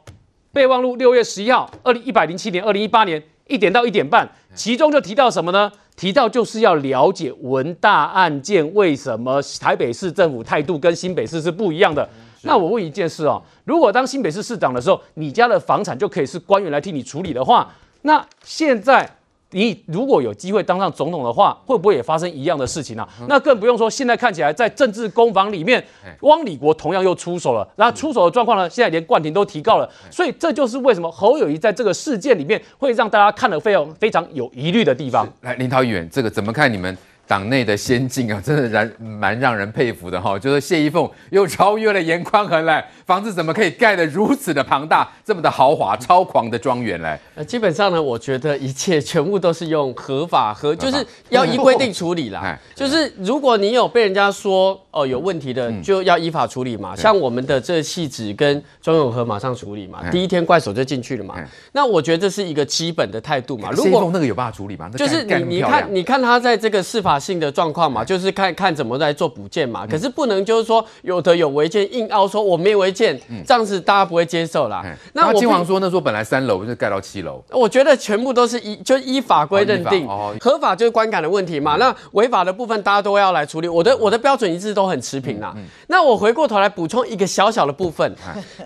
[0.53, 5.69] 备忘录六月十一号，二零一百零七年二零一八年一点到一点半，其中就提到什么呢？
[5.97, 12.07] 提到就是要了解文大案件为什么台北市政府态度跟新北市是不一样的。
[12.43, 17.69] 那我问一件事哦，如果当新北市市长的时候，你家的房产就可以是官员来替你处理的话，
[18.03, 19.17] 那现在。
[19.51, 23.09] 你如果有机会当上总统的话，会不会也发生一样的事情呢、啊？
[23.27, 25.83] 那更不用说，现在看起来在政治攻防里面，
[26.21, 27.67] 汪礼国同样又出手了。
[27.77, 28.69] 那出手的状况呢？
[28.69, 29.89] 现在连冠廷都提告了。
[30.11, 35.27] 所以这就是为什么侯友谊在这个事件里面会让大家看了非常非常有疑虑的地方。
[35.41, 36.71] 来，林涛议员，这个怎么看？
[36.71, 36.95] 你们？
[37.27, 40.39] 党内的先进啊，真的让蛮让人佩服的哈。
[40.39, 47.19] 就是谢依凤又超越了严宽恒来，房子怎么可以盖得如此的庞大，这么的豪华、超狂的庄园嘞？
[47.35, 52.57] 呃，基本上呢，我觉得一切全部都是用合法和，就是要依规定处理啦。
[52.75, 56.95] 就是如果你有被人家说哦有问题的，就要依法处理嘛。
[56.95, 61.35] 像我们的这戏子跟庄永和马上处理嘛，第一天怪手就进去了嘛。
[61.73, 63.69] 那我觉得这是一个基本的态度嘛。
[63.71, 64.89] 如果那个有办法处理吗？
[64.95, 67.09] 就是你你看你看他在这个司法。
[67.19, 69.85] 性的状况嘛，就是看看怎么来做补件嘛。
[69.85, 73.17] 可是不能就是说有的有违建，硬凹说我没违建，
[73.47, 74.83] 这样子大家不会接受啦。
[75.13, 77.41] 那金黄说，那时候本来三楼就盖到七楼。
[77.51, 80.05] 我觉得全部都是依就依法规认定，
[80.41, 81.77] 合法就是观感的问题嘛。
[81.77, 83.69] 那违法的部分大家都要来处理。
[83.69, 85.55] 我的我的标准一直都很持平啦。
[85.87, 88.13] 那我回过头来补充一个小小的部分，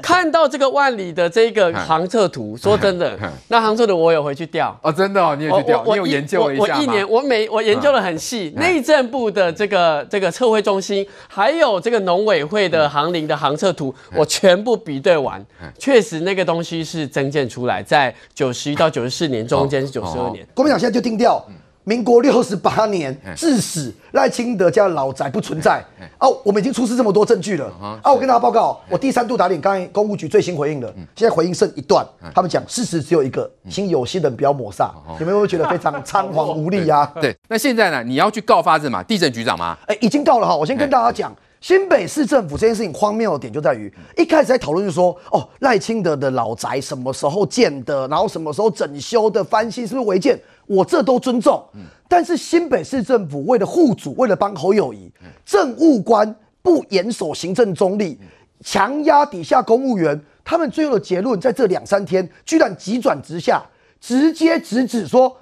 [0.01, 3.15] 看到这个万里的这个航测图，说真的，
[3.49, 6.75] 那航测图我有回去调哦，真的哦，你也去调，你有研究一下吗？
[6.77, 8.51] 我一年我每我研究的很细。
[8.55, 15.45] 内政部的这个这个测绘中心，还有这个农委会的航林的航测图，我全部比对完，
[15.77, 20.45] 确实那个东西是增建出来，在九十一到九十四年中间是九十二年。
[20.53, 21.43] 国民党现在就定调。
[21.85, 25.83] 民国六十八年致死赖清德家的老宅不存在
[26.17, 27.65] 哦，我们已经出示这么多证据了
[28.01, 28.13] 啊！
[28.13, 37.11] 我跟大家报告，我第三度打脸，刚才公务局最新回应了，现在回应剩一段，他们讲事实只有一个，请有心人不要抹煞，你们会不会觉得非常仓皇无力啊？
[37.19, 38.01] 对，那现在呢？
[38.01, 39.03] 你要去告发这嘛？
[39.03, 39.77] 地震局长吗？
[39.87, 40.55] 哎，已经告了哈！
[40.55, 50.37] 我先跟大家讲，新北市政府这件事情荒谬的点就在于，一开始在讨论就是说，哦，赖清德的老宅什么时候建的，然后什么时候整修的翻新，是不是违建？
[50.65, 51.63] 我这都尊重，
[52.09, 55.09] 但是新北市政府为了护主，为了帮侯友谊，
[55.45, 58.19] 政务官不严守行政中立，
[58.59, 63.63] 强压底下公务员，他们最后的结论，在这两三天居然急转直下，
[64.01, 65.37] 直接直指说，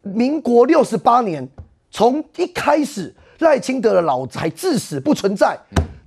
[0.00, 1.46] 民国六十八年
[1.90, 5.58] 从一开始赖清德的老宅至死不存在，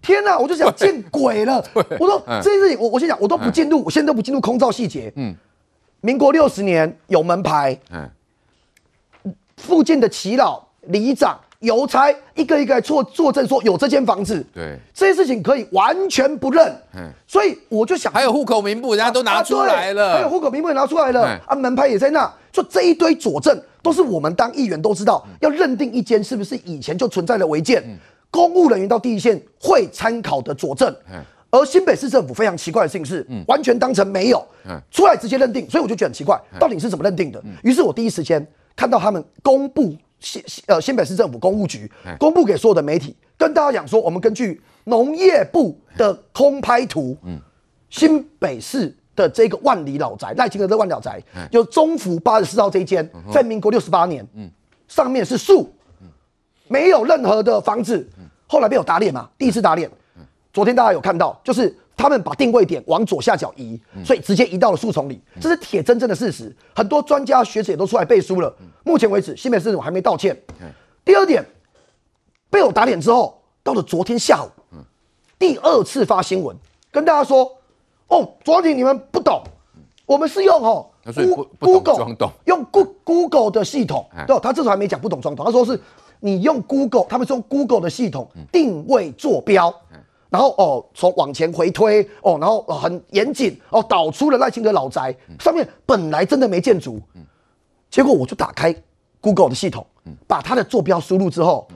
[0.02, 1.64] 天哪，我就想见鬼了！
[2.00, 5.12] 我说这件事情，我我先讲，我都不进入，我现在都不进入空照细节。
[5.16, 5.36] 嗯，
[6.02, 7.80] 民国六十年有门牌。
[9.58, 16.66] 附近的耆老里长邮差一个一个来作作证说有这间房子，对，这些事情可以完全不认。
[16.96, 27.98] 嗯，所以我就想，还有户口名簿，人家都拿出来了，啊啊、还有户口名簿也拿出来了，啊，门牌也在那，就这一堆佐证，都是我们当议员都知道，要认定一间是不是以前就存在的违建，嗯、
[28.32, 30.90] 公务人员到第一线会参考的佐证。
[31.12, 31.22] 嗯，
[31.52, 37.38] 而新北市政府非常奇怪的事情是，嗯、完全当成没有，嗯，出来直接认定，所以我就觉得很奇怪，到底是怎么认定的？
[37.64, 39.94] 于、嗯、是我第一时间看到他们公布。
[40.20, 47.40] 新呃新北市政府公务局公布给所有的媒体，跟大家讲说，我们根据农业部的空拍图，嗯，
[47.90, 51.22] 新北市的这个万里老宅赖清德的万里老宅，
[51.52, 54.50] 就中福八十四号这一间，在民国六十八年，嗯，
[54.88, 55.74] 上面是树，
[56.68, 58.08] 没有任何的房子，
[58.48, 59.90] 后来没有打脸嘛，第一次打脸，
[60.54, 61.76] 昨天大家有看到，就是。
[62.00, 66.56] 他们把定位点往左下角移，所以直接移到了树丛里，这是铁铮铮的事实。
[66.74, 68.56] 很多专家学者也都出来背书了。
[68.86, 70.42] 目前为止，新北市政府还没道歉。
[71.04, 71.46] 第二点，
[72.50, 74.50] 被我打脸之后，到了昨天下午，
[75.38, 76.56] 第二次发新闻
[76.90, 77.52] 跟大家说
[78.08, 79.44] ：“哦，昨天你们不懂，
[80.06, 80.88] 我们是用哦
[81.60, 82.16] ，Google
[82.46, 82.66] 用
[83.04, 84.08] Google 的系统。
[84.26, 85.78] 对，他这时候还没讲不懂装懂，他说是
[86.22, 89.76] 你用 Google，他们是用 Google 的系统定位坐标。”
[90.30, 97.02] 然后哦，从往前回推哦，然后很严谨哦，导出了赖清德老宅上面本来真的没建筑，
[97.90, 98.74] 结果我就打开
[99.20, 99.86] Google 的系统，
[100.28, 101.68] 把它的坐标输入之后，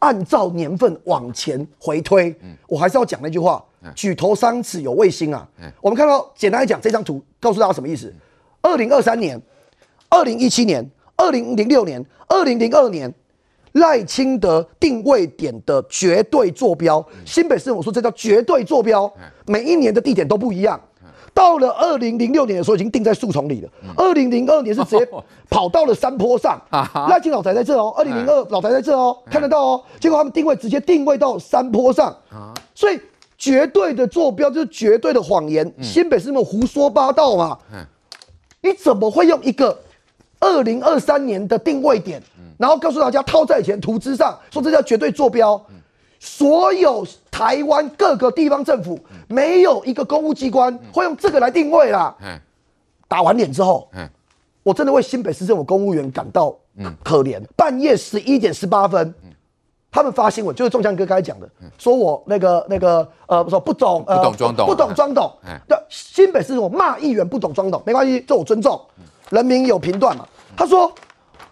[0.00, 2.34] 按照年份往前回推，
[2.66, 3.64] 我还是要讲那句话：
[3.94, 5.48] 举头三尺有卫星啊。
[5.80, 8.14] 我们看到简单来讲，这张图告诉大家什么意思？
[8.60, 9.40] 二零二三年、
[10.10, 13.12] 二零一七年、二零零六年、二零零二年。
[13.74, 19.12] 赖清德定位点的绝对坐标，新北市我说这叫绝对坐标，
[19.46, 20.80] 每一年的地点都不一样。
[21.32, 23.68] 到了二零零六年的时候，已经定在树丛里了。
[23.96, 25.08] 二零零二年是直接
[25.50, 26.60] 跑到了山坡上，
[27.08, 27.92] 赖清老宅在这哦。
[27.96, 29.82] 二零零二老宅在这哦，看得到哦。
[29.98, 32.16] 结果他们定位直接定位到山坡上，
[32.72, 33.00] 所以
[33.36, 35.68] 绝对的坐标就是绝对的谎言。
[35.82, 37.58] 新北市那么胡说八道嘛？
[38.62, 39.76] 你怎么会用一个
[40.44, 42.22] 二零二三年的定位点？
[42.58, 45.60] 然后告诉大家套在以前图纸上，说这叫绝对坐标。
[46.20, 48.98] 所有台湾各个地方政府
[49.28, 52.14] 没有一个公务机关会用这个来定位啦。
[53.08, 53.88] 打完脸之后，
[54.62, 56.54] 我真的为新北市政府公务员感到
[57.02, 57.42] 可怜。
[57.56, 59.14] 半夜十一点十八分，
[59.90, 65.32] 他们发新闻，就是仲强哥刚才讲的，说我那个那个呃，说不懂呃，不懂装懂，不懂装懂。
[65.66, 68.80] 对，新北市政府骂议员不懂装懂，没关系，这我尊重。
[69.30, 70.26] 人民有评断嘛。
[70.56, 70.92] 他说。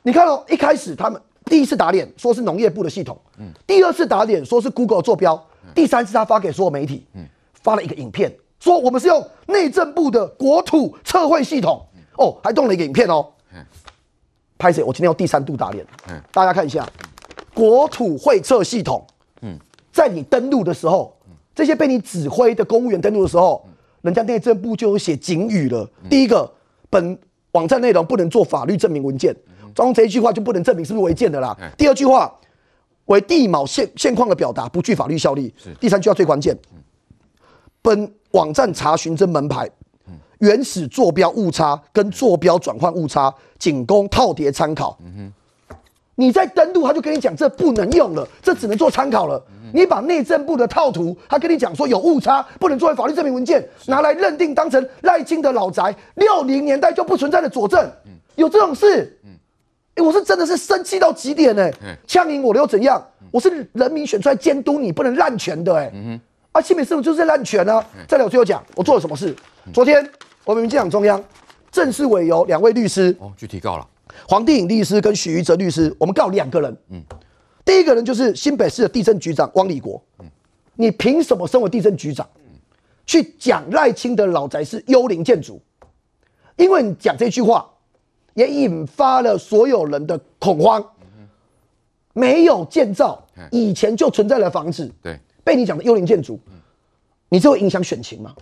[0.05, 5.41] 你看哦，一开始他们第一次打脸说是农业部的系统，嗯，第二次打脸说是 Google 坐标，
[5.77, 7.25] 第三次他发给所有媒体，嗯，
[7.63, 11.87] 发了一个影片，说我们是用内政部的国土测绘系统，
[12.19, 13.25] 哦，还动了一个影片哦，
[14.59, 16.85] 拍谢，我今天要第三度打脸，嗯，大家看一下，
[17.55, 19.07] 国土绘测系统，
[19.43, 19.57] 嗯，
[19.93, 21.17] 在你登录的时候，
[21.55, 23.65] 这些被你指挥的公务员登录的时候，
[24.01, 26.53] 人家内政部就有写警语了，第一个，
[26.91, 27.17] 本
[27.53, 29.35] 网站内容不能做法律证明文件。
[29.75, 31.57] 装这一句话就不能证明是不是违建的啦。
[31.79, 32.31] 第二句话
[33.07, 35.55] 为地貌现现况的表达，不具法律效力。
[35.81, 36.55] 第三句话最关键，
[37.81, 39.71] 本网站查询真门牌
[40.41, 44.99] 原始坐标误差跟坐标转换误差，仅供套叠参考。
[46.15, 49.43] 你在登录，他就跟你讲这不能用了，这只能做参考了。
[49.73, 57.91] 你把内政部的套图，他跟你讲说有误差，不能作为法律证明文件拿来认定，当成赖清德老宅六零年代就不存在的佐证，
[58.37, 59.19] 有这种事？
[59.97, 61.97] 欸、我是真的是生气到极点哎、欸！
[62.07, 63.07] 枪赢我了又怎样？
[63.31, 65.93] 我是人民选出来监督你，不能滥权的哎、欸！
[65.95, 66.19] 嗯、
[66.53, 67.85] 啊，新北市府就是在滥权啊！
[68.09, 69.37] 再来，我最后讲我做了什么事。
[69.71, 70.03] 昨天
[70.45, 71.23] 我们民进党中央
[71.71, 73.87] 正式委由两位律师哦，去提告了。
[74.27, 76.75] 黄帝颖律师跟许瑜哲律师，我们告两个人。
[76.89, 77.03] 嗯，
[77.65, 80.03] 第一个人就是新北市的地震局长汪礼国。
[80.19, 80.27] 嗯，
[80.75, 82.29] 你凭什么身为地震局长，
[83.07, 85.61] 去讲赖清德老宅是幽灵建筑？
[86.57, 87.69] 因为你讲这句话。
[88.35, 90.83] 也引发了所有人的恐慌。
[92.15, 96.41] 没有建造以前就存在的房子，对，被你讲的幽灵建筑，
[97.29, 98.35] 你这会影响选情吗？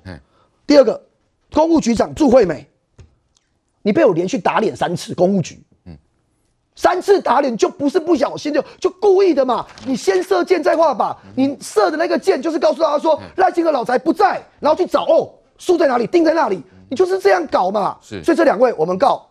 [0.65, 1.05] 第二个，
[1.53, 2.65] 公务局长祝惠美，
[3.83, 5.61] 你被我连续打脸三次，公务局，
[6.81, 9.67] 三次打脸就不是不小心，就就故意的嘛。
[9.85, 15.29] 你先射箭再画靶，你射的那个箭就是告诉大家说赖清德老宅不在，然后去找哦，
[15.59, 17.99] 树在哪里，钉在那里，你就是这样搞嘛。
[18.01, 19.29] 是，所以这两位我们告。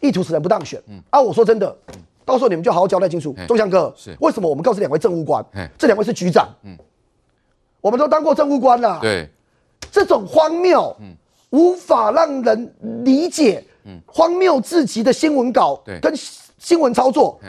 [0.00, 1.00] 意图使人不当选，嗯。
[1.08, 1.94] 啊，我说真的，嗯、
[2.26, 3.34] 到时候你们就好好交代清楚。
[3.48, 4.14] 钟祥哥，是。
[4.20, 5.42] 为什么我们告这两位政务官？
[5.78, 6.76] 这两位是局长，嗯，
[7.80, 9.26] 我们都当过政务官了，对，
[9.90, 11.14] 这种荒谬，嗯，
[11.48, 12.74] 无法让人
[13.04, 16.12] 理解，嗯，荒谬至极的新闻稿跟
[16.58, 17.40] 新闻操作，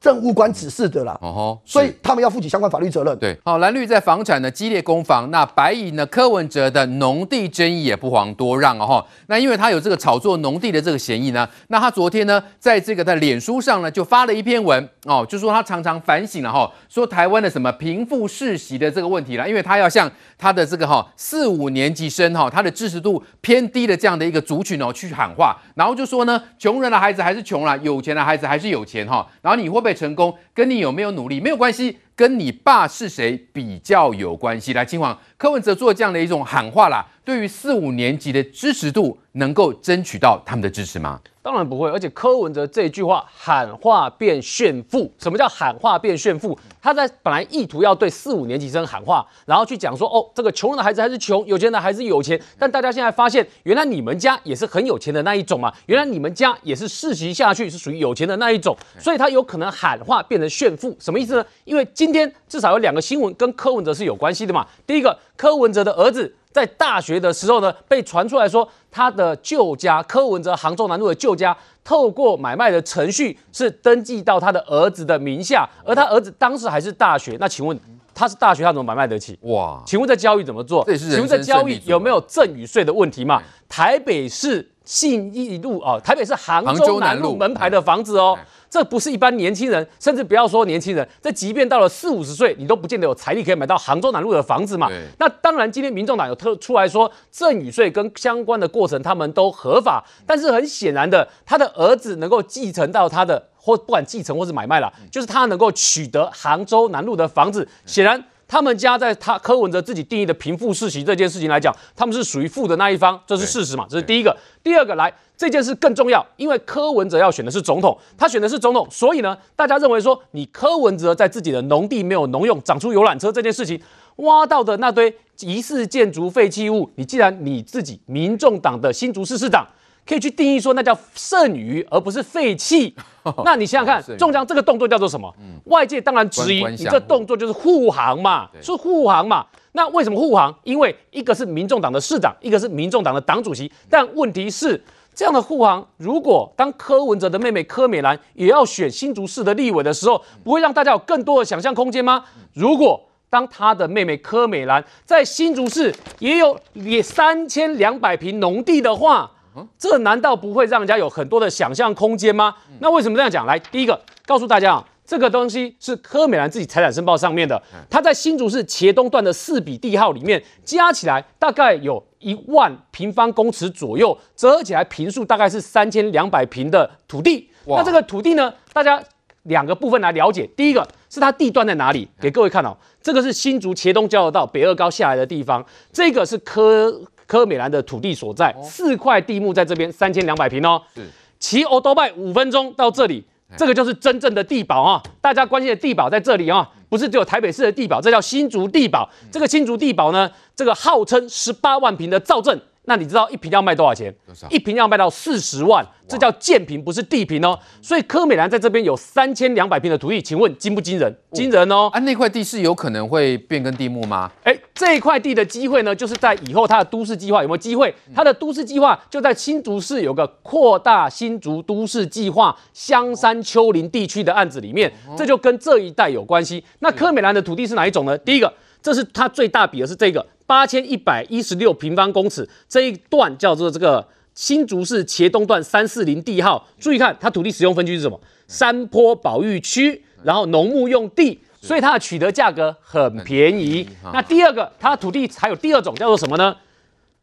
[0.00, 3.18] 政务官指示的啦，哦吼，所以他们要负起相关法律责任。
[3.18, 9.06] 对，好，蓝绿在房产的激烈攻防，那白银呢柯文哲的农地争议也不遑多让哦哈。
[9.26, 20.08] 那因为他有这个炒作农地的这个嫌疑呢，那他昨天呢在这个在脸书上呢就发了一篇文哦，就说他常常反省了哈，说台湾的什么贫富世袭的这个问题啦，因为他要向
[20.38, 30.32] 他的这个哈四五年级生哈他的知识度偏低的这样的一个族群哦去喊话，然后就说呢穷人的孩子还是穷了，有钱的孩子还是有钱哈，然后你会不会成功？
[30.54, 34.72] 跟你有没有努力没有关系，跟你爸是谁比较有关系。
[34.72, 41.20] 来，今晚柯文哲做这样的一种喊话啦，对于四五年级的支持度，能够争取到他们的支持吗？
[41.42, 46.58] 当然不会，而且柯文哲这句话喊话变炫富，什么叫喊话变炫富？
[46.80, 52.40] 他在本来意图要对四五年级生喊话，然后去讲说，哦，这个穷人的孩子还是穷，有钱的还是有钱。
[52.58, 61.44] 但大家现在发现，原来你们家也是很有钱的那一种嘛，原来你们家也是世袭下去是属于有钱的那一种，所以他有可能喊话变成炫富，什么意思呢？
[61.66, 64.66] 因为今天至少有两个新闻跟柯文哲是有关系的嘛。
[64.86, 66.34] 第一个，柯文哲的儿子。
[66.58, 77.36] 在大学的时候呢，被传出来说他的旧家柯文哲杭州南路的旧家，透过买卖的程序是登记到他的儿子的名下，而他儿子当时还是大学。
[77.38, 77.78] 那请问
[78.12, 79.38] 他是大学，他怎么买卖得起？
[79.42, 79.80] 哇！
[79.86, 80.84] 请问这交易怎么做？
[80.96, 83.40] 请问这交易有没有赠与税的问题嘛？
[83.68, 88.36] 台北市信义路啊，台北市杭州南路门牌的房子哦。
[88.70, 94.90] 这不是一般年轻人，甚至不要说年轻人，这即便到了四五十岁，你都不见得有财力可以买到杭州南路的房子嘛。
[95.18, 108.22] 那当然，今天民众党有特出来说，赠与税跟相关的过程他们都合法，但是很显然的，他的儿子能够继承到他的，或不管继承或是买卖了，就是他能够取得杭州南路的房子，显然。
[108.48, 113.86] 他们家在他柯文哲自己定义的贫富世袭这件事情来讲，他们是属于富的那一方，这是事实嘛？
[113.88, 114.34] 这是第一个。
[114.64, 123.78] 第二个，来这件事更重要，因为柯文哲要选的是总统，他选的是总统，所以呢，大家认为说，你柯文哲在自己的农地没有农用，长出游览车这件事情，
[124.16, 129.68] 挖到的那堆疑似建筑废弃物，你既然你自己民众党的新竹市市长。
[130.08, 132.94] 可以去定义说，那叫剩余，而不是废弃。
[133.44, 135.30] 那你想想看，中将这个动作叫做什么？
[135.66, 139.44] 外界当然质疑你这动作就是护航嘛，是护航嘛。
[139.72, 140.56] 那为什么护航？
[140.64, 143.70] 因为一个是民众党的市长，一个是民众党的党主席。
[143.90, 144.82] 但问题是，
[145.14, 152.24] 这样的护航，如果当柯文哲的妹妹柯美兰也要选新竹市的立委的时候，不会让大家有更多的想象空间吗？
[152.54, 152.98] 如果
[153.28, 159.30] 当他的妹妹柯美兰在新竹市也有也三千两百坪农地的话，
[159.78, 162.54] 这难道不会让人家有很多的想象空间吗？
[162.80, 163.46] 那为什么这样讲？
[163.46, 177.50] 来，第一个告诉大家啊，这个东西是柯美兰自己财产申报上面的，他在新竹市茄东段的四笔地号里面加起来大概有一万平方公尺左右，折合起来坪数大概是三千两百坪的土地。
[177.66, 179.02] 那这个土地呢，大家
[179.44, 182.08] 两个部分来了解，第一个是它地段在哪里？
[182.20, 187.02] 给各位看哦，这个是新竹茄东交流道北二高下来的地方，这个是柯。
[187.28, 190.82] 柯美兰的土地所在，四块地目在这边，三千两百坪哦。
[190.94, 191.02] 是，
[191.38, 193.22] 骑欧多拜五分钟到这里，
[193.54, 195.02] 这个就是真正的地堡啊！
[195.20, 199.06] 大家关心的地堡在这里啊，不是只有台北市的地堡，这叫新竹地堡。
[199.30, 202.58] 这个新竹地堡呢，这个号称十八万坪的造镇。
[202.88, 204.12] 那你知道一瓶要卖多少钱？
[204.48, 207.58] 一瓶要卖到四十万，这叫建平，不是地平哦。
[207.82, 211.14] 所以柯美兰在这边有三千两百平的土地，请问惊不惊人？
[211.32, 211.90] 惊人哦！
[211.92, 214.32] 啊，那块地是有可能会变更地目吗？
[214.42, 217.94] 哎，这一块地的机会呢，就是在以后它的都市计划有没有机会？
[218.14, 226.64] 它的都市计划就在新竹市有个扩大新竹都市计划香山丘陵地区的案子里面，这就跟这一带有关系。
[226.78, 228.16] 那柯美兰的土地是哪一种呢？
[228.16, 228.50] 第一个，
[228.80, 230.26] 这是它最大笔的是这个。
[230.48, 236.66] 八千一百一十六平方公尺，这一段叫做这个新竹市茄东段三四零地号。
[236.80, 238.18] 注意看，它土地使用分区是什么？
[238.46, 243.86] 山坡保育区，然后农牧用地，所以它的取得价格很便宜。
[244.10, 246.56] 那第二个，它的土地还有第二种叫做什么呢？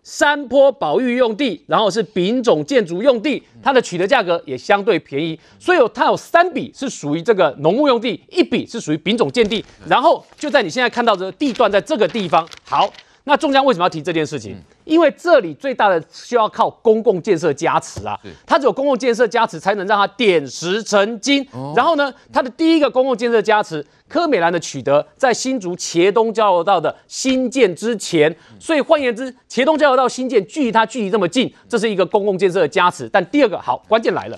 [0.03, 12.93] 山坡保育用地，然后是丙种建筑用地，它的取得价格也相对便宜，所以有它有三笔是属于这个农牧用地，一笔是属于丙种建地，然后就在你现在看到的地段，在这个地方，好。
[13.27, 14.55] 那中江为什么要提这件事情？
[14.83, 18.15] 因为这里最大的需要靠公共建设加持啊，
[18.45, 21.45] 它只有公共建设加持，才能让它点石成金。
[21.75, 33.09] 然后呢，它的第一个公共建设加持，科美兰的取得在新竹茄东交流道的新建之前，所以换言之，茄东交流道新建距离它距离这么近，这是一个公共建设的加持。
[33.09, 34.37] 但第二个好，关键来了，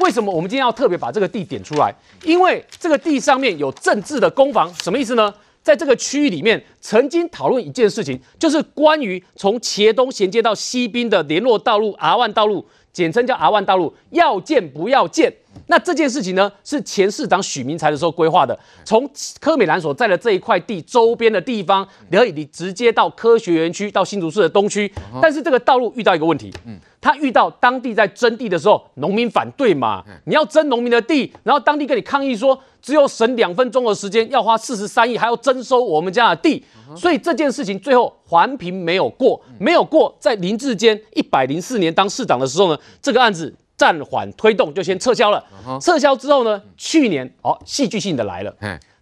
[0.00, 1.90] 为什么我们今天要特别把这个地点出来？
[2.22, 5.32] 因为这个地上面有政治的攻防，什么意思呢？
[5.66, 15.34] 在这个区域里面，曾经讨论一件事情，就是关于从茄东衔接到西滨的联络道路 R1 道路，简称叫 R1 道路，要建不要建？
[15.66, 19.08] 那这件事情呢，是前市长许明才的时候规划的，从
[19.40, 24.92] 科美兰所在的这一块地周边的地方，可以你直接到科学园区，到新竹市的东区。
[25.20, 36.64] 但是这个道路遇到一个问题，嗯，他遇到当地在征地的时候，农民反对嘛，你要征农民的地，然后当地跟你抗议说，只有省两分钟的时间，要花四十三亿，还要征收我们家的地，
[36.96, 43.54] 所以这件事情最后环评没有过，没有过，在林志坚一百零四年当市长的时候呢，这个案子。
[43.76, 45.44] 暂缓推动就先撤销了。
[45.80, 48.54] 撤销之后呢，去年哦，戏剧性的来了。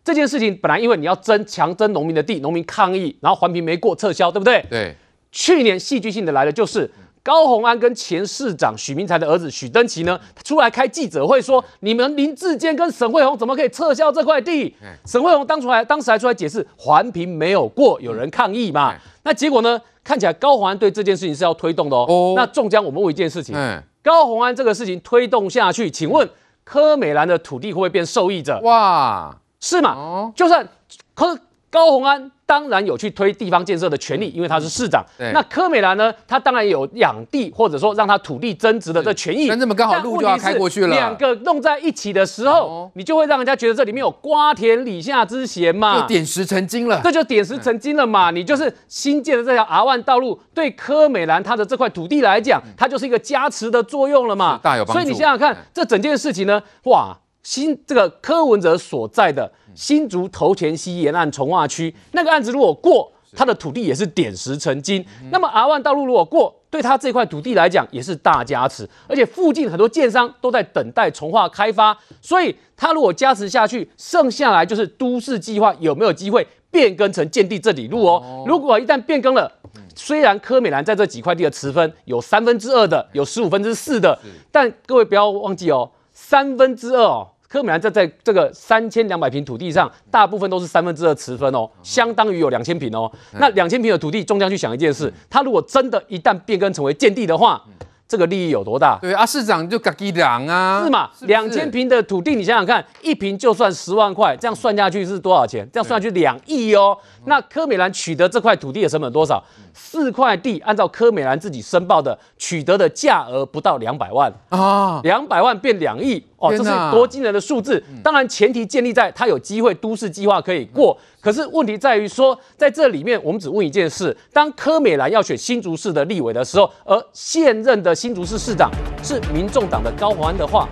[0.02, 4.64] 这件事情本来因为你要征强征农民的地，农民抗议，然后环评没过，撤销，对不对？
[4.68, 4.94] 对。
[5.32, 6.90] 去年戏剧性的来了，就是
[7.22, 14.74] 高虹安跟前市长许明才的儿子许登奇呢，出来开记者会说：“你们林志坚跟沈惠虹怎么可以撤销这块地？”
[15.06, 18.94] 沈惠虹当初还当时还出来解释，环评没有过，有人抗议嘛。
[19.22, 19.80] 那结果呢？
[20.04, 22.34] 看起来高虹安对这件事情是要推动的哦。
[22.36, 23.56] 那仲江，我们问一件事情。
[24.04, 26.28] 高红安这个事情推动下去，请问
[26.62, 28.60] 柯美兰的土地会不会变受益者？
[28.60, 29.94] 哇，是吗？
[29.96, 30.68] 哦，就算
[31.14, 31.36] 柯
[31.74, 32.30] 高鸿安。
[32.46, 35.02] 当然有去推地方建设的权利，因为他是市长。
[35.32, 36.12] 那柯美兰呢？
[36.28, 39.48] 他当然有养地或者说让他土地增值的这权益。
[39.48, 40.88] 但这么刚好路就要开过去了。
[40.88, 46.02] 两个弄在一起的时候，哦、你就会让人家觉得这里面有瓜田李下之嫌嘛。
[46.02, 47.00] 就点石成金了。
[47.02, 48.30] 这就点石成金了嘛。
[48.30, 54.60] 你就是新建的这条 R1 道路，对柯美兰他的这块土地来讲，它就是一个加持的作用了嘛。
[54.62, 55.00] 大有帮助。
[55.00, 63.12] 所以你想想看，这整件事情呢，哇，新这个柯文哲所在的新竹头前溪沿岸从化区那个案子如果过。
[63.36, 78.44] 他的土地也是点石成金，那么 R 万道路如果过，对他这块土地来讲也是大加持，而且附近很多建商都在等待从化开发，所以他如果加持下去，剩下来就是都市计划有没有机会变更成建地这里路哦？
[78.46, 79.50] 如果一旦变更了，
[79.96, 84.16] 虽然柯美兰在这几块地的持分有三分之二的，有十五分之四的，
[84.52, 87.30] 但各位不要忘记哦，三分之二哦。
[87.54, 93.08] 柯美兰在在这个三千两百平土地上，大部分都是三分之二持分哦，相当于有两千平哦。
[93.38, 97.62] 那两千平的土地，中将去想一件事，他如果真的一旦变更成为建地的话，
[98.08, 98.98] 这个利益有多大？
[99.00, 101.08] 对啊，市长就自己人啊，是嘛？
[101.20, 105.64] 两千平的土地，你想想看，一平就算十万块，这样算下去是多少钱？
[105.72, 106.98] 这样算下去两亿哦。
[107.26, 109.40] 那柯美兰取得这块土地的成本多少？
[109.74, 114.32] 四块地，按照柯美兰自己申报的取得的价额不到两百万。
[114.48, 117.82] 啊，两百万变两亿哦，这是多惊人的数字。
[118.02, 120.96] 当然，前提建立在他有机会都市计划可以过。
[121.20, 128.70] 可是问题在于说，在这里面，我们只问一件事：当柯美兰要选新竹市的立委的时候，而现任的新竹市市长
[129.02, 130.68] 是民众党的高虹安的话，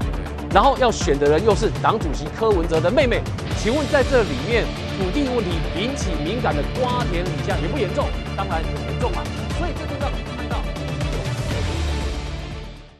[0.52, 3.22] 然后要选的人又是党主席柯文哲的妹妹，
[3.58, 4.64] 请问在这里面
[4.98, 8.06] 土地问题引起敏感的瓜田李下严不严重？
[8.36, 9.22] 当然很严重嘛。